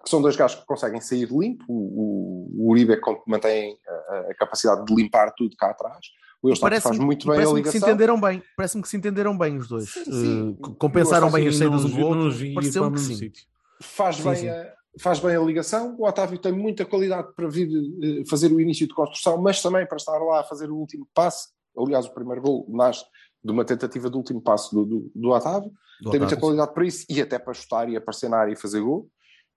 que 0.03 0.11
são 0.11 0.21
dois 0.23 0.37
gajos 0.37 0.61
que 0.61 0.67
conseguem 0.67 1.01
sair 1.01 1.29
limpo. 1.31 1.65
O, 1.69 1.75
o, 1.75 2.51
o 2.59 2.71
Uribe 2.71 2.99
mantém 3.27 3.77
a, 3.87 4.31
a 4.31 4.35
capacidade 4.35 4.85
de 4.85 4.95
limpar 4.95 5.33
tudo 5.37 5.55
cá 5.57 5.71
atrás. 5.71 5.99
O 6.43 6.49
Eustáquio 6.49 6.81
faz 6.81 6.99
muito 6.99 7.27
bem 7.27 7.35
a 7.35 7.37
parece-me 7.37 7.63
que 7.63 7.69
ligação. 7.69 7.81
se 7.81 7.87
entenderam 7.87 8.21
bem. 8.21 8.43
Parece-me 8.57 8.83
que 8.83 8.89
se 8.89 8.97
entenderam 8.97 9.37
bem 9.37 9.59
os 9.59 9.69
dois. 9.69 9.93
Sim, 9.93 10.05
sim. 10.05 10.59
Eh, 10.59 10.75
compensaram 10.79 11.31
bem 11.31 11.47
as 11.47 11.57
saídas 11.57 11.85
do 11.85 12.01
outro. 12.01 12.55
Pareceu-me 12.55 12.95
que 12.95 13.01
sim. 13.01 13.15
sítio. 13.15 13.45
faz, 13.83 14.17
Sim, 14.17 14.25
bem 14.25 14.37
sim. 14.37 14.49
A, 14.49 14.73
faz 14.99 15.21
bem 15.21 15.37
a 15.37 15.41
ligação. 15.41 15.95
O 15.99 16.07
Otávio 16.07 16.39
tem 16.39 16.53
muita 16.53 16.85
qualidade 16.85 17.33
para 17.35 17.49
vir 17.49 17.69
eh, 18.03 18.25
fazer 18.29 18.53
o 18.53 18.61
início 18.61 18.87
de 18.87 18.95
construção, 18.95 19.41
mas 19.41 19.63
também 19.63 19.87
para 19.87 19.97
estar 19.97 20.19
lá 20.19 20.41
a 20.41 20.45
fazer 20.45 20.71
o 20.71 20.77
último 20.77 21.07
passe. 21.15 21.49
Aliás, 21.77 22.07
o 22.07 22.15
primeiro 22.15 22.43
gol 22.43 22.67
nasce 22.69 23.05
de 23.43 23.53
uma 23.53 23.65
tentativa 23.65 24.11
de 24.11 24.17
último 24.17 24.41
passe 24.41 24.75
do, 24.75 24.85
do, 24.85 25.13
do 25.15 25.31
Otávio. 25.31 25.71
Do 26.01 26.11
tem 26.11 26.19
muita 26.21 26.35
Otávio, 26.35 26.41
qualidade 26.41 26.75
para 26.75 26.87
isso 26.87 27.07
e 27.09 27.21
até 27.21 27.39
para 27.39 27.55
chutar 27.55 27.89
e 27.89 27.97
aparecer 27.97 28.29
na 28.29 28.39
área 28.39 28.53
e 28.53 28.57
fazer 28.57 28.81
gol. 28.81 29.09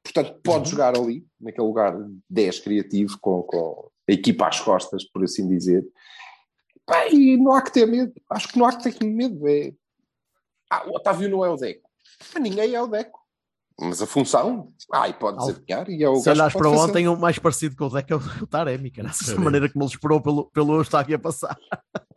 Portanto, 0.03 0.39
pode 0.43 0.59
Uhum. 0.59 0.65
jogar 0.65 0.97
ali, 0.97 1.25
naquele 1.39 1.65
lugar 1.65 1.97
10 2.29 2.59
criativo, 2.59 3.17
com, 3.19 3.41
com 3.43 3.89
a 4.09 4.11
equipa 4.11 4.47
às 4.47 4.59
costas, 4.59 5.05
por 5.05 5.23
assim 5.23 5.47
dizer. 5.47 5.85
E 7.11 7.37
não 7.37 7.53
há 7.53 7.61
que 7.61 7.71
ter 7.71 7.85
medo. 7.85 8.13
Acho 8.29 8.49
que 8.49 8.59
não 8.59 8.65
há 8.65 8.75
que 8.75 8.91
ter 8.91 9.05
medo. 9.05 9.47
É... 9.47 9.73
Ah, 10.69 10.85
o 10.89 10.95
Otávio 10.95 11.29
não 11.29 11.45
é 11.45 11.49
o 11.49 11.55
Deco. 11.55 11.89
Mas 12.33 12.43
ninguém 12.43 12.73
é 12.75 12.81
o 12.81 12.87
Deco. 12.87 13.22
Mas 13.79 14.01
a 14.01 14.05
função, 14.05 14.71
ai, 14.93 15.17
pode 15.17 15.39
Al- 15.39 15.47
desempenhar 15.47 15.89
e 15.89 16.03
é 16.03 16.07
o 16.09 16.17
Se 16.17 16.29
olhares 16.29 16.53
que 16.53 16.59
para 16.59 16.69
pode 16.69 16.79
fazer. 16.79 16.91
ontem, 16.91 17.07
o 17.07 17.17
mais 17.17 17.39
parecido 17.39 17.75
com 17.75 17.86
o 17.86 17.89
Deck 17.89 18.12
é 18.13 18.15
o 18.15 18.19
o 18.43 18.47
Taremi, 18.47 18.91
cara. 18.91 19.09
Essa 19.09 19.39
maneira 19.39 19.67
como 19.71 19.83
ele 19.83 19.91
esperou 19.91 20.21
pelo, 20.21 20.45
pelo 20.51 20.75
Eustáquio 20.75 21.15
a 21.15 21.19
passar. 21.19 21.57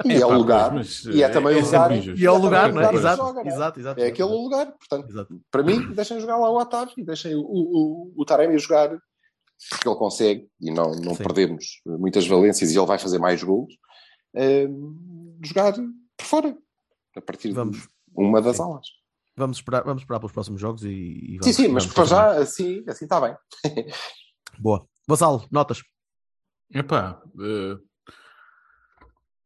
E 0.04 0.12
é, 0.12 0.20
pá, 0.20 0.26
o 0.26 0.38
lugar. 0.38 0.74
mas, 0.74 1.04
e 1.06 1.22
é 1.22 1.26
eh, 1.26 1.28
também 1.30 1.54
é 1.58 1.62
o 1.62 1.64
lugar. 1.64 1.92
E 2.18 2.26
é 2.26 2.30
o 2.30 2.36
lugar, 2.36 2.72
não 2.72 2.82
é? 2.82 2.94
Exato, 2.94 3.16
joga, 3.22 3.40
é? 3.40 3.46
exato, 3.48 3.80
exato. 3.80 4.00
É 4.00 4.06
aquele 4.08 4.28
lugar. 4.28 4.66
Portanto, 4.72 5.08
Exato. 5.08 5.40
para 5.50 5.62
mim, 5.62 5.92
deixem 5.94 6.20
jogar 6.20 6.36
lá 6.36 6.50
o 6.50 6.58
Otávio 6.60 6.92
e 6.98 7.02
deixem 7.04 7.34
o, 7.34 7.40
o, 7.40 8.12
o 8.16 8.24
Taremi 8.26 8.58
jogar 8.58 8.90
porque 9.70 9.88
ele 9.88 9.96
consegue 9.96 10.48
e 10.60 10.70
não, 10.70 10.90
não 10.92 11.14
Sim. 11.14 11.22
perdemos 11.22 11.80
muitas 11.86 12.26
valências 12.26 12.70
e 12.72 12.78
ele 12.78 12.86
vai 12.86 12.98
fazer 12.98 13.18
mais 13.18 13.42
gols. 13.42 13.72
ehm, 14.34 14.92
jogar 15.42 15.72
por 15.72 16.26
fora 16.26 16.56
a 17.16 17.20
partir 17.22 17.52
Vamos. 17.52 17.78
de 17.78 17.88
uma 18.14 18.42
das 18.42 18.56
Sim. 18.56 18.62
aulas. 18.62 18.86
Vamos 19.36 19.58
esperar, 19.58 19.84
vamos 19.84 20.02
esperar 20.02 20.18
pelos 20.18 20.32
próximos 20.32 20.60
jogos 20.60 20.82
e, 20.84 20.88
e 20.88 21.32
Sim, 21.32 21.38
vamos- 21.40 21.56
sim, 21.56 21.68
mas 21.68 21.84
vamos 21.84 21.94
para 21.94 22.04
já 22.06 22.30
assim, 22.38 22.84
assim 22.88 23.04
está 23.04 23.20
bem. 23.20 23.36
Boa. 24.58 24.86
Vassalo, 25.06 25.46
notas. 25.50 25.82
Epá, 26.72 27.22
eh, 27.40 27.78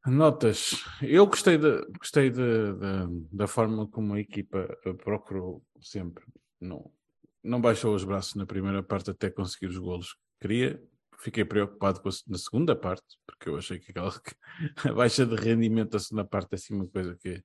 notas. 0.06 0.82
Eu 1.02 1.26
gostei, 1.26 1.58
da 1.58 1.84
gostei 1.98 2.30
de- 2.30 2.72
da- 2.74 3.08
da 3.32 3.46
forma 3.46 3.86
como 3.88 4.14
a 4.14 4.20
equipa 4.20 4.68
procurou 5.04 5.62
sempre. 5.80 6.24
Não, 6.60 6.90
não 7.42 7.60
baixou 7.60 7.94
os 7.94 8.04
braços 8.04 8.34
na 8.34 8.46
primeira 8.46 8.82
parte 8.82 9.10
até 9.10 9.30
conseguir 9.30 9.66
os 9.66 9.76
golos 9.78 10.12
que 10.14 10.20
queria. 10.48 10.82
Fiquei 11.18 11.44
preocupado 11.44 12.00
com 12.00 12.08
a, 12.08 12.12
na 12.28 12.38
segunda 12.38 12.74
parte, 12.74 13.04
porque 13.26 13.50
eu 13.50 13.56
achei 13.58 13.78
que 13.78 13.90
aquela 13.90 14.08
a 14.88 14.92
baixa 14.94 15.26
de 15.26 15.34
rendimento 15.34 15.90
da 15.90 15.98
segunda 15.98 16.24
parte 16.24 16.52
é 16.52 16.54
assim 16.54 16.74
uma 16.74 16.86
coisa 16.86 17.14
que. 17.16 17.42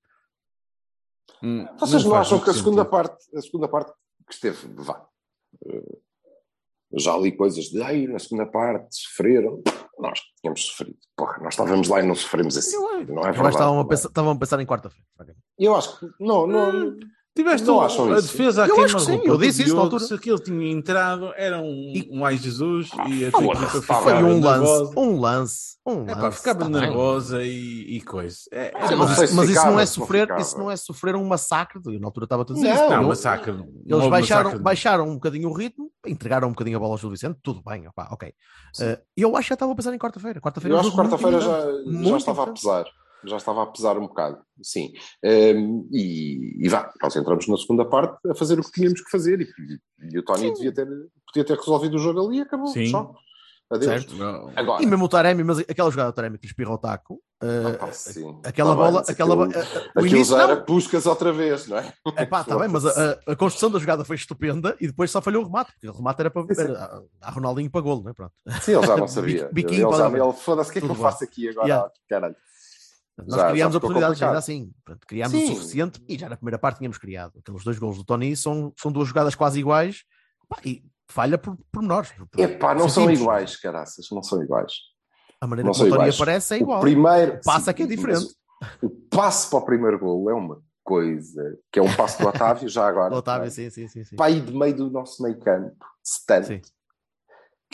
Hum, 1.43 1.65
Vocês 1.79 2.03
não, 2.03 2.11
faz 2.11 2.27
acham 2.27 2.39
que 2.39 2.49
a 2.49 2.53
segunda 2.53 2.83
sentido. 2.83 2.91
parte, 2.91 3.37
a 3.37 3.41
segunda 3.41 3.67
parte 3.67 3.91
que 4.27 4.33
esteve, 4.33 4.67
vá. 4.75 5.05
eh, 5.67 5.97
já 6.97 7.17
li 7.17 7.35
coisas 7.35 7.65
de 7.65 7.81
ai, 7.81 8.07
na 8.07 8.19
segunda 8.19 8.45
parte 8.45 8.87
sofreram. 8.95 9.61
Nós 9.99 10.19
tínhamos 10.41 10.65
sofrido. 10.65 10.97
Porra, 11.15 11.37
nós 11.41 11.53
estávamos 11.53 11.87
lá 11.87 11.99
e 12.01 12.05
não 12.07 12.15
sofremos 12.15 12.57
assim. 12.57 12.77
Não 12.77 13.21
é 13.23 13.31
verdade. 13.31 13.49
estavam 13.49 13.73
a 13.73 13.77
não 13.77 13.87
pensar, 13.87 14.07
estavam 14.09 14.31
a 14.31 14.37
pensar 14.37 14.59
em 14.59 14.65
quarta-feira. 14.65 15.35
E 15.57 15.65
eu 15.65 15.75
acho 15.75 15.99
que 15.99 16.05
não, 16.19 16.45
não, 16.45 16.95
Tiveste 17.35 17.67
Não 17.67 17.81
acham 17.81 18.13
a 18.13 18.17
isso? 18.17 18.27
defesa 18.31 18.63
a 18.63 18.67
Eu 18.67 18.75
queima 18.75 18.85
acho 18.85 18.95
que 18.95 19.01
sim, 19.01 19.21
eu 19.25 19.37
disse 19.37 19.63
isso 19.63 19.75
na 19.75 19.81
altura. 19.81 20.03
Se 20.05 20.13
aquele 20.13 20.39
tinha 20.39 20.71
entrado, 20.71 21.33
era 21.35 21.59
um, 21.61 21.91
E- 21.93 22.07
um 22.09 22.23
ai 22.25 22.37
Jesus 22.37 22.87
e 23.09 23.25
a 23.25 23.31
tua 23.31 23.43
equipa 23.53 23.81
Foi 23.81 24.13
um 24.23 24.39
lance, 24.39 24.93
um 24.95 25.19
lance, 25.19 25.75
um 25.85 26.03
É 26.09 26.15
pá, 26.15 26.21
lance. 26.21 26.37
ficava 26.37 26.59
tá 26.59 26.69
bem. 26.69 26.79
nervosa 26.81 27.43
e, 27.43 27.97
e 27.97 28.01
coisa. 28.01 28.37
É, 28.53 28.67
é 28.67 28.71
Mas, 28.73 28.91
não 28.91 29.07
se 29.27 29.35
mas 29.35 29.49
isso 29.49 29.65
não 29.65 29.73
é 29.73 29.75
não 29.81 29.85
sofrer, 29.85 30.21
ficava. 30.21 30.41
isso 30.41 30.57
não 30.57 30.71
é 30.71 30.77
sofrer 30.77 31.15
um 31.17 31.25
massacre. 31.27 31.81
Eu 31.85 31.99
na 31.99 32.07
altura 32.07 32.23
estava 32.23 32.43
a 32.43 32.45
dizer 32.45 32.67
Não, 32.67 32.73
isso. 32.73 32.83
Não, 32.89 33.01
Eu- 33.01 33.07
massacre. 33.09 33.51
não. 33.51 33.57
Não 33.85 33.97
Eles 33.99 34.09
baixaram, 34.09 34.11
massacre, 34.43 34.57
não. 34.57 34.63
baixaram 34.63 35.09
um 35.09 35.13
bocadinho 35.15 35.49
o 35.49 35.53
ritmo, 35.53 35.91
entregaram 36.07 36.47
um 36.47 36.51
bocadinho 36.51 36.77
a 36.77 36.79
bola 36.79 36.93
ao 36.93 36.97
Gil 36.97 37.09
Vicente, 37.09 37.37
tudo 37.43 37.61
bem, 37.61 37.85
opá, 37.85 38.07
ok. 38.11 38.33
Eh, 38.79 39.01
eu 39.17 39.35
acho 39.35 39.43
que 39.47 39.49
já 39.49 39.55
estava 39.55 39.73
a 39.73 39.75
pensar 39.75 39.93
em 39.93 39.97
quarta-feira. 39.97 40.39
Quarta-feira 40.39 40.73
Eu 40.73 40.77
é 40.77 40.79
acho 40.79 40.91
que 40.91 40.95
quarta-feira 40.95 41.41
já, 41.41 42.17
estava 42.17 42.43
a 42.43 42.47
pesar. 42.53 42.85
Já 43.27 43.37
estava 43.37 43.63
a 43.63 43.67
pesar 43.67 43.97
um 43.97 44.07
bocado, 44.07 44.37
sim. 44.61 44.91
Ehm, 45.23 45.87
e, 45.91 46.65
e 46.65 46.69
vá, 46.69 46.91
nós 47.01 47.15
entramos 47.15 47.47
na 47.47 47.57
segunda 47.57 47.85
parte 47.85 48.17
a 48.29 48.35
fazer 48.35 48.59
o 48.59 48.63
que 48.63 48.71
tínhamos 48.71 49.01
que 49.01 49.09
fazer. 49.09 49.41
E, 49.41 49.47
e 50.13 50.19
o 50.19 50.23
Tony 50.23 50.53
devia 50.53 50.73
ter, 50.73 50.87
podia 51.27 51.43
ter 51.45 51.57
resolvido 51.57 51.95
o 51.95 51.99
jogo 51.99 52.27
ali 52.27 52.37
e 52.37 52.41
acabou. 52.41 52.67
Sim. 52.67 52.87
Só. 52.87 53.13
Adeus. 53.67 54.03
Certo. 54.03 54.15
Agora, 54.55 54.83
E 54.83 54.85
mesmo 54.85 55.05
o 55.05 55.09
Taremi, 55.09 55.43
mas 55.43 55.57
aquela 55.57 55.89
jogada 55.89 56.11
do 56.11 56.15
Taremi 56.15 56.37
que 56.37 56.45
lhe 56.45 56.51
espirra 56.51 56.71
o 56.71 56.77
taco, 56.77 57.19
eh, 57.41 57.47
ah, 57.73 57.77
pá, 57.87 57.91
sim. 57.91 58.39
aquela 58.45 58.75
Tá 58.75 58.75
bem, 58.75 58.85
bola, 58.85 58.99
mas 58.99 59.09
aquela 59.09 59.33
aquilo- 59.33 59.49
bo- 59.51 59.59
eh, 59.59 59.67
eh, 59.73 59.91
o 59.95 60.05
Aquilo 60.05 60.23
já 60.23 60.43
era. 60.43 60.57
Puscas 60.61 61.05
outra 61.07 61.33
vez, 61.33 61.65
não 61.67 61.77
é? 61.79 61.91
Epá, 62.19 62.43
tá 62.43 62.59
bem, 62.59 62.67
mas 62.67 62.85
a, 62.85 63.19
a- 63.25 63.35
construção 63.35 63.71
da 63.71 63.79
jogada 63.79 64.05
foi 64.05 64.17
estupenda 64.17 64.77
e 64.79 64.85
depois 64.85 65.09
só 65.09 65.19
falhou 65.19 65.41
o 65.41 65.45
remate, 65.47 65.71
porque 65.71 65.89
o 65.89 65.93
remate 65.93 66.21
era 66.21 66.29
para 66.29 66.45
era, 66.59 67.01
a 67.19 67.31
Ronaldinho 67.31 67.71
para 67.71 67.81
golo, 67.81 68.03
não 68.03 68.11
é? 68.11 68.13
Pronto. 68.13 68.33
Sim, 68.61 68.73
ele 68.77 68.85
já 68.85 68.97
não 68.97 69.07
sabia. 69.09 69.49
Biquinho 69.51 69.87
ele 69.89 69.97
já 69.97 70.11
para- 70.11 70.23
ele, 70.23 70.33
foda-se, 70.33 70.69
o 70.69 70.73
que 70.73 70.77
é 70.77 70.81
que 70.83 70.87
eu 70.87 70.93
bem. 70.93 71.01
faço 71.01 71.23
aqui 71.23 71.49
agora? 71.49 71.67
Yeah. 71.67 71.91
Caralho. 72.07 72.35
Nós 73.17 73.27
Já- 73.29 73.37
já 73.47 73.51
criámos 73.51 73.75
ficou 73.75 73.89
oportunidades 73.89 74.21
ainda 74.21 74.37
assim. 74.37 74.71
Portanto, 74.85 75.07
criámos 75.07 75.37
Sim. 75.39 75.43
o 75.51 75.55
suficiente 75.55 76.03
e 76.07 76.17
já 76.17 76.27
na 76.29 76.35
primeira 76.35 76.57
parte 76.59 76.77
tínhamos 76.79 76.97
criado. 76.97 77.39
Aqueles 77.39 77.63
dois 77.63 77.79
golos 77.79 77.97
do 77.97 78.03
Tony 78.03 78.35
são, 78.35 78.73
são 78.77 78.91
duas 78.91 79.07
jogadas 79.07 79.35
quase 79.35 79.59
iguais 79.59 80.03
pá, 80.49 80.57
e 80.65 80.83
falha 81.07 81.37
por, 81.37 81.57
por 81.71 81.81
menores. 81.81 82.11
Por- 82.11 82.39
Epá, 82.39 82.75
não 82.75 82.89
são 82.89 83.09
iguais, 83.09 83.55
caraças, 83.57 84.05
não 84.11 84.21
são 84.21 84.41
iguais. 84.43 84.73
A 85.39 85.47
maneira 85.47 85.67
Não 85.67 85.73
como 85.73 85.85
o 85.85 85.89
Tony 85.89 86.01
iguais. 86.01 86.15
aparece 86.15 86.53
é 86.55 86.57
igual. 86.57 86.79
O 86.79 86.81
primeiro. 86.81 87.35
O 87.35 87.41
passe 87.43 87.69
é 87.69 87.73
que 87.73 87.83
é 87.83 87.87
diferente. 87.87 88.35
O 88.81 88.89
passe 88.89 89.49
para 89.49 89.59
o 89.59 89.65
primeiro 89.65 89.99
gol 89.99 90.29
é 90.29 90.33
uma 90.33 90.61
coisa 90.83 91.57
que 91.71 91.79
é 91.79 91.81
um 91.81 91.93
passe 91.95 92.21
do 92.21 92.27
Otávio, 92.27 92.67
já 92.69 92.85
agora. 92.87 93.13
O 93.13 93.17
Otávio, 93.17 93.47
é? 93.47 93.49
sim, 93.49 93.69
sim, 93.69 93.87
sim. 93.87 94.03
sim. 94.03 94.15
Aí 94.19 94.39
de 94.41 94.53
meio 94.53 94.75
do 94.75 94.89
nosso 94.89 95.21
meio 95.23 95.39
campo, 95.39 95.85
stand, 96.03 96.43
Sim. 96.43 96.61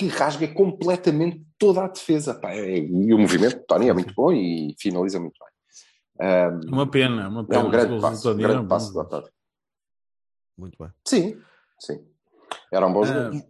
Que 0.01 0.07
rasga 0.07 0.47
completamente 0.47 1.45
toda 1.59 1.83
a 1.85 1.87
defesa. 1.87 2.33
Pá, 2.33 2.51
é- 2.53 2.79
e 2.79 3.13
o 3.13 3.19
movimento 3.19 3.57
do 3.59 3.65
Tony 3.65 3.87
é 3.89 3.93
muito 3.93 4.13
bom 4.15 4.31
e 4.31 4.75
finaliza 4.79 5.19
muito 5.19 5.35
bem. 5.39 6.27
Ahm, 6.27 6.59
Uma 6.73 6.89
pena, 6.89 7.29
uma 7.29 7.41
é 7.41 7.43
pena. 7.45 7.61
um 7.61 7.65
Os 7.65 7.71
grande 7.71 8.01
passo, 8.01 8.31
um 8.31 8.35
grande 8.37 8.53
eram 8.55 8.67
passo 8.67 8.91
do 8.93 8.99
Otávio. 8.99 9.29
Muito 10.57 10.75
bem. 10.79 10.89
Sim, 11.07 11.39
sim. 11.79 12.03
Era 12.71 12.87
um 12.87 12.93
bom 12.93 13.03
Ah, 13.03 13.05
jogo. 13.31 13.43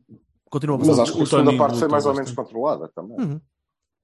Continua 0.49 0.77
Mas 0.77 0.99
acho 0.99 1.13
que 1.13 1.19
o 1.19 1.23
a 1.23 1.25
segunda 1.25 1.57
parte 1.57 1.79
foi 1.79 1.87
mais 1.87 2.05
ou 2.05 2.13
menos 2.13 2.31
bastante. 2.31 2.47
controlada 2.47 2.89
também. 2.93 3.17
Uhum. 3.17 3.41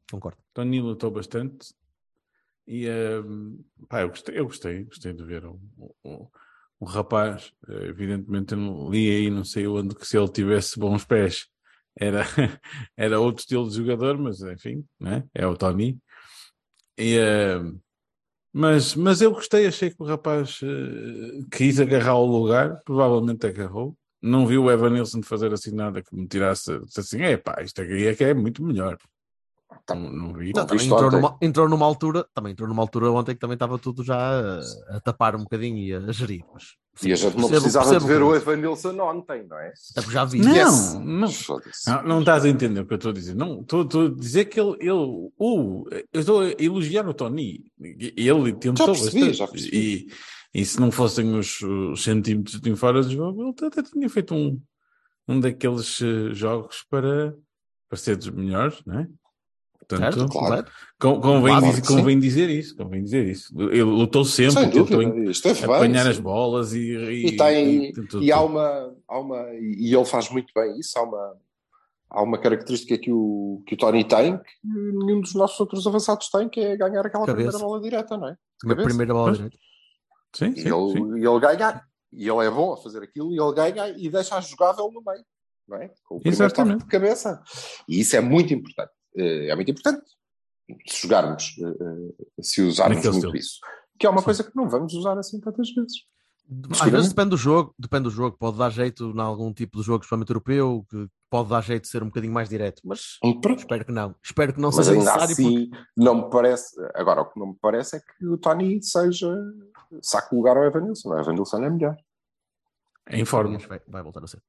Concordo. 0.09 0.37
Tony 0.53 0.79
lutou 0.79 1.11
bastante 1.11 1.73
e 2.65 2.85
pá, 3.89 4.01
eu 4.01 4.09
gostei, 4.09 4.39
eu 4.39 4.45
gostei, 4.45 4.83
gostei 4.85 5.11
de 5.13 5.23
ver 5.23 5.45
o, 5.45 5.59
o, 6.03 6.29
o 6.79 6.85
rapaz. 6.85 7.51
Eh, 7.67 7.87
Evidentemente, 7.87 8.53
eu 8.53 8.57
não 8.57 8.89
li 8.89 9.09
aí, 9.09 9.29
não 9.29 9.43
sei 9.43 9.67
onde, 9.67 9.93
que 9.95 10.05
se 10.07 10.17
ele 10.17 10.29
tivesse 10.29 10.79
bons 10.79 11.03
pés 11.03 11.47
era, 11.99 12.23
era 12.95 13.19
outro 13.19 13.41
estilo 13.41 13.69
de 13.69 13.75
jogador, 13.75 14.17
mas 14.17 14.41
enfim, 14.41 14.85
né? 14.99 15.23
é 15.33 15.45
o 15.45 15.55
Tony. 15.55 15.99
E, 16.97 17.17
eh, 17.17 17.59
mas, 18.53 18.95
mas 18.95 19.21
eu 19.21 19.31
gostei, 19.31 19.67
achei 19.67 19.91
que 19.91 20.01
o 20.01 20.05
rapaz 20.05 20.59
eh, 20.63 21.45
quis 21.51 21.79
agarrar 21.79 22.15
o 22.15 22.25
lugar, 22.25 22.81
provavelmente 22.83 23.45
agarrou. 23.45 23.95
Não 24.21 24.47
vi 24.47 24.57
o 24.57 24.71
Evan 24.71 24.89
Nilsson 24.91 25.21
fazer 25.21 25.53
assim 25.53 25.71
nada 25.75 26.01
que 26.01 26.15
me 26.15 26.27
tirasse 26.27 26.71
assim, 26.97 27.21
é 27.21 27.37
pá, 27.37 27.61
isto 27.61 27.81
aqui 27.81 28.07
é 28.07 28.15
que 28.15 28.23
é 28.23 28.33
muito 28.33 28.63
melhor. 28.63 28.97
Tá. 29.85 29.95
Não, 29.95 30.09
não 30.11 30.33
vi. 30.33 30.51
Não, 30.55 30.65
também 30.65 30.85
entrou 30.85 31.11
numa, 31.11 31.37
entrou 31.41 31.69
numa 31.69 31.85
altura, 31.85 32.25
também 32.33 32.51
entrou 32.53 32.67
numa 32.69 32.81
altura 32.81 33.11
ontem 33.11 33.33
que 33.33 33.39
também 33.39 33.53
estava 33.55 33.77
tudo 33.77 34.03
já 34.03 34.17
a, 34.17 34.59
a 34.97 34.99
tapar 35.01 35.35
um 35.35 35.39
bocadinho 35.43 35.77
e 35.77 35.93
a, 35.93 36.11
gerir. 36.11 36.43
Mas, 36.53 36.63
E 37.03 37.11
a 37.11 37.15
gente 37.15 37.33
não 37.35 37.41
percebo- 37.49 37.61
precisava 37.61 37.89
percebo 37.89 38.05
de 38.05 38.13
ver 38.13 38.23
o 38.23 38.31
que- 38.31 38.37
Evan 38.37 38.55
Nilsson 38.57 38.99
ontem, 39.01 39.45
não 39.47 39.57
é? 39.57 39.71
Porque 39.95 40.11
já 40.11 40.25
vi. 40.25 40.39
Não, 40.39 40.55
Yes. 40.55 40.93
não. 40.95 41.29
Não, 41.87 42.03
não 42.03 42.19
estás 42.21 42.45
a 42.45 42.49
entender 42.49 42.79
o 42.81 42.85
que 42.85 42.93
eu 42.93 42.97
estou 42.97 43.11
a 43.11 43.13
dizer. 43.13 43.35
Não, 43.35 43.61
estou, 43.61 43.81
estou 43.83 44.05
a 44.07 44.09
dizer 44.09 44.45
que 44.45 44.59
ele, 44.59 44.71
ele 44.79 44.91
o, 45.37 45.85
eu 46.13 46.19
estou 46.19 46.41
a 46.41 46.47
elogiar 46.57 47.07
o 47.07 47.13
Tony. 47.13 47.65
Ele 47.79 48.53
tentou 48.53 48.87
Já 48.87 48.91
percebi, 48.93 49.19
bastante. 49.19 49.37
já 49.37 49.47
percebi. 49.47 50.07
E, 50.53 50.61
e 50.61 50.65
se 50.65 50.79
não 50.79 50.91
fossem 50.91 51.33
os, 51.35 51.61
os 51.61 52.03
centímetros 52.03 52.59
de 52.59 52.75
fora 52.75 53.01
do 53.01 53.09
jogo, 53.11 53.53
ele 53.59 53.67
até 53.67 53.83
tinha 53.83 54.09
feito 54.09 54.33
um, 54.33 54.59
um 55.27 55.39
daqueles 55.39 56.01
eh, 56.01 56.33
jogos 56.33 56.85
para, 56.89 57.35
para 57.89 57.97
ser 57.97 58.15
dos 58.15 58.29
melhores, 58.29 58.81
não 58.85 58.99
é? 59.01 59.07
Portanto, 59.87 60.15
Certo? 60.19 60.31
claro. 60.31 60.67
Con- 60.99 61.21
convém, 61.21 61.51
Claro 61.55 61.65
dizer, 61.67 61.85
sim. 61.85 61.95
convém 61.95 62.19
dizer 62.19 62.49
isso. 62.49 62.75
Convém 62.75 63.03
dizer 63.03 63.25
isso. 63.27 63.53
Ele 63.61 63.81
lutou 63.83 64.25
sempre, 64.25 64.51
Sem 64.53 64.69
tentou 64.69 64.85
dúvida, 64.85 65.21
bem. 65.21 65.65
apanhar 65.75 66.03
sim. 66.03 66.09
as 66.09 66.19
bolas 66.19 66.73
e, 66.73 66.79
e, 66.79 67.27
E, 67.27 67.37
tem, 67.37 67.91
tentou 67.93 68.21
e 68.21 68.31
há 68.31 68.41
uma, 68.41 68.93
há 69.07 69.19
uma 69.19 69.45
e 69.53 69.93
ele 69.95 70.05
faz 70.05 70.29
muito 70.29 70.51
bem 70.53 70.77
isso, 70.77 70.97
há 70.99 71.03
uma, 71.03 71.37
há 72.09 72.21
uma 72.21 72.37
característica 72.37 72.97
que 72.97 73.11
o, 73.13 73.63
que 73.65 73.75
o 73.75 73.77
Tony 73.77 74.03
tem 74.03 74.37
que 74.37 74.43
nenhum 74.65 75.21
dos 75.21 75.33
nossos 75.35 75.57
outros 75.59 75.87
avançados 75.87 76.29
tem, 76.29 76.49
que 76.49 76.59
é 76.59 76.75
ganhar 76.75 77.05
aquela 77.05 77.25
Cabeça. 77.25 77.49
primeira 77.51 77.59
bola 77.59 77.81
direta, 77.81 78.17
não 78.17 78.27
é? 78.27 78.35
Cabeça. 78.59 78.87
primeira 78.89 79.13
bola 79.13 79.25
Pois. 79.27 79.37
direita. 79.37 79.57
Sim, 80.35 80.49
E 80.49 80.61
sim, 80.63 80.67
ele, 80.73 80.91
sim. 80.91 81.17
e 81.21 81.25
ele 81.25 81.39
ganha, 81.39 81.81
e 82.11 82.27
ele 82.29 82.45
é 82.45 82.51
bom 82.51 82.73
a 82.73 82.77
fazer 82.77 83.01
aquilo, 83.03 83.31
e 83.33 83.39
ele 83.39 83.53
ganha 83.53 83.89
e 83.97 84.09
deixa 84.09 84.35
a 84.35 84.41
jogável 84.41 84.91
no 84.91 85.01
meio. 85.01 85.23
não 85.65 85.77
é? 85.77 85.89
Com 86.05 86.15
o 86.17 86.19
primeiro 86.19 86.43
Exatamente. 86.45 86.79
de 86.83 86.87
cabeça. 86.87 87.41
E 87.87 88.01
isso 88.01 88.15
é 88.17 88.19
muito 88.21 88.53
importante. 88.53 88.91
Eh, 89.15 89.47
É 89.49 89.55
muito 89.55 89.71
importante 89.71 90.03
se 90.85 91.01
jogarmos, 91.03 91.55
eh, 91.59 91.63
eh, 92.39 92.41
se 92.43 92.61
usarmos 92.61 92.97
Naquele 92.97 93.13
muito 93.13 93.25
estilo. 93.27 93.37
isso. 93.37 93.59
Que 93.99 94.05
é 94.05 94.09
uma 94.09 94.21
coisa 94.21 94.43
que 94.43 94.55
não 94.55 94.69
vamos 94.69 94.93
usar 94.93 95.17
assim 95.17 95.39
tantas 95.39 95.69
vezes. 95.73 96.03
Às 96.79 96.89
vezes 96.89 97.09
depende 97.09 97.31
do 97.31 97.37
jogo, 97.37 97.75
depende 97.77 98.03
do 98.03 98.09
jogo, 98.09 98.37
pode 98.37 98.57
dar 98.57 98.69
jeito 98.69 99.11
em 99.13 99.19
algum 99.19 99.51
tipo 99.53 99.77
de 99.79 99.83
jogo, 99.83 99.99
especialmente 100.03 100.29
europeu, 100.29 100.85
que 100.89 101.07
pode 101.29 101.49
dar 101.49 101.61
jeito 101.61 101.83
de 101.83 101.89
ser 101.89 102.01
um 102.01 102.05
bocadinho 102.05 102.31
mais 102.33 102.47
direto, 102.47 102.81
mas 102.85 103.17
Pronto. 103.19 103.59
espero 103.59 103.83
que 103.83 103.91
não. 103.91 104.15
Espero 104.23 104.53
que 104.53 104.59
não 104.61 104.69
Mas 104.69 104.75
seja 104.77 104.91
ainda 104.91 105.03
necessário 105.03 105.33
assim, 105.33 105.69
não 105.97 106.15
me 106.23 106.29
parece. 106.29 106.75
Agora, 106.95 107.21
o 107.21 107.25
que 107.25 107.37
não 107.37 107.47
me 107.47 107.57
parece 107.61 107.97
é 107.97 107.99
que 107.99 108.25
o 108.25 108.37
Tony 108.37 108.81
seja. 108.81 109.29
saque 110.01 110.33
o 110.33 110.37
lugar 110.37 110.55
ao 110.55 110.63
Evanilson. 110.63 111.09
O 111.09 111.19
Evanilson 111.19 111.63
é 111.63 111.69
melhor. 111.69 111.97
Em 113.09 113.25
forma. 113.25 113.57
Vai, 113.57 113.81
vai 113.87 114.03
voltar 114.03 114.23
a 114.23 114.27
ser. 114.27 114.41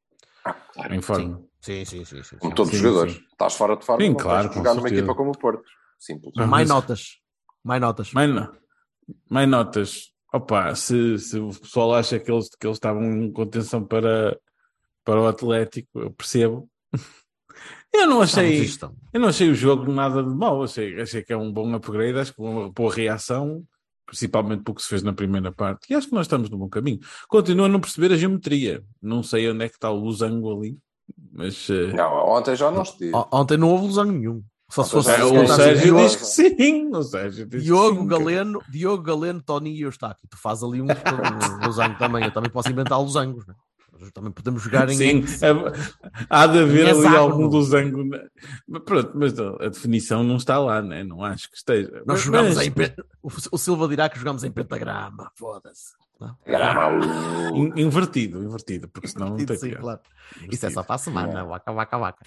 Em 0.90 1.00
forma. 1.00 1.42
Sim, 1.60 1.84
sim, 1.84 2.04
sim. 2.04 2.22
sim, 2.22 2.36
Com 2.38 2.48
sim. 2.48 2.54
todos 2.54 2.70
Sim, 2.70 2.76
os 2.76 2.82
jogadores. 2.82 3.14
sim. 3.14 3.20
Estás 3.32 3.54
fora 3.54 3.76
de 3.76 3.84
forma, 3.84 4.02
Sim, 4.04 4.10
não 4.10 4.16
claro, 4.16 4.52
jogar 4.52 4.74
numa 4.74 4.88
equipa 4.88 5.14
como 5.14 5.30
o 5.30 5.38
Porto. 5.38 5.62
Simples. 5.98 6.32
Ah, 6.36 6.46
Mais 6.46 6.68
notas. 6.68 7.18
Mais 7.64 7.80
notas. 7.80 8.12
Mais, 8.12 8.30
no- 8.30 8.56
mais 9.28 9.48
notas. 9.48 10.12
Opa, 10.32 10.74
se, 10.74 11.18
se 11.18 11.38
o 11.38 11.48
pessoal 11.48 11.94
acha 11.94 12.18
que 12.20 12.30
eles, 12.30 12.48
que 12.50 12.66
eles 12.66 12.76
estavam 12.76 13.02
em 13.04 13.32
contenção 13.32 13.84
para, 13.84 14.38
para 15.04 15.20
o 15.20 15.26
Atlético, 15.26 15.88
eu 16.00 16.10
percebo. 16.12 16.68
Eu 17.92 18.06
não 18.06 18.20
achei, 18.20 18.66
eu 19.14 19.18
não 19.20 19.28
achei 19.28 19.48
o 19.48 19.54
jogo 19.54 19.90
nada 19.90 20.22
de 20.22 20.28
mau. 20.28 20.62
Achei, 20.62 21.00
achei 21.00 21.22
que 21.22 21.32
é 21.32 21.36
um 21.36 21.50
bom 21.50 21.74
upgrade, 21.74 22.18
acho 22.18 22.34
que 22.34 22.40
uma 22.40 22.70
boa 22.70 22.92
reação, 22.94 23.64
principalmente 24.08 24.62
pelo 24.62 24.74
que 24.74 24.82
se 24.82 24.88
fez 24.88 25.02
na 25.02 25.12
primeira 25.12 25.52
parte. 25.52 25.92
E 25.92 25.94
acho 25.94 26.08
que 26.08 26.14
nós 26.14 26.24
estamos 26.24 26.48
no 26.48 26.56
bom 26.56 26.68
caminho. 26.68 26.98
Continuo 27.28 27.66
a 27.66 27.68
não 27.68 27.78
perceber 27.78 28.10
a 28.10 28.16
geometria. 28.16 28.82
Não 29.02 29.22
sei 29.22 29.50
onde 29.50 29.66
é 29.66 29.68
que 29.68 29.74
está 29.74 29.90
o 29.90 30.00
losango 30.00 30.50
ali, 30.50 30.78
mas 31.30 31.68
eh, 31.68 31.92
Não, 31.92 32.26
ontem 32.30 32.56
já 32.56 32.70
não 32.70 32.82
estive. 32.82 33.12
Ontem 33.30 33.58
não 33.58 33.68
houve 33.68 33.84
ilusão 33.84 34.04
nenhum. 34.04 34.42
Só 34.70 34.82
se 34.82 34.90
fosse 34.90 35.14
se 35.14 35.22
o 35.22 35.46
Sérgio 35.46 35.96
diz 35.96 36.16
que 36.16 36.24
sim. 36.24 36.90
O 36.94 37.02
Sérgio 37.02 37.46
diz 37.46 37.60
que 37.60 37.66
Diogo 37.66 38.00
sim, 38.00 38.06
Galeno, 38.06 38.62
Diogo 38.68 39.02
Galeno, 39.02 39.42
Tony 39.42 39.74
e 39.74 39.82
Eustáquio. 39.82 40.28
Tu 40.28 40.38
faz 40.38 40.62
ali 40.62 40.80
um, 40.80 40.86
losango 41.64 41.98
também. 41.98 42.24
Eu 42.24 42.32
também 42.32 42.50
posso 42.50 42.70
inventar 42.70 43.00
losangos, 43.00 43.46
né? 43.46 43.54
Nós 43.54 43.67
Também 44.12 44.30
podemos 44.32 44.62
jogar 44.62 44.88
em. 44.88 44.94
Sim, 44.96 45.24
é- 45.42 46.26
há 46.30 46.46
de 46.46 46.58
haver 46.60 46.88
ali 46.90 47.06
algum 47.16 47.46
losango. 47.46 48.04
né? 48.04 48.20
Mas 48.66 48.82
Pronto, 48.82 49.12
mas 49.14 49.38
a 49.38 49.68
definição 49.68 50.22
não 50.24 50.36
está 50.36 50.58
lá, 50.58 50.80
né? 50.82 51.02
não 51.04 51.22
acho 51.24 51.50
que 51.50 51.56
esteja. 51.56 51.90
Nós 52.06 52.06
Mas- 52.06 52.20
jogamos 52.22 52.54
mas- 52.56 52.66
em. 52.66 52.72
O, 53.52 53.58
Silva 53.58 53.88
dirá 53.88 54.08
que 54.08 54.18
jogamos 54.18 54.44
em 54.44 54.50
pentagrama. 54.50 55.30
Foda-se. 55.36 55.94
In- 57.54 57.72
Invertido, 57.82 58.42
invertido, 58.42 58.88
porque 58.88 59.06
senão 59.08 59.30
não 59.30 59.36
tem 59.36 59.56
Sim, 59.56 59.70
claro. 59.72 60.00
Isso 60.50 60.66
é 60.66 60.70
só 60.70 60.82
para 60.82 60.96
a 60.96 60.98
semana. 60.98 61.44
Vaca, 61.44 61.72
vaca, 61.72 61.98
vaca. 61.98 62.24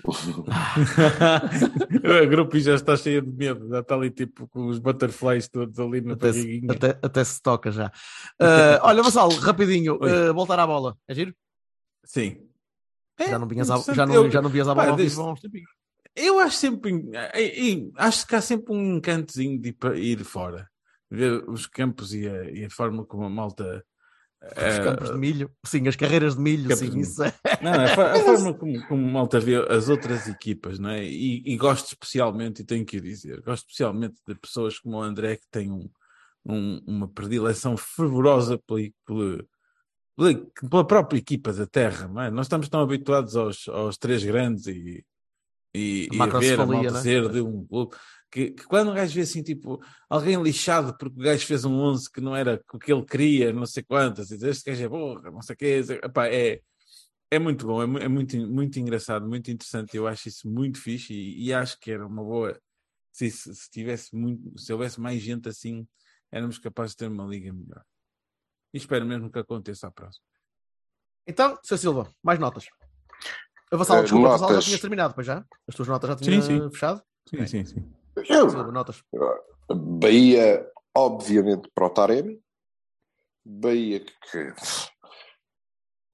a 2.22 2.26
grupo 2.26 2.58
já 2.58 2.74
está 2.74 2.96
cheia 2.96 3.22
de 3.22 3.30
medo, 3.30 3.68
já 3.68 3.80
está 3.80 3.94
ali 3.94 4.10
tipo 4.10 4.48
com 4.48 4.66
os 4.66 4.78
butterflies 4.78 5.48
todos 5.48 5.78
ali 5.78 6.00
na 6.00 6.14
Até 6.14 6.32
se, 6.32 6.62
até, 6.68 6.98
até 7.02 7.24
se 7.24 7.42
toca 7.42 7.70
já. 7.70 7.92
Ah, 8.38 8.80
olha, 8.84 9.02
Vassal, 9.02 9.28
rapidinho. 9.30 9.98
Ah, 10.02 10.32
voltar 10.32 10.58
à 10.58 10.66
bola. 10.66 10.96
É 11.08 11.14
giro? 11.14 11.34
Sim. 12.04 12.38
já, 13.20 13.38
não 13.38 13.46
vinhas 13.46 13.70
à, 13.70 13.76
já, 13.94 14.06
não, 14.06 14.14
Eu- 14.14 14.30
já 14.30 14.42
não 14.42 14.50
vias 14.50 14.68
à 14.68 14.74
bola 14.74 14.96
desde-. 14.96 15.20
Eu 16.16 16.38
acho 16.40 16.56
sempre. 16.56 16.92
Acho 17.96 18.26
que 18.26 18.34
há 18.34 18.40
sempre 18.40 18.74
um 18.74 18.96
encantozinho 18.96 19.60
de 19.60 19.68
ir, 19.68 19.72
para- 19.74 19.98
ir 19.98 20.24
fora. 20.24 20.68
Ver 21.10 21.44
os 21.48 21.66
campos 21.66 22.14
e 22.14 22.28
a, 22.28 22.50
e 22.50 22.64
a 22.64 22.70
forma 22.70 23.04
como 23.04 23.24
a 23.24 23.30
malta. 23.30 23.84
Os 24.42 24.56
eh, 24.56 24.84
campos 24.84 25.10
de 25.10 25.18
milho. 25.18 25.50
Sim, 25.66 25.86
as 25.86 25.96
carreiras 25.96 26.34
de 26.34 26.40
milho. 26.40 26.74
Sim, 26.76 26.90
de 26.90 27.00
isso 27.00 27.22
é. 27.22 27.32
Não, 27.62 27.72
a, 27.72 27.88
fa- 27.88 28.12
a 28.12 28.20
forma 28.20 28.54
como, 28.54 28.82
como 28.86 29.06
a 29.06 29.10
malta 29.12 29.38
vê 29.38 29.56
as 29.56 29.88
outras 29.88 30.26
equipas, 30.28 30.78
não 30.78 30.90
é? 30.90 31.04
E, 31.04 31.42
e 31.44 31.56
gosto 31.56 31.88
especialmente, 31.88 32.62
e 32.62 32.64
tenho 32.64 32.84
que 32.86 33.00
dizer, 33.00 33.40
gosto 33.42 33.64
especialmente 33.68 34.16
de 34.26 34.34
pessoas 34.34 34.78
como 34.78 34.96
o 34.96 35.02
André 35.02 35.36
que 35.36 35.46
têm 35.50 35.70
um, 35.70 35.88
um- 36.46 36.80
uma 36.86 37.08
predileção 37.08 37.76
fervorosa 37.76 38.58
pela, 38.66 38.80
pela, 39.04 39.44
pela- 40.68 40.84
própria 40.86 41.18
equipa 41.18 41.52
da 41.52 41.66
terra, 41.66 42.08
não 42.08 42.22
é? 42.22 42.30
Nós 42.30 42.46
estamos 42.46 42.68
tão 42.68 42.80
habituados 42.80 43.36
aos, 43.36 43.68
aos 43.68 43.98
três 43.98 44.24
grandes 44.24 44.66
e, 44.66 45.04
e, 45.74 46.08
A 46.12 46.14
e 46.14 46.20
a 46.22 46.38
ver 46.38 46.60
a 46.60 46.66
malta 46.66 46.90
não 46.92 46.98
é? 46.98 47.02
ser 47.02 47.28
de 47.28 47.40
um 47.42 47.66
clube. 47.66 47.94
Que, 48.30 48.52
que 48.52 48.64
quando 48.64 48.90
um 48.92 48.94
gajo 48.94 49.12
vê 49.12 49.22
assim, 49.22 49.42
tipo, 49.42 49.82
alguém 50.08 50.40
lixado 50.40 50.96
porque 50.96 51.18
o 51.20 51.22
gajo 51.24 51.44
fez 51.44 51.64
um 51.64 51.74
11 51.74 52.10
que 52.10 52.20
não 52.20 52.34
era 52.36 52.62
o 52.72 52.78
que 52.78 52.92
ele 52.92 53.04
queria, 53.04 53.52
não 53.52 53.66
sei 53.66 53.82
quantas, 53.82 54.30
e 54.30 54.34
diz, 54.36 54.44
este 54.44 54.70
gajo 54.70 54.84
é 54.84 54.88
burro, 54.88 55.30
não 55.32 55.42
sei 55.42 55.54
o 55.54 55.56
quê, 55.58 55.80
epá, 56.04 56.28
é, 56.28 56.60
é 57.28 57.38
muito 57.40 57.66
bom, 57.66 57.82
é, 57.98 58.04
é 58.04 58.08
muito, 58.08 58.36
muito 58.46 58.78
engraçado, 58.78 59.26
muito 59.28 59.50
interessante. 59.50 59.96
Eu 59.96 60.06
acho 60.06 60.28
isso 60.28 60.48
muito 60.48 60.80
fixe 60.80 61.12
e, 61.12 61.46
e 61.46 61.52
acho 61.52 61.78
que 61.80 61.90
era 61.90 62.06
uma 62.06 62.22
boa. 62.22 62.56
Se, 63.12 63.28
se, 63.30 63.52
se 63.54 63.68
tivesse 63.70 64.14
muito, 64.14 64.56
se 64.58 64.72
houvesse 64.72 65.00
mais 65.00 65.20
gente 65.20 65.48
assim, 65.48 65.86
éramos 66.30 66.58
capazes 66.58 66.92
de 66.92 66.98
ter 66.98 67.08
uma 67.08 67.24
liga 67.24 67.52
melhor. 67.52 67.84
E 68.72 68.78
espero 68.78 69.04
mesmo 69.04 69.30
que 69.30 69.38
aconteça 69.40 69.88
à 69.88 69.90
próxima. 69.90 70.24
Então, 71.26 71.58
Sr. 71.64 71.78
Silva, 71.78 72.14
mais 72.22 72.38
notas. 72.38 72.66
A 73.72 73.76
Vassal, 73.76 73.98
Eh, 73.98 74.02
desculpa, 74.02 74.28
a 74.28 74.30
Vassal 74.30 74.48
já 74.48 74.52
notas. 74.54 74.64
tinhas 74.64 74.80
terminado, 74.80 75.14
pois 75.14 75.26
já? 75.26 75.44
As 75.68 75.74
tuas 75.74 75.88
notas 75.88 76.10
já 76.10 76.16
Sim, 76.18 76.40
sim. 76.42 76.70
fechado? 76.70 77.02
Sim, 77.28 77.36
Ok. 77.36 77.46
sim, 77.48 77.64
sim. 77.64 77.92
Silva, 78.26 78.70
notas. 78.70 79.02
Bahia, 79.68 80.68
obviamente, 80.94 81.70
para 81.74 81.86
o 81.86 81.90
Taremi. 81.90 82.40
Bahia, 83.44 84.00
que. 84.00 84.54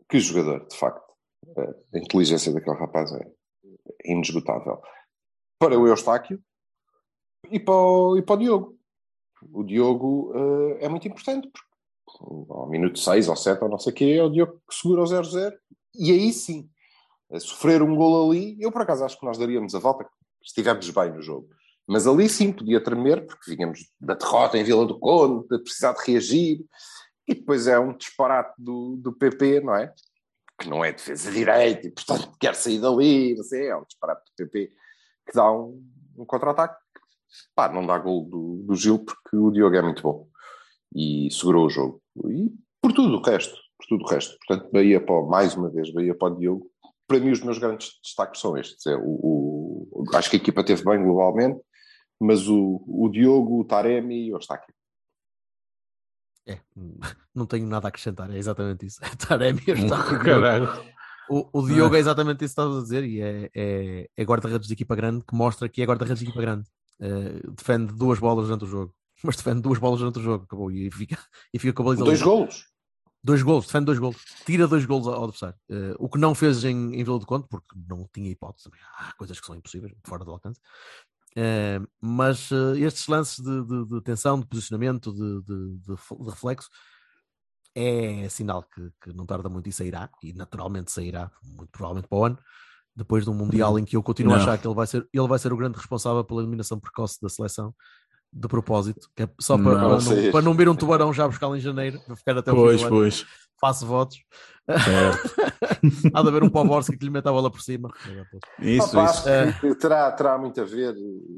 Que 0.08 0.20
jogador, 0.20 0.66
de 0.66 0.76
facto. 0.76 1.04
A 1.56 1.98
inteligência 1.98 2.52
daquele 2.52 2.76
rapaz 2.76 3.12
é 3.12 3.26
inesgotável. 4.04 4.80
Para 5.58 5.78
o 5.78 5.86
Eustáquio 5.86 6.42
e 7.50 7.58
para 7.58 7.74
o, 7.74 8.16
e 8.16 8.22
para 8.22 8.34
o 8.34 8.38
Diogo. 8.38 8.78
O 9.52 9.64
Diogo 9.64 10.32
eh, 10.34 10.84
é 10.84 10.88
muito 10.88 11.06
importante, 11.06 11.48
porque 11.52 12.52
ao 12.52 12.68
minuto 12.68 12.98
6 12.98 13.28
ou 13.28 13.36
7 13.36 13.62
ou 13.62 13.70
não 13.70 13.78
sei 13.78 13.92
o 13.92 13.96
quê, 13.96 14.04
é 14.18 14.22
o 14.22 14.30
Diogo 14.30 14.60
que 14.68 14.74
segura 14.74 15.02
o 15.02 15.04
0-0. 15.04 15.52
E 15.94 16.12
aí 16.12 16.32
sim, 16.32 16.68
a 17.30 17.40
sofrer 17.40 17.82
um 17.82 17.94
gol 17.94 18.30
ali, 18.30 18.56
eu 18.60 18.70
por 18.70 18.82
acaso 18.82 19.04
acho 19.04 19.18
que 19.18 19.26
nós 19.26 19.38
daríamos 19.38 19.74
a 19.74 19.78
volta, 19.78 20.04
se 20.42 20.48
estivermos 20.48 20.88
bem 20.90 21.12
no 21.12 21.22
jogo. 21.22 21.48
Mas 21.86 22.06
ali 22.06 22.28
sim 22.28 22.52
podia 22.52 22.82
tremer, 22.82 23.24
porque 23.26 23.54
vínhamos 23.54 23.88
da 24.00 24.14
derrota 24.14 24.58
em 24.58 24.64
Vila 24.64 24.84
do 24.86 24.98
Conde, 24.98 25.46
de 25.48 25.58
precisar 25.62 25.92
de 25.92 26.10
reagir. 26.10 26.64
E 27.28 27.34
depois 27.34 27.66
é 27.66 27.78
um 27.78 27.96
disparate 27.96 28.54
do, 28.58 28.96
do 28.96 29.12
PP, 29.12 29.60
não 29.60 29.74
é? 29.74 29.92
Que 30.58 30.68
não 30.68 30.84
é 30.84 30.92
defesa 30.92 31.30
direita 31.30 31.86
e, 31.86 31.90
portanto, 31.90 32.32
quer 32.40 32.54
sair 32.54 32.80
dali, 32.80 33.36
sei, 33.44 33.68
é 33.68 33.76
um 33.76 33.84
disparate 33.84 34.22
do 34.24 34.34
PP 34.36 34.72
que 35.28 35.34
dá 35.34 35.50
um, 35.52 35.84
um 36.16 36.24
contra-ataque. 36.24 36.76
Pá, 37.54 37.68
não 37.68 37.84
dá 37.86 37.98
gol 37.98 38.24
do, 38.24 38.62
do 38.66 38.74
Gil 38.74 38.98
porque 39.00 39.36
o 39.36 39.50
Diogo 39.50 39.76
é 39.76 39.82
muito 39.82 40.02
bom 40.02 40.28
e 40.94 41.28
segurou 41.30 41.66
o 41.66 41.70
jogo. 41.70 42.00
E 42.30 42.50
por 42.80 42.92
tudo 42.92 43.16
o 43.16 43.22
resto, 43.22 43.54
por 43.78 43.86
tudo 43.88 44.04
o 44.04 44.08
resto. 44.08 44.36
Portanto, 44.46 44.70
Bahia 44.72 45.00
para, 45.04 45.22
mais 45.26 45.54
uma 45.56 45.68
vez, 45.68 45.92
Bahia 45.92 46.14
para 46.14 46.32
o 46.32 46.38
Diogo. 46.38 46.70
Para 47.08 47.18
mim, 47.20 47.30
os 47.30 47.42
meus 47.42 47.58
grandes 47.58 47.98
destaques 48.02 48.40
são 48.40 48.56
estes. 48.56 48.86
É, 48.86 48.96
o, 48.96 49.90
o- 49.92 50.04
acho 50.14 50.30
que 50.30 50.36
a 50.36 50.38
equipa 50.38 50.64
teve 50.64 50.82
bem 50.84 51.02
globalmente, 51.02 51.60
mas 52.20 52.48
o, 52.48 52.82
o 52.86 53.08
Diogo, 53.08 53.60
o 53.60 53.64
Taremi 53.64 54.26
e 54.26 54.32
o 54.32 54.36
Eustáquio. 54.36 54.74
É, 56.48 56.60
não 57.34 57.44
tenho 57.46 57.66
nada 57.66 57.88
a 57.88 57.90
acrescentar, 57.90 58.30
é 58.30 58.38
exatamente 58.38 58.86
isso. 58.86 59.00
Taremi 59.28 59.62
está 59.66 60.18
Caralho. 60.18 60.68
o, 61.28 61.48
o 61.52 61.66
Diogo 61.66 61.96
é 61.96 61.98
exatamente 61.98 62.44
isso 62.44 62.54
que 62.54 62.60
estás 62.60 62.76
a 62.76 62.82
dizer 62.82 63.04
e 63.04 63.20
é, 63.20 63.50
é, 63.54 64.10
é 64.16 64.24
guarda-redes 64.24 64.68
de 64.68 64.74
equipa 64.74 64.94
grande 64.94 65.24
que 65.24 65.34
mostra 65.34 65.68
que 65.68 65.82
é 65.82 65.84
guarda-redes 65.84 66.20
de 66.20 66.26
equipa 66.26 66.40
grande. 66.40 66.68
Eh, 67.00 67.40
defende 67.50 67.92
duas 67.92 68.18
bolas 68.18 68.46
durante 68.46 68.64
o 68.64 68.68
jogo, 68.68 68.94
mas 69.22 69.36
defende 69.36 69.60
duas 69.60 69.78
bolas 69.78 69.98
durante 69.98 70.18
o 70.18 70.22
jogo, 70.22 70.44
acabou 70.44 70.70
e 70.70 70.90
fica, 70.90 71.18
e 71.52 71.58
fica 71.58 71.72
com 71.72 71.82
a 71.82 71.86
baliza 71.86 72.04
Dois 72.04 72.18
livre. 72.20 72.32
golos. 72.32 72.66
Dois 73.24 73.42
golos, 73.42 73.66
defende 73.66 73.86
dois 73.86 73.98
golos, 73.98 74.24
tira 74.44 74.68
dois 74.68 74.84
golos 74.86 75.08
ao 75.08 75.24
adversário. 75.24 75.56
Eh, 75.68 75.94
o 75.98 76.08
que 76.08 76.16
não 76.18 76.32
fez 76.32 76.64
em, 76.64 76.94
em 76.94 77.02
Vila 77.02 77.18
do 77.18 77.26
Conde, 77.26 77.46
porque 77.50 77.66
não 77.88 78.08
tinha 78.14 78.30
hipótese 78.30 78.64
também. 78.64 78.80
Há 78.98 79.12
coisas 79.14 79.40
que 79.40 79.46
são 79.46 79.56
impossíveis, 79.56 79.92
fora 80.06 80.24
do 80.24 80.30
alcance. 80.30 80.60
Eh, 81.36 81.80
mas 82.00 82.50
eh, 82.50 82.78
estes 82.80 83.06
lances 83.08 83.44
de, 83.44 83.64
de- 83.66 83.86
de 83.86 84.00
tensão, 84.02 84.40
de 84.40 84.46
posicionamento, 84.46 85.12
de, 85.12 85.42
de- 85.42 86.24
reflexo, 86.30 86.68
é 87.74 88.26
sinal 88.30 88.62
que, 88.62 88.90
que 89.02 89.12
não 89.12 89.26
tarda 89.26 89.48
muito 89.48 89.68
e 89.68 89.72
sairá, 89.72 90.08
e 90.22 90.32
naturalmente 90.32 90.90
sairá, 90.90 91.30
muito 91.44 91.70
provavelmente 91.70 92.08
para 92.08 92.18
o 92.18 92.24
ano, 92.24 92.38
depois 92.94 93.24
de 93.24 93.30
um 93.30 93.34
Mundial 93.34 93.78
em 93.78 93.84
que 93.84 93.96
eu 93.96 94.02
continuo 94.02 94.32
a 94.32 94.36
Não. 94.36 94.42
achar 94.42 94.56
que 94.58 94.66
ele 94.66 94.74
vai, 94.74 94.86
ser, 94.86 95.06
ele 95.12 95.28
vai 95.28 95.38
ser 95.38 95.52
o 95.52 95.56
grande 95.58 95.76
responsável 95.76 96.24
pela 96.24 96.40
eliminação 96.40 96.80
precoce 96.80 97.20
da 97.20 97.28
seleção, 97.28 97.74
de 98.32 98.48
propósito, 98.48 99.10
que 99.14 99.24
é 99.24 99.28
só 99.38 99.56
para 99.58 99.64
Não, 99.64 99.98
para 99.98 100.14
não, 100.14 100.32
para 100.32 100.42
não 100.42 100.54
ver 100.54 100.68
um 100.70 100.74
tubarão 100.76 101.12
já 101.12 101.28
buscá-lo 101.28 101.54
em 101.56 101.60
janeiro, 101.60 102.00
para 102.00 102.16
ficar 102.16 102.36
até 102.38 102.50
o 102.50 102.54
fim 102.54 102.60
Pois, 102.62 102.80
do 102.80 102.86
ano 102.86 102.96
pois. 102.96 103.26
Faço 103.60 103.86
votos. 103.86 104.18
Certo. 104.66 105.34
Há 106.12 106.22
de 106.22 106.28
haver 106.28 106.42
um 106.42 106.50
Poborski 106.50 106.96
que 106.96 107.04
lhe 107.04 107.10
meta 107.10 107.30
a 107.30 107.32
bola 107.32 107.50
por 107.50 107.60
cima. 107.60 107.88
Isso, 108.58 108.88
Opa, 108.88 109.04
isso. 109.04 109.28
acho 109.28 109.60
que 109.60 109.74
terá, 109.76 110.10
terá, 110.12 110.36
muito 110.38 110.60
a 110.60 110.64
ver, 110.64 110.94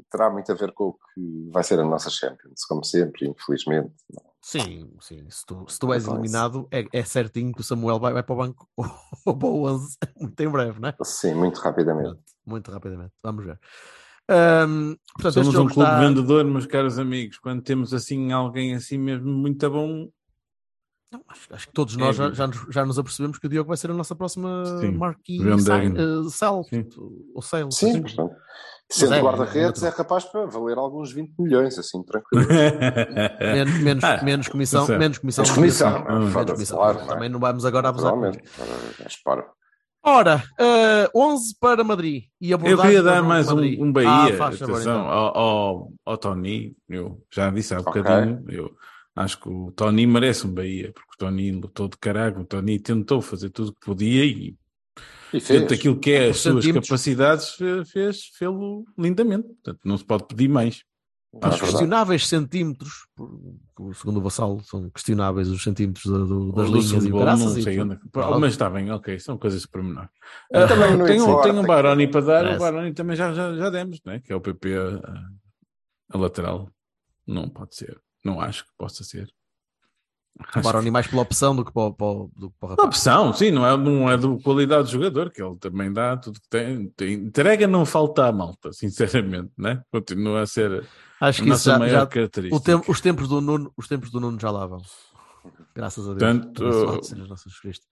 terá 0.09 0.29
muito 0.29 0.51
a 0.51 0.55
ver 0.55 0.71
com 0.71 0.85
o 0.85 0.93
que 0.93 1.49
vai 1.51 1.63
ser 1.63 1.79
a 1.79 1.85
nossa 1.85 2.09
Champions, 2.09 2.65
como 2.67 2.83
sempre, 2.83 3.27
infelizmente. 3.27 3.93
Sim, 4.41 4.91
sim. 4.99 5.29
Se 5.29 5.45
tu, 5.45 5.65
se 5.67 5.77
tu 5.77 5.93
és 5.93 6.03
Então, 6.03 6.15
eliminado, 6.15 6.67
é, 6.71 6.85
é 6.91 7.03
certinho 7.03 7.53
que 7.53 7.61
o 7.61 7.63
Samuel 7.63 7.99
vai, 7.99 8.13
vai 8.13 8.23
para 8.23 8.33
o 8.33 8.37
banco 8.37 8.67
ou 8.75 8.85
para 9.37 9.47
o 9.47 9.65
11 9.67 9.97
muito 10.19 10.41
em 10.41 10.49
breve, 10.49 10.79
não 10.79 10.89
é? 10.89 10.95
Sim, 11.03 11.35
muito 11.35 11.59
rapidamente. 11.59 12.19
Muito 12.45 12.71
rapidamente. 12.71 13.13
Vamos 13.23 13.45
ver. 13.45 13.59
Ahm, 14.29 14.95
portanto, 15.13 15.33
Somos 15.33 15.55
um 15.55 15.67
clube 15.67 15.89
está... 15.89 15.99
vendedor, 15.99 16.45
meus 16.45 16.65
caros 16.65 16.97
amigos. 16.97 17.37
Quando 17.37 17.61
temos 17.61 17.93
assim 17.93 18.31
alguém 18.31 18.75
assim 18.75 18.97
mesmo 18.97 19.29
muito 19.31 19.69
bom, 19.69 20.09
Não, 21.11 21.21
acho, 21.27 21.41
acho 21.53 21.67
que 21.67 21.73
todos 21.73 21.95
nós 21.95 22.15
É, 22.19 22.23
já, 22.29 22.31
já, 22.33 22.47
nos, 22.47 22.57
já 22.69 22.85
nos 22.85 22.99
apercebemos 22.99 23.39
que 23.39 23.47
o 23.47 23.49
Diogo 23.49 23.67
vai 23.67 23.77
ser 23.77 23.89
a 23.89 23.93
nossa 23.95 24.15
próxima 24.15 24.63
Sim, 24.79 24.91
marquee 24.91 25.43
Van 25.43 25.57
sale, 25.57 25.89
Degen. 25.89 25.97
eh, 25.97 26.29
Sim. 26.29 26.89
ou 27.33 27.41
sale. 27.41 27.71
Sim, 27.71 27.89
assim. 27.89 28.01
portanto. 28.01 28.35
Sendo 28.91 29.13
é, 29.13 29.21
guarda-redes 29.21 29.83
é 29.83 29.87
é 29.87 29.91
capaz 29.91 30.25
para 30.25 30.47
valer 30.47 30.75
alguns 30.77 31.11
20 31.13 31.33
milhões, 31.37 31.77
assim, 31.77 32.01
tranquilo. 32.03 32.43
menos, 33.39 33.79
menos, 33.81 34.03
Ah, 34.03 34.23
menos 34.23 34.47
comissão, 34.47 34.87
menos 34.87 35.17
comissão. 35.19 35.43
Menos 35.45 35.55
comissão, 35.55 35.91
Menos 35.91 36.05
comissão. 36.07 36.31
foda-se, 36.31 36.73
claro, 36.73 36.97
não 36.97 37.03
é? 37.05 37.07
Também 37.07 37.29
não 37.29 37.39
vamos 37.39 37.65
agora 37.65 37.89
abusar. 37.89 38.15
Naturalmente. 38.15 38.43
isso. 39.07 39.17
Ora. 39.25 39.45
Ora, 40.01 40.43
eh, 40.59 41.09
11 41.13 41.55
para 41.59 41.83
Madrid. 41.83 42.23
E 42.41 42.51
Eu 42.51 42.57
queria 42.59 43.03
dar 43.03 43.21
mais 43.21 43.47
um, 43.51 43.55
Madrid. 43.55 43.79
um 43.81 43.91
Bahia, 43.91 44.09
Ah, 44.39 44.47
atenção, 44.47 44.79
então. 44.79 45.07
ao, 45.09 45.37
ao, 45.37 45.93
ao 46.05 46.17
Tony. 46.17 46.75
Eu 46.87 47.21
já 47.31 47.49
disse 47.51 47.75
há 47.75 47.79
Ok. 47.81 48.01
bocadinho. 48.01 48.43
Eu 48.47 48.71
acho 49.23 49.39
que 49.39 49.49
o 49.49 49.71
Tony 49.71 50.05
merece 50.07 50.47
um 50.47 50.53
Bahia, 50.53 50.91
porque 50.93 51.11
o 51.13 51.17
Tony 51.17 51.51
lutou 51.51 51.87
de 51.87 51.97
caralho. 51.97 52.41
O 52.41 52.45
Tony 52.45 52.79
tentou 52.79 53.21
fazer 53.21 53.49
tudo 53.49 53.69
o 53.69 53.73
que 53.73 53.85
podia 53.85 54.25
e, 54.25 54.55
E 55.33 55.39
fez. 55.39 55.47
dentro 55.47 55.75
daquilo 55.75 55.99
que 55.99 56.11
é 56.11 56.29
as 56.29 56.41
Por 56.43 56.61
suas 56.61 56.67
capacidades, 56.71 57.49
fe- 57.51 57.85
fez, 57.85 58.25
fez-lo 58.37 58.85
lindamente. 58.97 59.47
Portanto, 59.47 59.79
não 59.85 59.97
se 59.97 60.05
pode 60.05 60.25
pedir 60.27 60.47
mais. 60.49 60.83
É 61.31 61.37
Os 61.37 61.41
verdade. 61.43 61.61
questionáveis 61.61 62.27
centímetros, 62.27 62.91
segundo 63.93 64.17
o 64.17 64.21
Vassalo, 64.21 64.63
são 64.63 64.89
questionáveis 64.89 65.47
os 65.49 65.61
centímetros 65.61 66.05
da- 66.11 66.25
do- 66.25 66.51
das 66.53 66.69
linhas 66.69 67.05
e 67.05 67.09
gol, 67.11 67.21
graças. 67.21 67.45
não 67.45 67.57
e 67.59 67.61
sei 67.61 67.77
tudo. 67.77 67.91
onde. 67.91 68.35
é. 68.35 68.39
Mas 68.39 68.51
está 68.53 68.67
bem, 68.67 68.89
ok, 68.89 69.19
são 69.19 69.37
coisas 69.37 69.63
para 69.67 69.83
menor. 69.83 70.09
Eu 70.51 70.67
também 70.67 70.97
não 70.97 71.05
tem, 71.05 71.21
um, 71.21 71.41
tem 71.41 71.51
um 71.51 71.61
Baroni 71.63 72.07
para 72.07 72.21
dar, 72.21 72.41
Parece. 72.41 72.55
o 72.55 72.59
Baroni 72.59 72.93
também 72.93 73.15
já, 73.15 73.31
já, 73.31 73.55
já 73.55 73.69
demos, 73.69 73.99
né? 74.03 74.19
que 74.21 74.33
é 74.33 74.35
o 74.35 74.41
PP 74.41 74.75
a, 74.75 75.27
a 76.15 76.17
lateral. 76.17 76.71
Não 77.27 77.47
pode 77.47 77.75
ser. 77.75 77.95
Não 78.23 78.39
acho 78.41 78.63
que 78.65 78.71
possa 78.77 79.03
ser. 79.03 79.29
O 80.55 80.61
Baroni 80.61 80.89
mais 80.89 81.05
pela 81.07 81.21
opção 81.21 81.53
do 81.55 81.65
que 81.65 81.71
para, 81.73 81.81
o- 81.83 81.93
para, 81.93 82.07
do 82.37 82.49
que 82.49 82.55
para 82.59 82.69
rapaz. 82.69 82.87
opção, 82.87 83.33
sim, 83.33 83.51
não 83.51 83.65
é, 83.65 83.75
não 83.75 84.09
é 84.09 84.15
do 84.15 84.37
qualidade 84.39 84.83
do 84.83 84.89
jogador, 84.91 85.29
que 85.31 85.41
ele 85.43 85.57
também 85.57 85.91
dá 85.91 86.15
tudo 86.15 86.39
que 86.39 86.47
tem. 86.47 86.87
tem 86.95 87.13
entrega 87.13 87.67
não 87.67 87.85
falta 87.85 88.25
à 88.25 88.31
malta, 88.31 88.71
sinceramente, 88.73 89.51
né? 89.57 89.81
Continua 89.91 90.41
a 90.41 90.45
ser 90.47 90.87
Acho 91.19 91.41
a 91.41 91.43
que 91.43 91.49
nossa 91.49 91.71
já, 91.71 91.79
maior 91.79 91.91
já- 92.01 92.07
característica. 92.07 92.63
tempo- 92.63 92.89
os, 92.91 93.01
tempos 93.01 93.27
do 93.27 93.41
Nuno, 93.41 93.73
os 93.75 93.87
tempos 93.87 94.09
do 94.11 94.19
Nuno 94.21 94.39
já 94.39 94.49
lá 94.49 94.65
vão. 94.65 94.81
Graças 95.75 96.07
a 96.07 96.13
Deus. 96.13 97.05
Seja 97.07 97.25
Jesus 97.25 97.59
Cristo. 97.59 97.85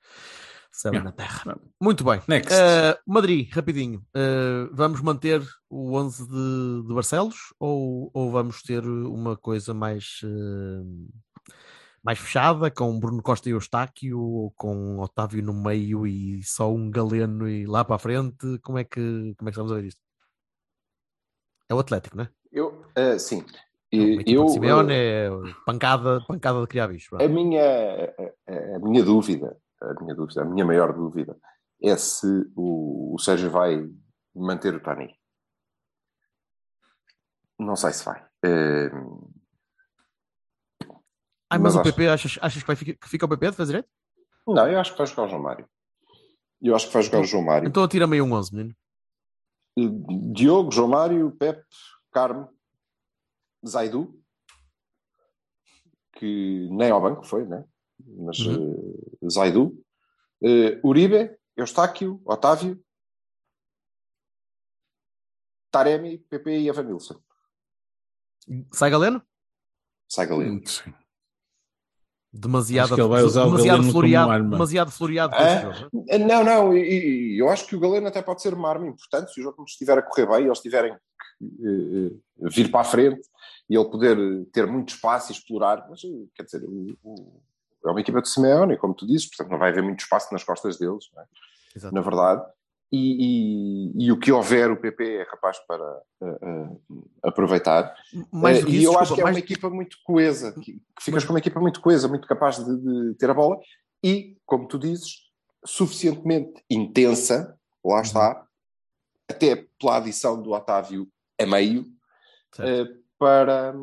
Céu 0.78 0.92
Yeah. 0.94 1.10
na 1.10 1.12
terra. 1.12 1.60
Muito 1.82 2.04
bem. 2.04 2.22
Next. 2.28 2.54
Eh, 2.54 3.00
Madrid, 3.08 3.50
rapidinho. 3.52 4.06
Eh, 4.16 4.70
vamos 4.72 5.02
manter 5.02 5.42
o 5.68 5.98
11 5.98 6.28
de, 6.28 6.88
de 6.88 6.94
Barcelos 6.94 7.52
ou, 7.60 8.12
ou 8.14 8.32
vamos 8.32 8.62
ter 8.62 8.86
uma 8.86 9.36
coisa 9.36 9.74
mais, 9.74 10.20
eh, 10.24 11.52
mais 12.04 12.20
fechada 12.20 12.70
com 12.70 13.00
Bruno 13.00 13.24
Costa 13.24 13.50
e 13.50 13.54
Eustáquio 13.54 14.20
ou 14.20 14.52
com 14.52 15.00
Otávio 15.00 15.42
no 15.42 15.54
meio 15.54 16.06
e 16.06 16.44
só 16.44 16.72
um 16.72 16.92
Galeno 16.92 17.50
e 17.50 17.66
lá 17.66 17.84
para 17.84 17.96
a 17.96 18.00
frente? 18.00 18.60
Como 18.62 18.78
é 18.78 18.84
que, 18.84 19.34
como 19.36 19.50
é 19.50 19.52
que 19.52 19.60
estamos 19.60 19.72
a 19.72 19.76
ver 19.76 19.86
isto? 19.86 20.02
É 21.70 21.74
o 21.74 21.80
Atlético, 21.80 22.18
não 22.18 22.26
é? 22.26 22.30
Eu, 22.52 22.86
eh, 22.96 23.18
sim. 23.18 23.44
É 23.92 23.98
E 23.98 24.34
eu, 24.34 24.46
de 24.46 24.52
Simeone, 24.52 24.94
eh, 24.94 25.28
é 25.28 25.30
pancada, 25.66 26.22
pancada 26.28 26.62
de 26.62 26.68
criar 26.68 26.88
bicho. 26.88 27.16
a, 27.16 27.28
minha, 27.28 27.64
a, 28.48 28.76
a 28.76 28.80
minha 28.80 29.04
dúvida, 29.04 29.58
a 29.82 29.94
minha 30.02 30.16
dúvida, 30.16 30.42
a 30.42 30.46
minha 30.46 30.66
maior 30.66 30.94
dúvida 30.94 31.38
é 31.82 31.96
se 31.98 32.26
o, 32.56 33.16
o 33.16 33.20
Sérgio 33.20 33.50
vai 33.52 33.88
manter 34.36 34.74
o 34.76 34.80
Tony. 34.82 35.16
Não 37.60 37.76
sei 37.76 37.92
se 37.94 38.04
vai. 38.06 38.26
Eh, 38.46 38.90
Ah, 41.50 41.58
mas, 41.58 41.74
mas 41.74 41.76
o 41.76 41.80
acho- 41.80 41.92
PP, 41.96 42.08
achas, 42.10 42.40
achas 42.42 42.62
que, 42.62 42.68
vai, 42.68 42.76
ficar- 42.76 42.94
que 42.96 43.10
fica 43.10 43.26
o 43.26 43.30
PP 43.30 43.52
de 43.52 43.56
fazer 43.58 43.72
direito? 43.74 43.90
não, 44.48 44.68
eu 44.70 44.80
acho 44.80 44.92
que 44.92 44.98
vai 44.98 45.08
jogar 45.08 45.24
o 45.24 45.28
João 45.30 45.42
Mário. 45.42 45.70
Eu 46.62 46.76
acho 46.76 46.88
que 46.88 46.94
vai 46.94 47.04
jogar 47.04 47.20
o 47.22 47.24
João 47.24 47.44
Mário. 47.44 47.68
Então 47.68 47.84
atira 47.84 48.08
meio 48.08 48.26
um 48.26 48.34
11, 48.34 48.54
menino. 48.56 48.76
Diogo, 50.34 50.72
João 50.72 50.88
Mário, 50.90 51.32
Pepe, 51.38 51.64
Carmo, 52.12 52.50
Zaidu, 53.66 54.20
que 56.14 56.68
nem 56.72 56.90
ao 56.92 57.02
banco 57.02 57.24
foi, 57.26 57.46
né? 57.46 57.64
Mas 58.06 58.38
eh, 58.40 59.30
Zaidu, 59.30 59.84
eh, 60.44 60.80
Uribe, 60.84 61.38
Eustáquio, 61.56 62.22
Otávio, 62.26 62.82
Taremi, 65.72 66.18
Pepe 66.20 66.52
e 66.52 66.68
Evanilson. 66.70 67.20
Sai 68.72 68.90
Galeno? 68.90 69.22
Sai 70.10 70.26
Galeno. 70.28 70.66
Sim. 70.68 70.94
Demasiado, 72.32 72.96
demasiado 72.96 73.84
floreado, 73.92 74.50
demasiado 74.50 74.92
floreado 74.92 75.32
para 75.36 75.50
É? 75.50 75.64
não? 75.64 76.04
Eh, 76.08 76.18
Não, 76.20 76.44
não, 76.44 76.78
e, 76.78 77.34
e 77.36 77.40
eu 77.42 77.50
acho 77.50 77.66
que 77.66 77.76
o 77.76 77.80
Galeno 77.80 78.08
até 78.08 78.22
pode 78.22 78.42
ser 78.42 78.54
uma 78.54 78.70
arma 78.70 78.88
importante 78.88 79.34
se 79.34 79.40
o 79.40 79.44
jogo 79.44 79.64
estiver 79.64 79.98
a 79.98 80.02
correr 80.04 80.28
bem 80.28 80.44
e 80.44 80.48
eles 80.48 80.60
tiverem 80.60 80.94
que 80.94 81.00
eh, 81.42 82.50
vir 82.50 82.70
para 82.70 82.82
a 82.82 82.84
frente 82.84 83.28
e 83.70 83.76
ele 83.76 83.90
poder 83.90 84.46
ter 84.52 84.68
muito 84.68 84.90
espaço 84.94 85.32
e 85.32 85.36
explorar. 85.36 85.88
Mas, 85.90 86.02
quer 86.36 86.44
dizer, 86.44 86.64
o- 86.64 86.98
o- 87.04 87.42
é 87.86 87.90
uma 87.90 88.02
equipa 88.02 88.22
de 88.22 88.30
Simeone, 88.30 88.78
como 88.78 88.94
tu 88.94 89.06
dizes, 89.06 89.28
portanto 89.30 89.52
não 89.52 89.60
vai 89.60 89.70
haver 89.70 89.84
muito 89.84 90.00
espaço 90.02 90.32
nas 90.32 90.44
costas 90.44 90.78
deles, 90.78 91.06
é? 91.18 91.92
Na 91.92 92.02
verdade. 92.02 92.44
E, 92.90 93.92
e- 94.00 94.06
e 94.06 94.12
o 94.14 94.18
que 94.18 94.32
houver, 94.32 94.72
o 94.72 94.78
PP 94.78 95.18
é 95.18 95.26
capaz 95.26 95.60
para 95.68 95.84
eh, 96.24 96.38
eh, 96.42 96.70
aproveitar. 97.22 97.94
Mais 98.32 98.60
Eh, 98.60 98.66
que 98.66 98.72
e 98.72 98.78
isso, 98.78 98.86
eu 98.86 98.92
acho 98.94 99.00
desculpa, 99.00 99.16
que 99.16 99.28
é 99.28 99.32
uma 99.32 99.40
equipa 99.40 99.70
muito 99.70 99.98
coesa, 100.06 100.54
que, 100.54 100.62
que 100.74 100.80
ficas 101.02 101.16
Mas- 101.16 101.26
com 101.26 101.34
uma 101.34 101.40
equipa 101.40 101.60
muito 101.60 101.82
coesa, 101.82 102.08
muito 102.08 102.26
capaz 102.28 102.64
de, 102.64 102.78
de 103.10 103.14
ter 103.16 103.30
a 103.30 103.34
bola 103.34 103.58
e, 104.02 104.38
como 104.46 104.68
tu 104.70 104.80
dizes, 104.80 105.28
suficientemente 105.66 106.64
intensa, 106.70 107.58
Uhum. 107.84 107.92
lá 107.94 108.02
está, 108.02 108.46
até 109.30 109.68
pela 109.80 109.98
adição 109.98 110.42
do 110.42 110.52
Otávio 110.52 111.08
a 111.40 111.46
meio, 111.46 111.86
eh, 112.60 112.86
para, 113.20 113.74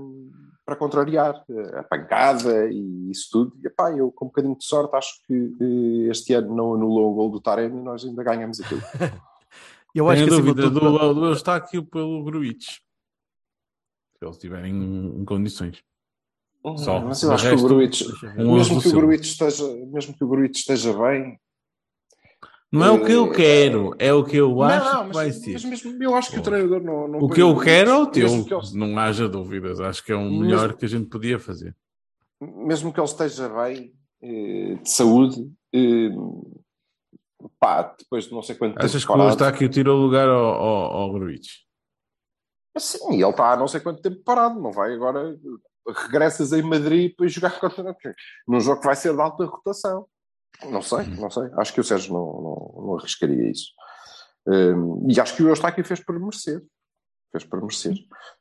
para 0.65 0.77
contrariar 0.77 1.45
eh, 1.49 1.79
a 1.79 1.83
pancada 1.83 2.71
e 2.71 3.11
isso 3.11 3.29
tudo. 3.31 3.57
E 3.63 3.67
epá, 3.67 3.93
eu, 3.93 4.11
com 4.11 4.25
um 4.25 4.29
bocadinho 4.29 4.57
de 4.57 4.65
sorte, 4.65 4.97
acho 4.97 5.23
que 5.27 5.55
eh, 5.61 6.11
este 6.11 6.33
ano 6.35 6.55
não 6.55 6.75
anulou 6.75 7.13
o 7.13 7.15
gol 7.15 7.31
do 7.31 7.41
Taremi 7.41 7.79
e 7.79 7.83
nós 7.83 8.05
ainda 8.05 8.23
ganhamos 8.23 8.61
aquilo. 8.61 8.83
Eu 9.95 10.11
acho 10.11 10.25
Tenho 10.25 10.37
que 10.37 10.43
dúvida 10.43 10.63
tudo, 10.65 10.81
do, 10.81 11.15
do 11.15 11.27
Eustáquio 11.27 11.85
pelo 11.85 12.25
Gruitch. 12.25 12.79
Se 14.19 14.25
eles 14.25 14.35
estiverem 14.35 14.75
em, 14.75 15.25
condições. 15.25 15.85
Só. 16.77 16.99
Mas 17.01 17.23
eu 17.23 17.31
acho 17.31 17.45
que 17.45 17.49
o 17.49 17.53
resto, 17.53 17.69
Gruitch. 17.69 18.03
Um 18.37 18.55
mesmo 18.55 18.83
que 18.83 18.89
o 18.89 18.93
Gruitch 18.93 19.27
esteja, 19.27 19.65
mesmo 19.87 20.17
que 20.17 20.25
o 20.25 20.29
Gruitch 20.29 20.57
esteja 20.57 20.93
bem, 20.95 21.39
Não 22.75 22.85
é 22.87 22.91
o 22.91 23.05
que 23.05 23.13
eu 23.13 23.27
Eh, 23.27 23.35
quero, 23.35 23.95
é 23.99 24.13
o 24.13 24.25
que 24.25 24.37
eu 24.37 24.63
acho 24.63 24.85
não, 24.85 24.93
não, 24.95 25.01
que 25.03 25.07
mas, 25.09 25.17
vai 25.17 25.33
ser. 25.33 25.53
mas 25.53 25.65
mesmo 25.65 26.03
eu 26.03 26.15
acho 26.15 26.31
que 26.31 26.39
o 26.39 26.43
treinador 26.43 26.83
não, 26.83 27.09
não 27.09 27.19
O 27.21 27.29
que 27.29 27.41
eu 27.41 27.57
quero 27.59 27.91
é 27.91 27.97
o 27.99 28.07
teu, 28.07 28.29
mesmo 28.29 28.61
não 28.75 28.99
haja 28.99 29.29
dúvidas. 29.29 29.81
Acho 29.81 30.05
que 30.05 30.13
é 30.13 30.17
o 30.17 30.21
Mesmo- 30.23 30.41
melhor 30.41 30.75
que 30.75 30.85
a 30.85 30.89
gente 30.89 31.09
podia 31.09 31.39
fazer. 31.39 31.75
mesmo 32.41 32.93
que 32.93 33.01
ele 33.01 33.07
esteja 33.07 33.49
bem 33.49 33.95
eh, 34.23 34.75
de 34.83 34.91
saúde, 34.91 35.51
eh, 35.75 36.11
pá, 37.61 37.95
depois 37.99 38.25
de 38.25 38.33
não 38.33 38.43
sei 38.43 38.55
quanto 38.57 38.75
tempo 38.75 38.85
Achas 38.85 39.05
que 39.05 39.11
o 39.11 39.15
parado, 39.15 39.31
Eustáquio 39.31 39.69
tirou 39.69 39.99
o 39.99 40.03
lugar 40.03 40.29
ao, 40.29 40.45
ao, 40.45 40.93
ao 40.97 41.13
Gruitch? 41.13 41.63
sim, 42.77 43.15
ele 43.23 43.25
está 43.31 43.53
há 43.53 43.57
não 43.57 43.69
sei 43.69 43.81
quanto 43.81 44.03
tempo 44.03 44.21
parado, 44.25 44.61
não 44.61 44.73
vai 44.73 44.93
agora 44.95 45.39
regressas 46.07 46.53
em 46.53 46.63
Madrid 46.63 47.15
para 47.17 47.29
jogar 47.29 47.61
contra 47.61 47.95
num 48.49 48.59
jogo 48.61 48.81
que 48.81 48.87
vai 48.87 48.97
ser 48.97 49.15
de 49.15 49.21
alta 49.21 49.45
rotação. 49.45 50.07
Não 50.71 50.81
sei, 50.83 51.05
não 51.19 51.31
sei. 51.31 51.45
Acho 51.59 51.73
que 51.75 51.81
o 51.81 51.85
Sérgio 51.85 52.13
não, 52.15 52.25
não, 52.43 52.87
não 52.87 52.99
arriscaria 52.99 53.51
isso. 53.51 53.69
Um, 54.47 55.07
e 55.11 55.19
acho 55.21 55.35
que 55.37 55.43
o 55.43 55.49
Eustáquio 55.49 55.85
fez 55.85 56.01
por 56.05 56.19
merecer. 56.19 56.63
Fez 57.33 57.45
por 57.45 57.61
merecer. 57.61 57.95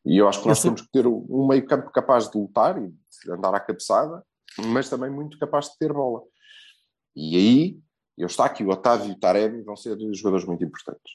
E 0.05 0.17
eu 0.17 0.27
acho 0.27 0.41
que 0.41 0.47
nós 0.47 0.59
temos 0.61 0.81
que 0.81 0.91
ter 0.91 1.07
um 1.07 1.47
meio 1.47 1.65
campo 1.65 1.89
capaz 1.91 2.29
de 2.29 2.37
lutar 2.37 2.81
e 2.81 2.89
de 2.89 3.31
andar 3.31 3.53
à 3.55 3.59
cabeçada, 3.59 4.23
mas 4.57 4.89
também 4.89 5.09
muito 5.09 5.37
capaz 5.39 5.69
de 5.69 5.77
ter 5.77 5.91
bola. 5.91 6.21
E 7.15 7.35
aí, 7.35 7.79
Eustáquio, 8.17 8.69
Otávio 8.69 9.11
e 9.11 9.19
Taremi 9.19 9.63
vão 9.63 9.75
ser 9.75 9.97
jogadores 10.13 10.45
muito 10.45 10.63
importantes. 10.63 11.13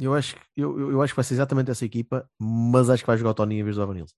eu 0.00 0.14
acho, 0.14 0.36
que- 0.36 0.42
eu, 0.56 0.92
eu- 0.92 1.02
acho 1.02 1.12
que 1.12 1.16
vai 1.16 1.24
ser 1.24 1.34
exatamente 1.34 1.70
essa 1.72 1.84
equipa, 1.84 2.28
mas 2.38 2.88
acho 2.88 3.02
que 3.02 3.06
vai 3.08 3.16
jogar 3.18 3.30
o 3.30 3.34
Tony 3.34 3.58
em 3.58 3.64
vez 3.64 3.74
do 3.76 3.82
Avanilson. 3.82 4.14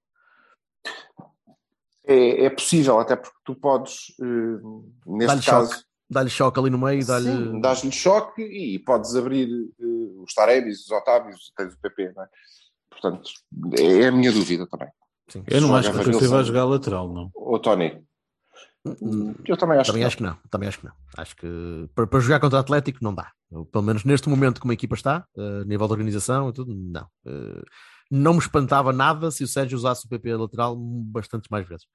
É, 2.05 2.45
é 2.45 2.51
possível, 2.51 2.99
até 2.99 3.15
porque 3.17 3.39
tu 3.45 3.55
podes, 3.55 4.13
eh, 4.21 4.61
neste 5.07 5.45
caso, 5.51 5.73
choque. 5.73 5.85
Dá-lhe 6.11 6.31
choque 6.31 6.59
ali 6.59 6.71
no 6.71 6.79
meio, 6.79 7.07
dá-lhe. 7.07 7.31
Sim, 7.31 7.61
dás-lhe 7.61 7.93
choque 7.93 8.43
e 8.43 8.79
podes 8.81 9.15
abrir 9.15 9.49
eh, 9.49 10.23
os 10.23 10.35
Tarebis, 10.35 10.81
os 10.81 10.91
Otávios, 10.91 11.53
tens 11.57 11.73
o 11.73 11.79
PP, 11.79 12.13
não 12.17 12.25
é? 12.25 12.29
Portanto, 12.91 13.31
é 13.79 14.09
a 14.09 14.13
minha 14.13 14.33
dúvida 14.33 14.67
também. 14.67 14.89
Sim. 15.29 15.45
Eu 15.47 15.61
não 15.61 15.77
acho 15.77 15.93
que 15.93 15.99
o. 15.99 16.05
PC 16.05 16.27
vai 16.27 16.43
jogar 16.43 16.65
lateral, 16.65 17.13
não. 17.13 17.31
O 17.35 17.59
Tony, 17.61 18.05
Eu 19.47 19.57
também 19.57 19.79
acho 19.79 19.93
também 19.93 20.03
que 20.03 20.07
acho 20.07 20.17
que 20.17 20.23
não. 20.23 20.37
Também 20.51 20.69
acho 20.69 20.81
que 20.81 20.87
não. 20.87 20.93
Acho 21.17 21.37
que 21.37 21.89
para, 21.95 22.07
para 22.07 22.21
jogar 22.21 22.41
contra 22.41 22.59
o 22.59 22.61
Atlético 22.61 22.99
não 23.03 23.15
dá. 23.15 23.31
Eu, 23.51 23.65
pelo 23.65 23.85
menos 23.85 24.05
neste 24.05 24.29
momento, 24.29 24.61
como 24.61 24.73
a 24.73 24.75
equipa 24.75 24.95
está, 24.95 25.25
a 25.37 25.65
nível 25.65 25.87
de 25.87 25.93
organização 25.93 26.49
e 26.49 26.53
tudo, 26.53 26.75
não. 26.75 27.07
Eh, 27.27 27.63
não 28.11 28.33
me 28.33 28.41
espantava 28.41 28.93
nada 28.93 29.31
se 29.31 29.45
o 29.45 29.49
Sérgio 29.49 29.77
usasse 29.77 30.07
o 30.07 30.09
PP 30.09 30.35
lateral 30.35 30.77
bastantes 30.77 31.49
mais 31.49 31.69
vezes. 31.69 31.87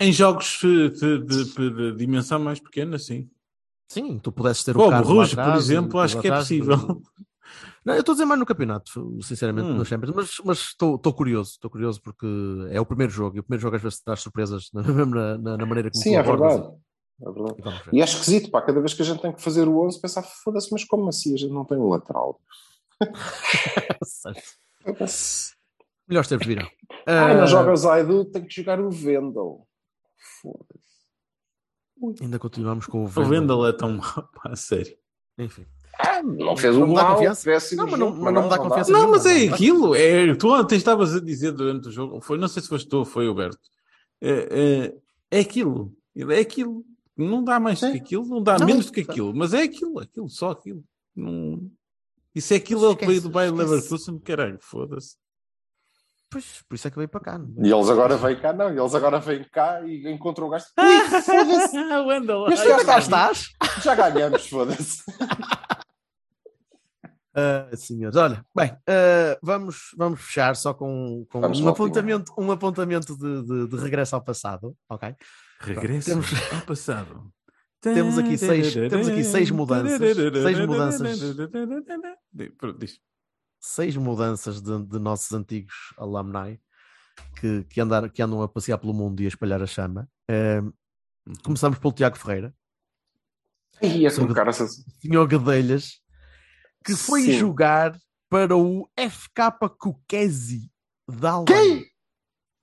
Em 0.00 0.12
jogos 0.12 0.58
de, 0.60 0.90
de- 0.90 1.18
de- 1.24 1.70
de 1.70 1.96
dimensão 1.96 2.38
mais 2.38 2.58
pequena, 2.60 2.98
sim. 2.98 3.30
Sim, 3.88 4.18
tu 4.18 4.32
pudesses 4.32 4.64
ter 4.64 4.76
o 4.76 4.88
carro 4.90 5.04
Ruge, 5.06 5.36
lá 5.36 5.44
por 5.44 5.54
exemplo, 5.56 6.00
acho 6.00 6.20
que 6.20 6.28
é 6.28 6.34
possível. 6.36 6.76
Não, 7.84 7.94
eu 7.94 8.00
estou 8.00 8.12
a 8.12 8.16
dizer 8.16 8.24
mais 8.24 8.40
no 8.40 8.46
campeonato, 8.46 8.90
sinceramente, 9.22 9.68
Hum. 9.68 9.74
no 9.76 9.84
Champions, 9.84 10.12
mas 10.16 10.36
mas 10.44 10.58
estou 10.58 10.96
estou 10.96 11.12
curioso, 11.12 11.50
estou 11.52 11.70
curioso 11.70 12.00
porque 12.02 12.26
é 12.70 12.80
o 12.80 12.86
primeiro 12.86 13.12
jogo 13.12 13.36
e 13.36 13.40
o 13.40 13.42
primeiro 13.42 13.62
jogo 13.62 13.76
às 13.76 13.82
vezes 13.82 14.00
traz 14.00 14.20
surpresas 14.20 14.70
na, 14.72 14.82
mesmo 14.82 15.14
na, 15.14 15.38
na, 15.38 15.56
na 15.58 15.66
maneira 15.66 15.90
como 15.90 16.02
Sim, 16.02 16.12
tu 16.12 16.16
é 16.16 16.18
abordas 16.18 16.52
verdade. 16.54 16.76
É 17.22 17.30
verdade. 17.30 17.82
e. 17.92 17.96
E 17.98 18.00
é 18.00 18.04
esquisito, 18.04 18.50
pá, 18.50 18.62
cada 18.62 18.80
vez 18.80 18.94
que 18.94 19.02
a 19.02 19.04
gente 19.04 19.20
tem 19.22 19.32
que 19.32 19.42
fazer 19.42 19.68
o 19.68 19.84
11, 19.86 20.00
pensar, 20.00 20.22
foda-se, 20.22 20.72
mas 20.72 20.82
como 20.84 21.08
assim 21.08 21.34
a 21.34 21.36
gente 21.36 21.52
não 21.52 21.64
tem 21.64 21.78
um 21.78 21.88
lateral? 21.88 22.40
Certo. 24.04 24.42
Melhores 26.08 26.28
tempos 26.28 26.46
virão. 26.46 26.68
Ah, 27.06 27.34
não 27.34 27.46
joga 27.46 27.72
o 27.72 27.76
Zaidu, 27.76 28.24
tem 28.24 28.44
que 28.44 28.54
jogar 28.54 28.80
o 28.80 28.90
Vendel. 28.90 29.66
Foda-se. 30.40 32.22
Ainda 32.22 32.38
continuamos 32.38 32.86
com 32.86 33.02
o 33.02 33.04
O 33.04 33.08
Vendel. 33.08 33.28
Vendel 33.30 33.66
é 33.66 33.72
tão 33.72 33.92
mau, 33.96 34.28
pá, 34.34 34.50
a 34.50 34.56
sério. 34.56 34.96
Enfim. 35.38 35.64
Ah, 35.98 36.22
não 36.22 36.56
fez 36.56 36.74
um 36.76 36.80
Não 36.80 36.88
mau, 36.94 37.14
confiança? 37.14 37.76
Não, 37.76 37.86
mas 37.86 37.98
não- 38.00 38.08
jogo, 38.08 38.22
mas 38.24 38.34
não 38.34 38.42
me 38.42 38.48
dá 38.48 38.58
confiança 38.58 38.92
Não, 38.92 39.10
mas 39.10 39.26
é 39.26 39.48
aquilo. 39.48 39.94
É, 39.94 40.34
tu 40.34 40.48
ontem 40.52 40.76
estavas 40.76 41.14
a 41.14 41.20
dizer 41.20 41.52
durante 41.52 41.88
o 41.88 41.92
jogo, 41.92 42.20
foi, 42.20 42.36
não 42.36 42.48
sei 42.48 42.62
se 42.62 42.68
foste 42.68 42.88
tu 42.88 42.98
ou 42.98 43.04
foi 43.04 43.28
o 43.28 43.34
Berto. 43.34 43.58
É, 44.20 44.92
é, 45.30 45.38
é 45.38 45.40
aquilo. 45.40 45.94
É 46.16 46.40
aquilo. 46.40 46.84
Não 47.16 47.44
dá 47.44 47.60
mais 47.60 47.80
do 47.80 47.92
que 47.92 47.98
aquilo, 47.98 48.26
não 48.26 48.42
dá 48.42 48.58
Não, 48.58 48.66
menos 48.66 48.86
do 48.86 48.92
que 48.92 49.04
tá. 49.04 49.12
aquilo, 49.12 49.32
mas 49.34 49.54
é 49.54 49.62
aquilo, 49.62 50.00
aquilo, 50.00 50.28
só 50.28 50.50
aquilo. 50.50 50.82
Não... 51.14 51.70
Isso 52.34 52.52
é 52.52 52.56
aquilo 52.56 52.84
ao 52.86 52.96
que 52.96 53.06
veio 53.06 53.20
do 53.22 53.30
Bayern. 53.30 53.56
Leverkusen, 53.56 54.18
caralho, 54.18 54.58
foda-se. 54.60 55.16
Pois, 56.34 56.62
por 56.68 56.74
isso 56.74 56.88
é 56.88 56.90
que 56.90 56.96
veio 56.96 57.08
para 57.08 57.20
cá. 57.20 57.38
não 57.38 57.62
é? 57.64 57.68
E 57.68 57.72
eles 57.72 57.88
agora 57.88 58.16
vêm 58.16 58.36
cá, 58.40 58.52
não, 58.52 58.68
eles 58.68 58.94
agora 58.94 59.20
vêm 59.20 59.44
cá 59.44 59.80
e 59.86 60.10
encontram 60.12 60.48
o 60.48 60.50
gajo. 60.50 60.64
Foda-se, 61.24 61.76
este 62.52 62.68
gajo 62.68 62.84
Cá 62.86 62.92
aqui. 62.94 63.02
estás? 63.02 63.48
Já 63.82 63.94
ganhamos, 63.94 64.48
foda-se. 64.48 65.02
Ah, 67.36 67.68
senhores, 67.76 68.14
olha, 68.16 68.44
bem, 68.56 68.76
ah, 68.88 69.36
vamos, 69.42 69.88
vamos 69.96 70.20
fechar 70.20 70.54
só 70.54 70.72
com, 70.72 71.26
com 71.28 71.40
Vamos 71.40 71.60
um, 71.60 71.68
apontamento, 71.68 72.32
um 72.38 72.52
apontamento 72.52 73.16
de, 73.18 73.42
de- 73.42 73.66
de 73.68 73.76
regresso 73.76 74.14
ao 74.14 74.22
passado, 74.22 74.76
ok? 74.88 75.16
Regresso 75.58 76.10
Temos- 76.10 76.30
ao 76.52 76.60
passado. 76.60 77.26
Temos 77.82 78.16
aqui 78.18 78.38
seis- 78.38 78.72
temos 78.72 79.08
aqui 79.08 79.24
seis 79.24 79.50
mudanças, 79.50 79.98
seis 79.98 80.58
mudanças. 80.66 81.18
Pronto, 82.56 82.78
diz. 82.78 82.98
Seis 83.66 83.96
mudanças 83.96 84.60
de, 84.60 84.84
de 84.84 84.98
nossos 84.98 85.32
antigos 85.32 85.72
alumni 85.96 86.60
que, 87.40 87.64
que, 87.64 87.80
andar, 87.80 88.10
que 88.10 88.20
andam 88.20 88.42
a 88.42 88.46
passear 88.48 88.76
pelo 88.76 88.92
mundo 88.92 89.22
e 89.22 89.24
a 89.24 89.28
espalhar 89.28 89.62
a 89.62 89.66
chama. 89.66 90.06
Ah, 90.30 90.60
começamos 91.42 91.78
pelo 91.78 91.94
Tiago 91.94 92.18
Ferreira, 92.18 92.54
Ia 93.82 94.10
Sou 94.10 94.26
com 94.26 94.34
cara 94.34 94.50
essa- 94.50 94.68
senhor 95.00 95.26
Gadelhas, 95.26 96.00
que 96.84 96.94
foi 96.94 97.22
Sim. 97.22 97.32
jogar 97.38 97.98
para 98.28 98.54
o 98.54 98.86
FK 98.98 99.50
Kukesi 99.78 100.70
da. 101.08 101.42
Quem? 101.46 101.86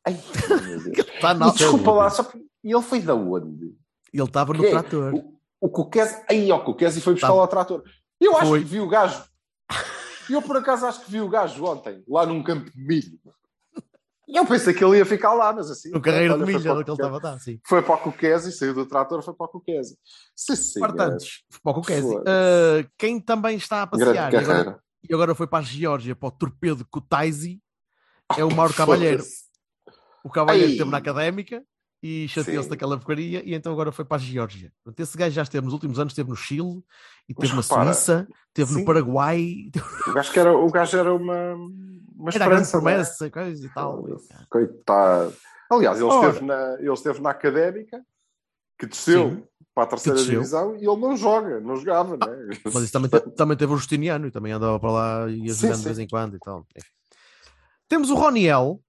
Ai. 0.06 0.14
Está 1.16 1.34
na 1.34 1.50
Desculpa 1.52 1.92
lá, 1.92 2.10
só 2.12 2.32
e 2.64 2.72
ele 2.72 2.82
foi 2.84 3.02
da 3.02 3.16
onde? 3.16 3.76
Ele 4.14 4.24
estava 4.24 4.54
no 4.54 4.62
trator. 4.70 5.16
O, 5.16 5.40
o 5.62 5.70
Cuquese, 5.70 6.24
aí 6.30 6.52
ó, 6.52 6.58
o 6.58 6.64
Cuquese 6.64 7.02
foi 7.02 7.14
buscar 7.14 7.30
Tá. 7.30 7.34
lá 7.34 7.44
o 7.44 7.48
trator. 7.48 7.84
Eu 8.20 8.38
acho 8.38 8.48
Foi. 8.50 8.60
que 8.60 8.66
vi 8.66 8.80
o 8.80 8.88
gajo. 8.88 9.31
Eu 10.32 10.42
por 10.42 10.58
acaso 10.58 10.86
acho 10.86 11.04
que 11.04 11.12
vi 11.12 11.22
o 11.22 11.30
gajo 11.30 11.64
ontem, 11.66 12.04
lá 12.08 12.26
num 12.26 12.44
campo 12.44 12.70
de 12.70 12.82
milho. 12.82 13.20
E 14.28 14.38
eu 14.38 14.46
pensei 14.46 14.74
que 14.74 14.82
ele 14.82 14.98
ia 14.98 15.06
ficar 15.06 15.34
lá, 15.34 15.52
mas 15.52 15.70
assim. 15.70 15.92
No 15.92 16.02
carreiro 16.02 16.38
de 16.38 16.44
foi 16.46 16.54
milho, 16.54 16.72
era 16.72 16.84
que 16.84 16.90
ele 16.90 16.96
estava 16.96 17.20
dar, 17.20 17.38
sim. 17.38 17.60
Foi 17.68 17.82
para 17.82 17.96
o 17.96 17.98
Cuquese, 17.98 18.52
saiu 18.54 18.74
do 18.74 18.86
trator, 18.86 19.22
foi 19.22 19.34
para 19.34 19.46
o. 19.46 19.64
Sim, 20.34 20.56
sim. 20.56 20.80
Portanto, 20.80 21.26
para 21.62 21.78
o. 21.78 21.82
Uh, 21.82 22.90
quem 22.98 23.20
também 23.20 23.58
está 23.58 23.82
a 23.82 23.88
passear 23.88 24.32
e 24.32 24.38
agora, 24.38 24.80
e 25.10 25.14
agora 25.14 25.36
foi 25.36 25.48
para 25.48 25.60
a 25.60 25.62
Geórgia, 25.62 26.16
para 26.16 26.30
o 26.30 26.32
torpedo 26.32 26.88
Kutaisi, 26.90 27.62
é 28.38 28.46
o 28.46 28.56
Mauro 28.56 28.72
Cavalheiro. 28.74 29.22
O 30.24 30.30
Cavalheiro 30.30 30.72
esteve 30.72 30.90
na 30.90 30.98
académica 30.98 31.62
e 32.04 32.28
chateou-se 32.28 32.68
daquela 32.70 32.98
porcaria 32.98 33.44
e 33.46 33.54
então 33.54 33.72
agora 33.72 33.92
foi 33.92 34.04
para 34.06 34.18
a 34.18 34.20
Geórgia. 34.20 34.72
Portanto, 34.84 35.00
esse 35.02 35.18
gajo 35.18 35.36
já 35.36 35.44
esteve 35.44 35.64
nos 35.66 35.74
últimos 35.74 36.00
anos, 36.00 36.12
esteve 36.14 36.30
no 36.30 36.36
Chile, 36.36 36.84
e 37.30 37.34
esteve 37.34 37.56
na 37.56 37.62
Suíça, 37.62 38.28
esteve 38.48 38.80
no. 38.80 38.86
Paraguai, 38.86 39.70
O 40.08 40.14
gajo, 40.14 40.32
que 40.32 40.40
era, 40.40 40.52
o 40.58 40.72
gajo 40.72 40.98
era 40.98 41.14
uma, 41.14 41.54
uma 41.54 42.30
era 42.30 42.46
esperança. 42.46 42.70
é? 42.78 42.82
promessa, 42.82 43.30
coisa 43.30 43.66
e 43.66 43.70
tal. 43.70 44.06
Coitado. 44.50 45.34
Aliás, 45.72 45.98
ele 46.00 46.10
Ora. 46.10 46.28
esteve, 46.30 46.46
na, 46.46 46.76
ele 46.80 46.92
esteve 46.94 47.22
na 47.22 47.30
académica, 47.30 48.02
que 48.80 48.86
desceu 48.88 49.30
Sim. 49.30 49.44
para 49.74 49.84
a 49.84 49.88
terceira 49.88 50.18
divisão 50.22 50.76
e 50.76 50.80
ele 50.80 50.98
não 50.98 51.16
joga, 51.16 51.60
não 51.62 51.76
jogava, 51.78 52.18
né? 52.18 52.50
Mas 52.66 52.76
isso 52.84 52.92
também, 52.92 53.10
te- 53.10 53.30
também 53.36 53.56
teve 53.56 53.72
o 53.72 53.78
Justiniano 53.78 54.26
e 54.28 54.32
também 54.32 54.52
andava 54.52 54.80
para 54.80 54.92
lá 54.92 55.30
e 55.30 55.50
ajudando 55.50 55.78
de 55.78 55.84
vez 55.86 56.00
em 56.00 56.08
quando 56.08 56.36
e 56.36 56.40
tal. 56.40 56.66
Temos 57.88 58.10
o 58.10 58.16
Roniel, 58.16 58.82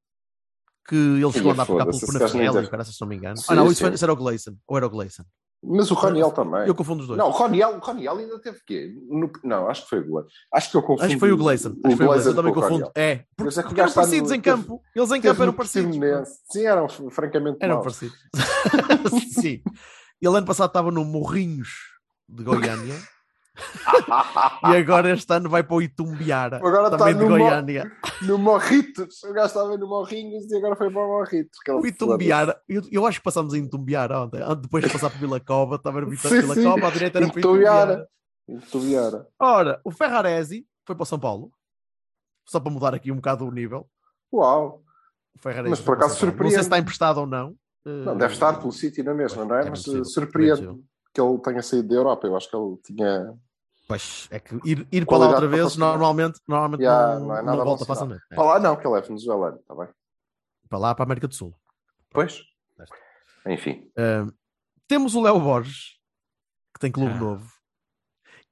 que 0.88 0.94
ele 0.96 1.32
chegou 1.32 1.50
a 1.50 1.54
andar 1.54 1.66
por 1.66 1.78
deve- 1.78 2.66
e 2.66 2.70
cara, 2.70 2.84
se 2.84 3.00
não 3.00 3.08
me 3.08 3.16
engano. 3.16 3.36
Sim, 3.36 3.44
ah, 3.48 3.54
não, 3.54 3.66
isso, 3.70 3.84
sim. 3.96 4.04
era 4.04 4.12
o 4.12 4.16
Gleison. 4.16 4.54
Ou 4.66 4.76
era 4.76 4.86
o 4.86 4.90
Gleison? 4.90 5.22
Mas 5.64 5.88
o 5.92 5.94
Roniel 5.94 6.32
também. 6.32 6.66
Eu 6.66 6.74
confundo 6.74 7.02
os 7.02 7.06
dois. 7.06 7.16
Não, 7.16 7.28
o 7.28 7.30
Roniel, 7.30 7.76
o 7.76 7.78
Roniel 7.78 8.18
ainda 8.18 8.36
teve 8.40 8.58
quê? 8.66 8.92
No- 9.08 9.30
não, 9.44 9.68
acho 9.68 9.84
que 9.84 9.90
foi 9.90 10.00
o 10.00 10.04
Gleison. 10.08 10.28
Acho 10.52 10.70
que 10.72 10.76
eu 10.76 10.82
confundo. 10.82 11.04
Acho 11.04 11.14
que 11.14 11.20
foi 11.20 11.30
o 11.32 11.36
Gleison. 11.36 11.68
Acho 11.68 11.80
que 11.80 11.96
foi 11.96 12.06
o 12.06 12.08
Gleison. 12.08 12.30
Eu 12.30 12.34
também 12.34 12.52
confundo. 12.52 12.72
Roniel. 12.74 12.92
É, 12.96 13.24
porque, 13.36 13.58
é 13.58 13.62
porque 13.62 13.80
eram 13.80 13.88
está 13.88 14.00
parecidos 14.00 14.30
no- 14.30 14.36
em 14.36 14.40
teve- 14.40 14.56
campo. 14.56 14.82
Eles 14.96 15.08
em 15.08 15.12
Teve 15.12 15.28
campo 15.28 15.42
eram 15.44 15.52
parecidos. 15.52 15.86
Portimonense. 15.96 16.32
Sim, 16.50 16.66
eram 16.66 16.88
francamente 16.88 17.58
Eram 17.60 17.74
maus. 17.76 17.84
parecidos. 17.84 18.18
Sim. 19.40 19.62
Ele 20.20 20.36
ano 20.36 20.46
passado 20.46 20.68
estava 20.68 20.90
no 20.90 21.04
Morrinhos 21.04 21.68
de 22.28 22.42
Goiânia 22.42 22.96
e 24.72 24.76
agora 24.76 25.10
este 25.12 25.30
ano 25.32 25.48
vai 25.50 25.62
para 25.62 25.76
o 25.76 25.82
Itumbiara, 25.82 26.56
Agora 26.56 26.90
também 26.96 27.14
de 27.14 27.20
no 27.24 27.30
Mo- 27.30 27.36
Goiânia. 27.38 27.92
No 28.22 28.38
Morritos. 28.38 29.22
O 29.24 29.32
gajo 29.32 29.46
estava 29.46 29.76
no 29.76 29.86
Morrinhos 29.86 30.50
e 30.50 30.56
agora 30.56 30.74
foi 30.76 30.90
para 30.90 31.02
o 31.04 31.08
Morritos. 31.08 31.58
é 31.68 31.72
O 31.72 31.86
Itumbiara, 31.86 32.60
eu, 32.68 32.82
eu 32.90 33.06
acho 33.06 33.18
que 33.18 33.24
passámos 33.24 33.52
em 33.54 33.64
Itumbiara 33.64 34.20
ontem, 34.20 34.40
antes- 34.42 34.62
depois 34.62 34.84
de 34.84 34.90
passar 34.90 35.10
por 35.10 35.18
Vila 35.18 35.38
Cova, 35.40 35.76
estava 35.76 36.00
Sim, 36.16 36.40
Vila 36.40 36.54
sim. 36.54 36.64
Cova, 36.64 36.88
à 36.88 36.90
direita 36.90 37.18
era 37.18 37.28
para 37.28 37.40
Itumbiara. 37.40 38.08
Itumbiara. 38.48 39.26
Ora, 39.38 39.80
o 39.84 39.90
Ferraresi 39.90 40.66
foi 40.86 40.96
para 40.96 41.02
o 41.02 41.06
São 41.06 41.18
Paulo, 41.18 41.52
só 42.48 42.58
para 42.58 42.72
mudar 42.72 42.94
aqui 42.94 43.12
um 43.12 43.16
bocado 43.16 43.46
o 43.46 43.50
nível. 43.52 43.88
Uau. 44.32 44.82
O 45.36 45.38
Ferraresi 45.38 45.70
Mas 45.70 45.80
por 45.80 45.94
acaso 45.96 46.18
Paulo. 46.18 46.26
Não 46.26 46.26
sei 46.26 46.34
se 46.34 46.36
surpreende. 46.38 46.60
está 46.60 46.78
emprestado 46.78 47.18
ou 47.20 47.26
não. 47.26 47.54
Não, 47.84 48.12
Eh, 48.12 48.16
deve 48.16 48.32
estar 48.32 48.54
pelo 48.58 48.70
City 48.72 49.02
na 49.02 49.12
mesma, 49.12 49.44
não 49.44 49.56
é? 49.56 49.66
é 49.66 49.70
Mas 49.70 49.82
surpreende 50.04 50.66
é. 50.66 50.91
Que 51.12 51.20
ele 51.20 51.38
tenha 51.38 51.62
saído 51.62 51.88
da 51.88 51.94
Europa. 51.94 52.26
Eu 52.26 52.36
acho 52.36 52.48
que 52.50 52.56
ele 52.56 52.76
tinha. 52.84 53.34
Pois, 53.88 54.28
é 54.30 54.38
que 54.40 54.54
ir, 54.64 54.86
ir 54.90 55.04
para 55.06 55.18
lá 55.18 55.28
outra 55.28 55.46
vez, 55.48 55.76
normalmente, 55.76 56.40
normalmente 56.48 56.80
Yeah, 56.82 57.18
não, 57.18 57.26
não 57.26 57.36
é 57.36 57.42
não 57.42 57.64
volta 57.64 57.84
facilmente. 57.84 58.22
É. 58.30 58.34
Para 58.34 58.44
lá 58.44 58.58
não, 58.60 58.76
que 58.76 58.86
ele 58.86 58.96
é 58.96 59.00
venezuelano, 59.02 59.58
está 59.58 59.74
bem? 59.74 59.88
Para 60.68 60.78
lá, 60.78 60.94
para 60.94 61.02
a 61.02 61.06
América 61.06 61.28
do 61.28 61.34
Sul. 61.34 61.54
Pois. 62.10 62.40
Enfim. 63.46 63.90
Ah, 63.98 64.26
temos 64.88 65.14
o 65.14 65.20
Léo 65.20 65.38
Borges, 65.40 65.98
que 66.72 66.80
tem 66.80 66.92
clube 66.92 67.12
Ah. 67.14 67.18
novo. 67.18 67.52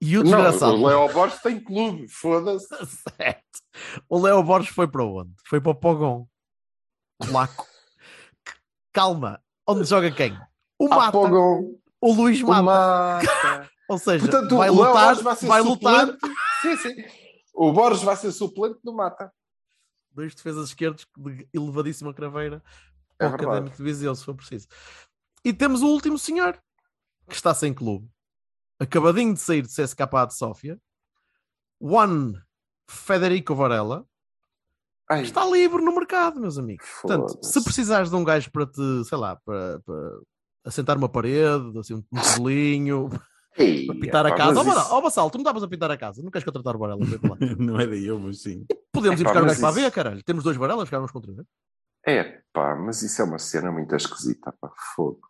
E 0.02 0.18
o 0.18 0.24
Não, 0.24 0.30
desgraçado. 0.30 0.74
o 0.74 0.86
Léo 0.86 1.12
Borges 1.12 1.40
tem 1.42 1.62
clube, 1.62 2.08
foda-se. 2.08 2.66
Certo. 3.18 3.60
O 4.08 4.18
Léo 4.20 4.42
Borges 4.42 4.74
foi 4.74 4.88
para 4.88 5.04
onde? 5.04 5.32
Foi 5.46 5.60
para 5.60 5.70
o 5.72 5.74
Pogon. 5.74 6.26
Polaco. 7.18 7.66
Calma. 8.92 9.40
Onde 9.66 9.84
joga 9.84 10.10
quem? 10.10 10.36
O 10.78 10.86
Ah, 10.92 10.96
Mata. 10.96 11.12
Pogão. 11.12 11.78
O 12.00 12.12
Luís 12.12 12.42
O 12.42 12.46
Mata. 12.46 12.62
Mata. 12.62 13.70
Ou 13.88 13.98
seja, 13.98 14.24
Portanto, 14.24 14.56
vai 14.56 14.70
o 14.70 14.74
lutar, 14.74 15.16
vai 15.16 15.36
ser 15.36 15.46
vai 15.46 15.60
lutar. 15.60 16.16
Sim, 16.62 16.76
sim. 16.76 16.94
O 17.52 17.72
Borges 17.72 18.02
vai 18.02 18.16
ser 18.16 18.30
suplente 18.30 18.78
do 18.84 18.92
Mata. 18.92 19.32
Dois 20.12 20.34
defesas 20.34 20.68
esquerdos 20.68 21.06
de 21.18 21.48
elevadíssima 21.52 22.14
craveira. 22.14 22.62
É 23.18 23.28
verdade. 23.28 23.44
Académico 23.44 23.76
de 23.76 23.82
Viseu, 23.82 24.14
se 24.14 24.24
for 24.24 24.34
preciso. 24.34 24.68
E 25.44 25.52
temos 25.52 25.82
o 25.82 25.88
último 25.88 26.18
senhor, 26.18 26.56
que 27.28 27.34
está 27.34 27.52
sem 27.52 27.74
clube. 27.74 28.08
Acabadinho 28.78 29.34
de 29.34 29.40
sair 29.40 29.62
de 29.62 29.68
CSKA 29.68 30.26
de 30.26 30.34
Sófia. 30.36 30.80
Juan 31.80 32.34
Federico 32.88 33.54
Varela. 33.54 34.06
Ai, 35.08 35.22
Está 35.22 35.44
livre 35.44 35.82
no 35.82 35.94
mercado, 35.94 36.40
meus 36.40 36.56
amigos. 36.56 36.86
Portanto, 37.02 37.38
se 37.42 37.64
precisares 37.64 38.10
de 38.10 38.16
um 38.16 38.22
gajo 38.22 38.50
para 38.52 38.66
te, 38.66 39.04
sei 39.04 39.18
lá, 39.18 39.34
para, 39.44 39.80
para 39.80 40.20
assentar 40.64 40.96
uma 40.98 41.08
parede, 41.08 41.78
assim, 41.78 41.94
um 41.94 42.02
ei, 43.58 43.86
para 43.86 43.94
pintar 44.00 44.26
a 44.26 44.34
casa. 44.34 44.60
Ó, 44.60 44.62
Varela, 44.64 44.82
isso- 44.82 45.00
Vassal, 45.00 45.30
tu 45.30 45.38
não 45.38 45.42
estavas 45.42 45.62
a 45.62 45.68
pintar 45.68 45.90
a 45.90 45.96
casa, 45.96 46.22
não 46.22 46.30
queres 46.30 46.44
contratar 46.44 46.76
o 46.76 46.78
Varela? 46.78 47.04
Vem 47.04 47.18
para 47.18 47.30
lá. 47.30 47.36
Não 47.58 47.80
é 47.80 47.86
daí 47.86 48.06
eu, 48.06 48.18
mas 48.18 48.42
sim. 48.42 48.64
Podemos 48.92 49.20
ir 49.20 49.24
Epá, 49.24 49.30
buscar 49.32 49.42
o 49.44 49.46
gajo 49.46 49.60
para 49.60 49.70
isso- 49.70 49.80
ver, 49.80 49.90
caralho. 49.90 50.22
Temos 50.24 50.44
dois 50.44 50.56
Varelas, 50.56 50.84
ficámos 50.88 51.10
contra 51.10 51.30
um. 51.32 51.44
É, 52.06 52.40
pá, 52.52 52.74
mas 52.76 53.02
isso 53.02 53.20
é 53.20 53.24
uma 53.24 53.38
cena 53.38 53.70
muito 53.70 53.94
esquisita, 53.94 54.52
pá, 54.60 54.70
fogo. 54.94 55.20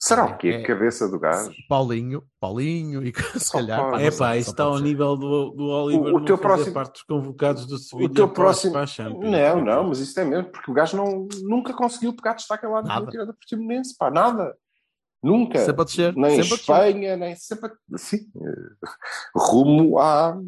Será 0.00 0.26
o 0.26 0.36
quê? 0.36 0.48
É. 0.48 0.62
Cabeça 0.62 1.08
do 1.08 1.18
gajo? 1.18 1.50
Paulinho, 1.68 2.22
Paulinho 2.38 3.02
e 3.04 3.12
se 3.36 3.50
calhar. 3.50 3.90
pá, 3.90 4.00
É 4.00 4.10
pá, 4.12 4.36
isso 4.36 4.50
está 4.50 4.62
ao 4.62 4.78
nível 4.78 5.16
do, 5.16 5.50
do 5.50 5.64
Oliver 5.64 6.14
O- 6.14 6.18
o 6.18 6.24
teu 6.24 6.38
próximo- 6.38 6.72
parte 6.72 6.92
dos 6.92 7.02
convocados 7.02 7.66
do 7.66 7.78
Sevilha 7.78 8.06
O 8.06 8.12
teu 8.14 8.28
próximo. 8.28 8.76
a. 8.76 8.86
Não, 9.08 9.64
não, 9.64 9.88
mas 9.88 9.98
isso 9.98 10.20
é 10.20 10.24
mesmo, 10.24 10.50
porque 10.52 10.70
o 10.70 10.74
gajo 10.74 10.96
não, 10.96 11.26
nunca 11.42 11.72
conseguiu 11.72 12.12
pegar 12.14 12.34
destaque 12.34 12.64
lá 12.66 12.80
na 12.82 13.06
tirada 13.06 13.32
Portimonense, 13.32 13.96
pá, 13.98 14.08
nada. 14.10 14.54
Nunca. 15.22 15.58
Sempre 15.58 15.82
a 15.82 15.84
descer. 15.84 16.14
nem 16.16 16.38
em 16.38 16.42
sempre. 16.42 16.58
Espanha, 16.60 17.16
nem 17.16 17.34
sempre. 17.36 17.70
Sim, 17.96 18.30
rumo 19.34 19.98
à 19.98 20.38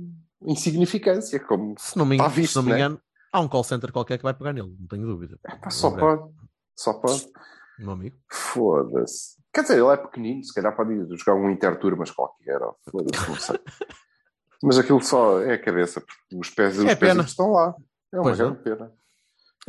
insignificância, 0.42 1.38
como 1.40 1.74
Se 1.78 1.96
não 1.96 2.06
me, 2.06 2.16
Está 2.16 2.28
visto, 2.28 2.52
se 2.52 2.56
não 2.56 2.62
me 2.64 2.70
né? 2.70 2.76
engano, 2.76 3.00
há 3.32 3.40
um 3.40 3.48
call 3.48 3.64
center 3.64 3.92
qualquer 3.92 4.16
que 4.18 4.22
vai 4.24 4.34
pegar 4.34 4.52
nele, 4.52 4.74
não 4.78 4.86
tenho 4.86 5.06
dúvida. 5.06 5.38
Pá, 5.42 5.70
só 5.70 5.90
pode. 5.96 6.22
Só 6.76 6.94
pode. 6.94 7.26
Meu 7.78 7.92
amigo. 7.92 8.16
Foda-se. 8.30 9.38
Quer 9.52 9.62
dizer, 9.62 9.78
ele 9.78 9.88
é 9.92 9.96
pequenino, 9.96 10.44
se 10.44 10.54
calhar 10.54 10.74
pode 10.76 10.92
ir 10.94 11.06
jogar 11.16 11.34
um 11.34 11.50
Intertour, 11.50 11.96
mas 11.96 12.10
qualquer. 12.10 12.60
Foda-se, 12.90 13.28
não 13.28 13.36
sei. 13.36 13.58
mas 14.62 14.78
aquilo 14.78 15.02
só 15.02 15.40
é 15.40 15.54
a 15.54 15.60
cabeça, 15.62 16.00
porque 16.00 16.36
os 16.36 16.50
pés, 16.50 16.78
os 16.78 16.84
É 16.84 16.94
pés 16.94 16.98
pena. 17.12 17.22
estão 17.24 17.50
lá. 17.52 17.74
É 18.12 18.16
uma 18.16 18.22
Pois 18.24 18.38
é. 18.40 18.44
grande 18.44 18.58
pena. 18.62 18.92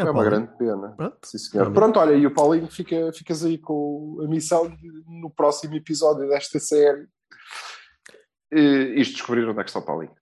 É, 0.05 0.07
É, 0.07 0.11
uma 0.11 0.23
grande 0.23 0.57
pena. 0.57 0.89
Pronto. 0.95 1.17
Sim, 1.23 1.37
senhor. 1.37 1.65
Meu 1.65 1.73
Pronto, 1.73 1.99
olha, 1.99 2.13
e 2.15 2.25
o 2.25 2.33
Paulinho 2.33 2.67
fica, 2.69 3.11
ficas 3.13 3.43
aí 3.45 3.57
com 3.57 4.19
a 4.23 4.27
missão 4.27 4.69
de, 4.69 5.03
no 5.07 5.29
próximo 5.29 5.75
episódio 5.75 6.27
desta 6.29 6.59
série. 6.59 7.07
E, 8.51 8.93
isto 8.97 9.13
descobrir 9.13 9.47
onde 9.47 9.59
é 9.59 9.63
que 9.63 9.69
está 9.69 9.79
o 9.79 9.85
Paulinho. 9.85 10.13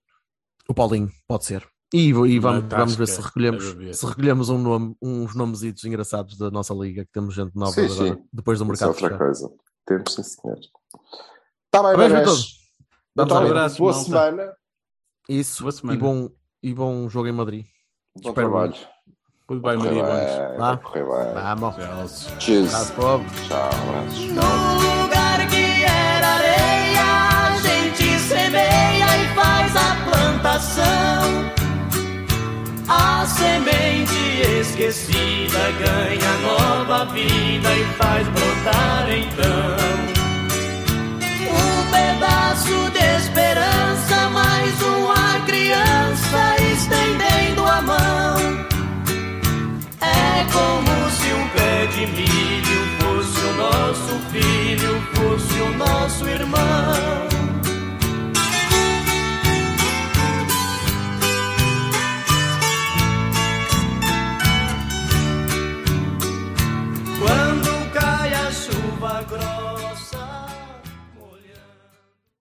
O 0.68 0.74
Paulinho, 0.74 1.10
pode 1.28 1.46
ser. 1.46 1.68
E, 1.94 2.10
e 2.10 2.40
vamos, 2.40 2.66
vamos 2.70 2.96
ver 2.96 3.08
se 3.08 3.20
recolhemos, 3.20 3.76
se 3.98 4.06
recolhemos 4.06 4.50
um 4.50 4.60
nome, 4.60 4.96
uns 5.02 5.34
nomesitos 5.34 5.84
engraçados 5.86 6.38
da 6.38 6.52
nossa 6.52 6.72
liga, 6.74 7.04
que 7.04 7.12
temos 7.12 7.34
gente 7.34 7.56
nova 7.56 7.72
Sim, 7.72 7.86
agora, 7.86 8.16
sim. 8.16 8.24
depois 8.32 8.60
do 8.60 8.66
Isso 8.74 8.84
é 8.84 8.88
mercado. 8.88 9.04
outra 9.04 9.18
coisa. 9.18 9.52
Temos, 9.88 10.14
sim, 10.14 10.22
senhor. 10.22 10.60
Está 10.60 11.82
bem, 11.82 11.92
Tá 11.94 11.98
bem. 11.98 12.10
Vamos 12.10 12.60
Então, 13.18 13.26
vida. 13.40 13.50
abraço, 13.50 13.78
boa 13.80 13.92
malta. 13.92 14.06
semana. 14.08 14.54
Isso, 15.28 15.64
Boa 15.64 15.70
e 15.72 15.74
semana. 15.74 16.00
bom, 16.00 16.30
e 16.62 16.74
bom 16.76 17.10
jogo 17.10 17.28
em 17.28 17.32
Madrid. 17.32 17.66
Bom 18.16 18.30
Espero 18.30 18.50
trabalho. 18.50 18.76
Tudo 19.50 19.62
bem, 19.62 19.78
Maria 19.78 20.04
Gomes. 20.04 20.58
Vá. 20.60 20.78
Correr 20.78 21.04
bem. 21.04 21.34
Vamos. 21.34 21.76
Tchau. 21.76 22.68
Tchau. 23.48 23.70
Abraços. 23.82 24.20
Tchau. 24.28 24.36
No 24.36 25.02
lugar 25.02 25.48
que 25.48 25.84
era 25.84 26.28
areia, 26.28 27.02
a 27.02 27.58
gente 27.58 28.20
semeia 28.20 29.08
e 29.18 29.28
faz 29.34 29.76
a 29.76 29.98
plantação. 30.06 31.50
A 32.88 33.26
semente 33.26 34.14
esquecida 34.60 35.72
ganha 35.80 36.38
nova 36.44 37.06
vida 37.06 37.74
e 37.74 37.86
faz 37.98 38.28
brotar 38.28 39.10
então 39.10 40.20
um 41.50 41.92
pedaço 41.92 42.92
de 42.92 42.99
nosso 53.80 54.20
filho 54.30 55.02
fosse 55.14 55.62
o 55.62 55.78
nosso 55.78 56.28
irmão. 56.28 57.39